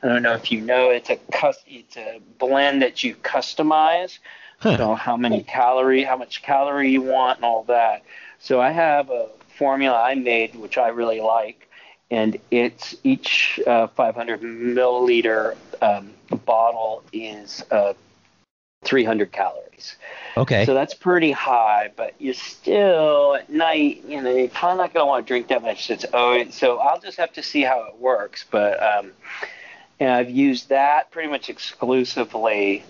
I 0.02 0.08
don't 0.08 0.22
know 0.22 0.34
if 0.34 0.52
you 0.52 0.60
know 0.60 0.90
it's 0.90 1.10
a 1.10 1.18
it's 1.66 1.96
a 1.96 2.20
blend 2.38 2.82
that 2.82 3.02
you 3.02 3.16
customize. 3.16 4.18
Huh. 4.58 4.76
So 4.76 4.94
how 4.94 5.16
many 5.16 5.42
calorie, 5.42 6.04
how 6.04 6.16
much 6.16 6.42
calorie 6.42 6.90
you 6.90 7.02
want, 7.02 7.38
and 7.38 7.44
all 7.44 7.64
that. 7.64 8.02
So 8.38 8.60
I 8.60 8.70
have 8.70 9.10
a 9.10 9.28
formula 9.58 10.00
I 10.00 10.14
made, 10.14 10.54
which 10.54 10.78
I 10.78 10.88
really 10.88 11.20
like, 11.20 11.68
and 12.10 12.38
it's 12.50 12.94
each 13.02 13.58
uh, 13.66 13.88
500 13.88 14.42
milliliter 14.42 15.56
um, 15.82 16.12
bottle 16.44 17.02
is 17.12 17.64
uh, 17.70 17.94
300 18.84 19.32
calories. 19.32 19.96
Okay. 20.36 20.64
So 20.64 20.74
that's 20.74 20.94
pretty 20.94 21.30
high, 21.30 21.90
but 21.96 22.14
you're 22.18 22.34
still 22.34 23.36
at 23.36 23.50
night, 23.50 24.04
you 24.06 24.20
know, 24.20 24.34
you're 24.34 24.48
probably 24.48 24.78
not 24.78 24.94
going 24.94 25.02
to 25.02 25.06
want 25.06 25.26
to 25.26 25.28
drink 25.28 25.48
that 25.48 25.62
much. 25.62 25.90
It's 25.90 26.04
oh, 26.12 26.44
so 26.50 26.78
I'll 26.78 27.00
just 27.00 27.18
have 27.18 27.32
to 27.34 27.42
see 27.42 27.62
how 27.62 27.84
it 27.84 27.98
works. 27.98 28.44
But 28.50 28.82
um, 28.82 29.12
and 30.00 30.10
I've 30.10 30.30
used 30.30 30.70
that 30.70 31.10
pretty 31.10 31.28
much 31.28 31.48
exclusively 31.48 32.84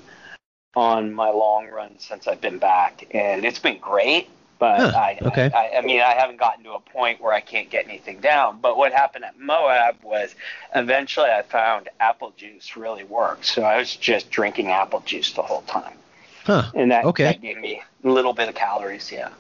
on 0.74 1.12
my 1.12 1.30
long 1.30 1.68
run 1.68 1.98
since 1.98 2.26
I've 2.26 2.40
been 2.40 2.58
back, 2.58 3.06
and 3.10 3.44
it's 3.44 3.58
been 3.58 3.78
great. 3.78 4.28
But 4.58 4.78
huh, 4.78 4.92
I, 4.96 5.18
okay. 5.22 5.50
I, 5.52 5.78
I 5.78 5.80
mean, 5.80 6.00
I 6.00 6.12
haven't 6.12 6.38
gotten 6.38 6.64
to 6.64 6.72
a 6.72 6.80
point 6.80 7.20
where 7.20 7.32
I 7.32 7.40
can't 7.40 7.70
get 7.70 7.86
anything 7.86 8.20
down. 8.20 8.60
But 8.60 8.76
what 8.76 8.92
happened 8.92 9.24
at 9.24 9.38
Moab 9.38 9.96
was 10.02 10.34
eventually 10.74 11.30
I 11.30 11.42
found 11.42 11.88
apple 12.00 12.32
juice 12.36 12.76
really 12.76 13.04
works. 13.04 13.50
So 13.50 13.62
I 13.62 13.78
was 13.78 13.94
just 13.94 14.30
drinking 14.30 14.68
apple 14.70 15.00
juice 15.00 15.32
the 15.32 15.42
whole 15.42 15.62
time. 15.62 15.96
Huh. 16.44 16.70
And 16.74 16.90
that, 16.92 17.04
okay. 17.06 17.24
that 17.24 17.42
gave 17.42 17.58
me 17.58 17.82
a 18.04 18.08
little 18.08 18.32
bit 18.32 18.48
of 18.48 18.54
calories, 18.54 19.10
yeah. 19.10 19.30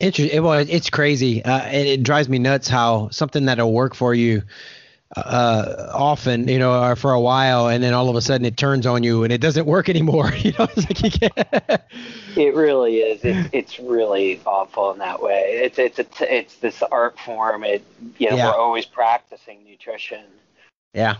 Interesting. 0.00 0.42
Well, 0.42 0.64
it's 0.68 0.90
crazy. 0.90 1.44
Uh, 1.44 1.66
it, 1.68 1.86
it 1.86 2.02
drives 2.02 2.28
me 2.28 2.38
nuts 2.38 2.68
how 2.68 3.08
something 3.10 3.46
that'll 3.46 3.72
work 3.72 3.94
for 3.94 4.12
you 4.12 4.42
uh, 5.16 5.90
often, 5.92 6.48
you 6.48 6.58
know, 6.58 6.82
or 6.82 6.96
for 6.96 7.12
a 7.12 7.20
while, 7.20 7.68
and 7.68 7.82
then 7.82 7.94
all 7.94 8.08
of 8.08 8.16
a 8.16 8.20
sudden 8.20 8.44
it 8.44 8.56
turns 8.56 8.86
on 8.86 9.02
you 9.02 9.22
and 9.24 9.32
it 9.32 9.40
doesn't 9.40 9.66
work 9.66 9.88
anymore. 9.94 10.32
You 10.34 10.52
know, 10.58 10.66
it's 10.76 10.88
like 10.88 11.02
you 11.02 11.10
can't. 11.10 11.82
It 12.36 12.52
really 12.56 12.96
is. 12.96 13.20
It's, 13.24 13.48
it's 13.52 13.78
really 13.78 14.40
awful 14.44 14.90
in 14.90 14.98
that 14.98 15.22
way. 15.22 15.60
It's 15.62 15.78
it's 15.78 16.00
a, 16.00 16.06
it's 16.36 16.56
this 16.56 16.82
art 16.82 17.16
form. 17.20 17.62
It 17.62 17.84
you 18.18 18.28
know 18.28 18.36
Yeah. 18.36 18.46
we're 18.48 18.56
always 18.58 18.86
practicing 18.86 19.62
nutrition. 19.64 20.24
Yeah. 20.92 21.16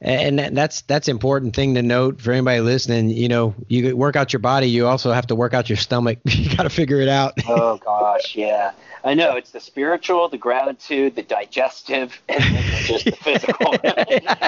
And 0.00 0.38
that's 0.38 0.82
that's 0.82 1.06
important 1.08 1.54
thing 1.56 1.74
to 1.76 1.82
note 1.82 2.20
for 2.20 2.32
anybody 2.32 2.60
listening. 2.60 3.08
You 3.10 3.28
know, 3.28 3.54
you 3.68 3.96
work 3.96 4.16
out 4.16 4.32
your 4.32 4.40
body, 4.40 4.68
you 4.68 4.86
also 4.88 5.12
have 5.12 5.28
to 5.28 5.34
work 5.36 5.54
out 5.54 5.70
your 5.70 5.76
stomach. 5.78 6.18
You 6.26 6.54
got 6.56 6.64
to 6.64 6.70
figure 6.70 7.00
it 7.00 7.08
out. 7.08 7.34
Oh 7.48 7.78
gosh, 7.78 8.34
yeah. 8.34 8.72
I 9.04 9.14
know 9.14 9.36
it's 9.36 9.50
the 9.50 9.60
spiritual, 9.60 10.28
the 10.28 10.38
gratitude, 10.38 11.14
the 11.16 11.22
digestive, 11.22 12.20
and 12.28 12.42
then 12.42 12.82
just 12.84 13.04
the 13.04 13.12
physical. 13.12 13.74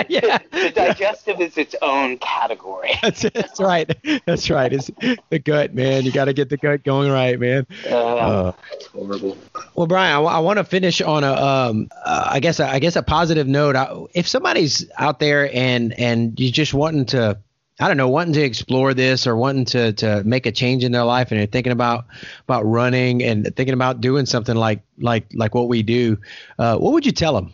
Yeah. 0.09 0.39
the 0.53 0.71
digestive 0.75 1.41
is 1.41 1.59
its 1.59 1.75
own 1.83 2.19
category. 2.19 2.91
That's, 3.03 3.23
that's 3.23 3.61
right. 3.61 3.91
That's 4.27 4.49
right. 4.49 4.73
It's 4.73 4.91
the 5.29 5.39
gut, 5.39 5.75
man. 5.75 6.05
You 6.05 6.13
got 6.13 6.27
to 6.27 6.33
get 6.33 6.49
the 6.49 6.57
gut 6.57 6.83
going 6.85 7.11
right, 7.11 7.39
man. 7.39 7.67
Uh, 7.89 7.97
Uh, 8.17 8.53
it's 8.73 8.87
horrible. 8.87 9.37
Well, 9.75 9.87
Brian, 9.87 10.25
I, 10.27 10.39
want 10.39 10.59
to 10.59 10.65
finish 10.65 11.01
on 11.01 11.25
a, 11.25 11.33
um, 11.33 11.89
uh, 12.05 12.29
I 12.33 12.41
guess, 12.41 12.61
a, 12.61 12.69
I 12.69 12.79
guess 12.79 12.97
a 12.97 13.03
positive 13.03 13.47
note. 13.47 13.77
I, 13.77 13.93
if 14.15 14.27
somebody's 14.29 14.89
out 14.97 15.19
there 15.19 15.51
and 15.55 15.93
and 15.99 16.39
you're 16.39 16.53
just 16.53 16.75
wanting 16.75 17.07
to, 17.07 17.39
I 17.81 17.87
don't 17.87 17.97
know, 17.97 18.09
wanting 18.09 18.35
to 18.35 18.43
explore 18.43 18.93
this 18.93 19.27
or 19.27 19.37
wanting 19.37 19.65
to 19.67 19.93
to 19.95 20.25
make 20.25 20.47
a 20.47 20.53
change 20.53 20.83
in 20.85 20.93
their 20.93 21.05
life, 21.05 21.31
and 21.31 21.39
they're 21.39 21.47
thinking 21.47 21.73
about 21.73 22.07
about 22.43 22.65
running 22.65 23.23
and 23.23 23.55
thinking 23.55 23.75
about 23.75 24.01
doing 24.01 24.27
something 24.27 24.57
like 24.57 24.81
like 24.99 25.27
like 25.33 25.55
what 25.55 25.69
we 25.69 25.83
do, 25.83 26.19
uh, 26.59 26.77
what 26.77 26.93
would 26.93 27.07
you 27.07 27.13
tell 27.13 27.35
them? 27.35 27.53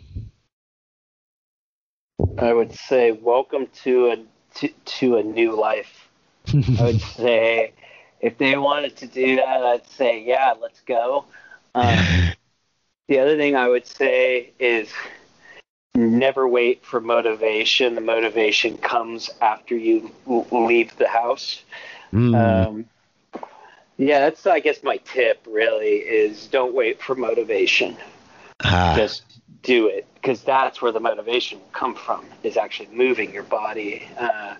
I 2.37 2.53
would 2.53 2.73
say 2.73 3.11
welcome 3.11 3.67
to 3.83 4.07
a 4.07 4.17
to, 4.55 4.67
to 4.67 5.17
a 5.17 5.23
new 5.23 5.55
life. 5.59 6.07
I 6.79 6.83
would 6.83 7.01
say 7.17 7.73
if 8.19 8.37
they 8.37 8.57
wanted 8.57 8.95
to 8.97 9.07
do 9.07 9.35
that, 9.35 9.63
I'd 9.63 9.87
say 9.87 10.23
yeah, 10.23 10.53
let's 10.59 10.81
go. 10.81 11.25
Um, 11.75 12.33
the 13.07 13.19
other 13.19 13.37
thing 13.37 13.55
I 13.55 13.67
would 13.67 13.85
say 13.85 14.53
is 14.59 14.89
never 15.95 16.47
wait 16.47 16.85
for 16.85 16.99
motivation. 17.01 17.95
The 17.95 18.01
motivation 18.01 18.77
comes 18.77 19.29
after 19.41 19.75
you 19.75 20.11
leave 20.51 20.95
the 20.97 21.07
house. 21.07 21.63
Mm. 22.13 22.67
Um, 22.67 22.85
yeah, 23.97 24.21
that's 24.21 24.45
I 24.45 24.59
guess 24.59 24.83
my 24.83 24.97
tip 24.97 25.45
really 25.47 25.97
is 25.97 26.47
don't 26.47 26.73
wait 26.73 27.01
for 27.01 27.15
motivation. 27.15 27.95
Ah, 28.63 28.93
Just 28.95 29.23
do 29.63 29.87
it 29.87 30.05
because 30.15 30.41
that's 30.43 30.81
where 30.81 30.91
the 30.91 30.99
motivation 30.99 31.59
will 31.59 31.67
come 31.71 31.95
from 31.95 32.25
is 32.43 32.57
actually 32.57 32.89
moving 32.91 33.33
your 33.33 33.43
body. 33.43 34.07
Uh, 34.17 34.55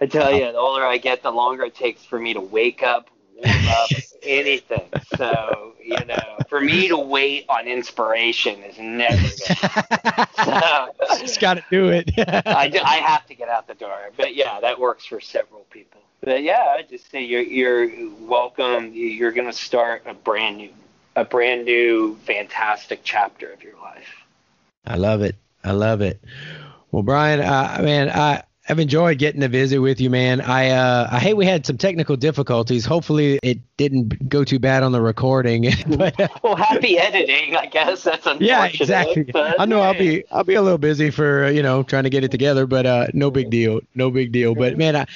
I 0.00 0.06
tell 0.06 0.32
you, 0.32 0.40
the 0.50 0.58
older 0.58 0.84
I 0.84 0.96
get, 0.96 1.22
the 1.22 1.30
longer 1.30 1.64
it 1.64 1.74
takes 1.74 2.04
for 2.04 2.18
me 2.18 2.32
to 2.34 2.40
wake 2.40 2.82
up, 2.82 3.10
warm 3.44 3.68
up, 3.68 3.90
anything. 4.22 4.88
So 5.16 5.74
you 5.82 6.04
know, 6.04 6.38
for 6.48 6.60
me 6.60 6.88
to 6.88 6.96
wait 6.98 7.46
on 7.48 7.66
inspiration 7.66 8.62
is 8.62 8.78
never 8.78 9.20
good. 9.22 9.56
So, 10.40 10.88
just 11.18 11.40
got 11.40 11.54
to 11.54 11.64
do 11.70 11.90
it. 11.90 12.10
I, 12.46 12.68
do- 12.68 12.80
I 12.82 12.96
have 12.96 13.26
to 13.26 13.34
get 13.34 13.48
out 13.48 13.66
the 13.68 13.74
door. 13.74 14.10
But 14.16 14.34
yeah, 14.34 14.58
that 14.60 14.80
works 14.80 15.04
for 15.04 15.20
several 15.20 15.66
people. 15.70 16.00
But 16.22 16.42
yeah, 16.42 16.74
I 16.78 16.82
just 16.82 17.10
say 17.10 17.22
you're 17.24 17.42
you're 17.42 17.90
welcome. 18.20 18.92
You're 18.94 19.32
going 19.32 19.46
to 19.46 19.52
start 19.52 20.02
a 20.06 20.14
brand 20.14 20.56
new, 20.58 20.70
a 21.16 21.24
brand 21.24 21.64
new, 21.66 22.16
fantastic 22.24 23.00
chapter 23.02 23.52
of 23.52 23.62
your 23.62 23.76
life. 23.78 24.08
I 24.86 24.96
love 24.96 25.20
it. 25.22 25.36
I 25.62 25.72
love 25.72 26.00
it. 26.00 26.22
Well, 26.90 27.02
Brian, 27.02 27.40
uh, 27.40 27.78
man, 27.82 28.08
I 28.10 28.42
I've 28.70 28.78
enjoyed 28.78 29.18
getting 29.18 29.40
to 29.40 29.48
visit 29.48 29.78
with 29.78 30.00
you, 30.00 30.10
man. 30.10 30.40
I 30.40 30.70
uh, 30.70 31.08
I 31.10 31.18
hate 31.18 31.34
we 31.36 31.44
had 31.44 31.66
some 31.66 31.76
technical 31.76 32.16
difficulties. 32.16 32.84
Hopefully, 32.84 33.40
it 33.42 33.58
didn't 33.76 34.28
go 34.28 34.44
too 34.44 34.60
bad 34.60 34.84
on 34.84 34.92
the 34.92 35.00
recording. 35.00 35.66
but 35.98 36.18
uh, 36.20 36.28
Well, 36.44 36.54
happy 36.54 36.96
editing, 36.96 37.56
I 37.56 37.66
guess. 37.66 38.04
That's 38.04 38.26
unfortunate. 38.26 38.46
yeah, 38.46 38.66
exactly. 38.66 39.24
but, 39.24 39.60
I 39.60 39.64
know 39.64 39.80
I'll 39.80 39.98
be 39.98 40.24
I'll 40.30 40.44
be 40.44 40.54
a 40.54 40.62
little 40.62 40.78
busy 40.78 41.10
for 41.10 41.50
you 41.50 41.62
know 41.62 41.82
trying 41.82 42.04
to 42.04 42.10
get 42.10 42.22
it 42.22 42.30
together, 42.30 42.66
but 42.66 42.86
uh, 42.86 43.06
no 43.12 43.30
big 43.30 43.50
deal, 43.50 43.80
no 43.96 44.10
big 44.10 44.30
deal. 44.30 44.54
But 44.54 44.78
man, 44.78 44.94
I 44.94 45.06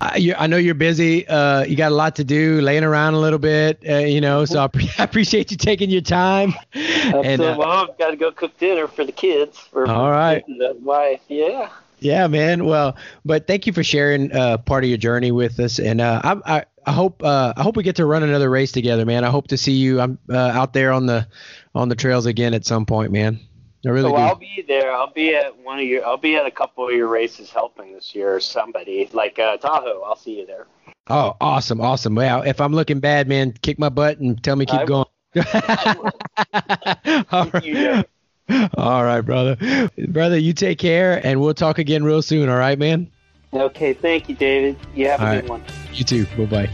I, 0.00 0.16
you, 0.16 0.34
I 0.36 0.48
know 0.48 0.56
you're 0.56 0.74
busy. 0.74 1.26
Uh, 1.28 1.64
you 1.64 1.76
got 1.76 1.92
a 1.92 1.94
lot 1.94 2.16
to 2.16 2.24
do, 2.24 2.60
laying 2.60 2.84
around 2.84 3.14
a 3.14 3.20
little 3.20 3.38
bit, 3.38 3.80
uh, 3.88 3.98
you 3.98 4.20
know. 4.20 4.44
So 4.44 4.58
I, 4.60 4.66
pre- 4.66 4.90
I 4.98 5.04
appreciate 5.04 5.52
you 5.52 5.56
taking 5.56 5.88
your 5.88 6.00
time. 6.00 6.54
That's 6.74 7.26
And, 7.26 7.40
uh, 7.40 7.52
uh, 7.52 7.56
well, 7.58 7.68
I've 7.68 7.98
got 7.98 8.10
to 8.10 8.16
go 8.16 8.32
cook 8.32 8.58
dinner 8.58 8.88
for 8.88 9.04
the 9.04 9.12
kids. 9.12 9.68
Or 9.72 9.86
All 9.86 10.10
right. 10.10 10.44
The 10.46 10.76
wife. 10.80 11.20
Yeah. 11.28 11.68
Yeah, 12.04 12.26
man. 12.26 12.66
Well, 12.66 12.96
but 13.24 13.46
thank 13.46 13.66
you 13.66 13.72
for 13.72 13.82
sharing 13.82 14.30
uh, 14.30 14.58
part 14.58 14.84
of 14.84 14.90
your 14.90 14.98
journey 14.98 15.32
with 15.32 15.58
us, 15.58 15.78
and 15.78 16.02
uh, 16.02 16.20
I, 16.22 16.56
I, 16.58 16.64
I 16.84 16.92
hope 16.92 17.24
uh, 17.24 17.54
I 17.56 17.62
hope 17.62 17.76
we 17.76 17.82
get 17.82 17.96
to 17.96 18.04
run 18.04 18.22
another 18.22 18.50
race 18.50 18.72
together, 18.72 19.06
man. 19.06 19.24
I 19.24 19.30
hope 19.30 19.48
to 19.48 19.56
see 19.56 19.72
you. 19.72 20.02
I'm 20.02 20.18
uh, 20.28 20.36
out 20.36 20.74
there 20.74 20.92
on 20.92 21.06
the 21.06 21.26
on 21.74 21.88
the 21.88 21.94
trails 21.94 22.26
again 22.26 22.52
at 22.52 22.66
some 22.66 22.84
point, 22.84 23.10
man. 23.10 23.40
I 23.86 23.88
really 23.88 24.10
So 24.10 24.16
do. 24.16 24.22
I'll 24.22 24.34
be 24.34 24.62
there. 24.68 24.92
I'll 24.92 25.14
be 25.14 25.34
at 25.34 25.56
one 25.56 25.78
of 25.78 25.86
your. 25.86 26.04
I'll 26.04 26.18
be 26.18 26.36
at 26.36 26.44
a 26.44 26.50
couple 26.50 26.86
of 26.86 26.94
your 26.94 27.08
races 27.08 27.48
helping 27.48 27.94
this 27.94 28.14
year. 28.14 28.34
Or 28.34 28.40
somebody 28.40 29.08
like 29.14 29.38
uh, 29.38 29.56
Tahoe. 29.56 30.02
I'll 30.02 30.16
see 30.16 30.40
you 30.40 30.46
there. 30.46 30.66
oh, 31.08 31.38
awesome, 31.40 31.80
awesome. 31.80 32.14
Well, 32.14 32.42
if 32.42 32.60
I'm 32.60 32.74
looking 32.74 33.00
bad, 33.00 33.28
man, 33.28 33.54
kick 33.62 33.78
my 33.78 33.88
butt 33.88 34.18
and 34.18 34.44
tell 34.44 34.56
me 34.56 34.66
keep 34.66 34.80
I 34.80 34.84
going. 34.84 35.06
All 37.32 37.48
right. 37.48 38.06
All 38.74 39.04
right, 39.04 39.22
brother. 39.22 39.56
Brother, 40.08 40.38
you 40.38 40.52
take 40.52 40.78
care, 40.78 41.24
and 41.24 41.40
we'll 41.40 41.54
talk 41.54 41.78
again 41.78 42.04
real 42.04 42.22
soon. 42.22 42.48
All 42.48 42.56
right, 42.58 42.78
man. 42.78 43.10
Okay. 43.52 43.94
Thank 43.94 44.28
you, 44.28 44.34
David. 44.34 44.76
You 44.94 45.08
have 45.08 45.20
a 45.20 45.24
All 45.26 45.32
good 45.32 45.42
right. 45.42 45.50
one. 45.50 45.62
You 45.92 46.04
too. 46.04 46.26
Bye 46.36 46.44
bye. 46.46 46.70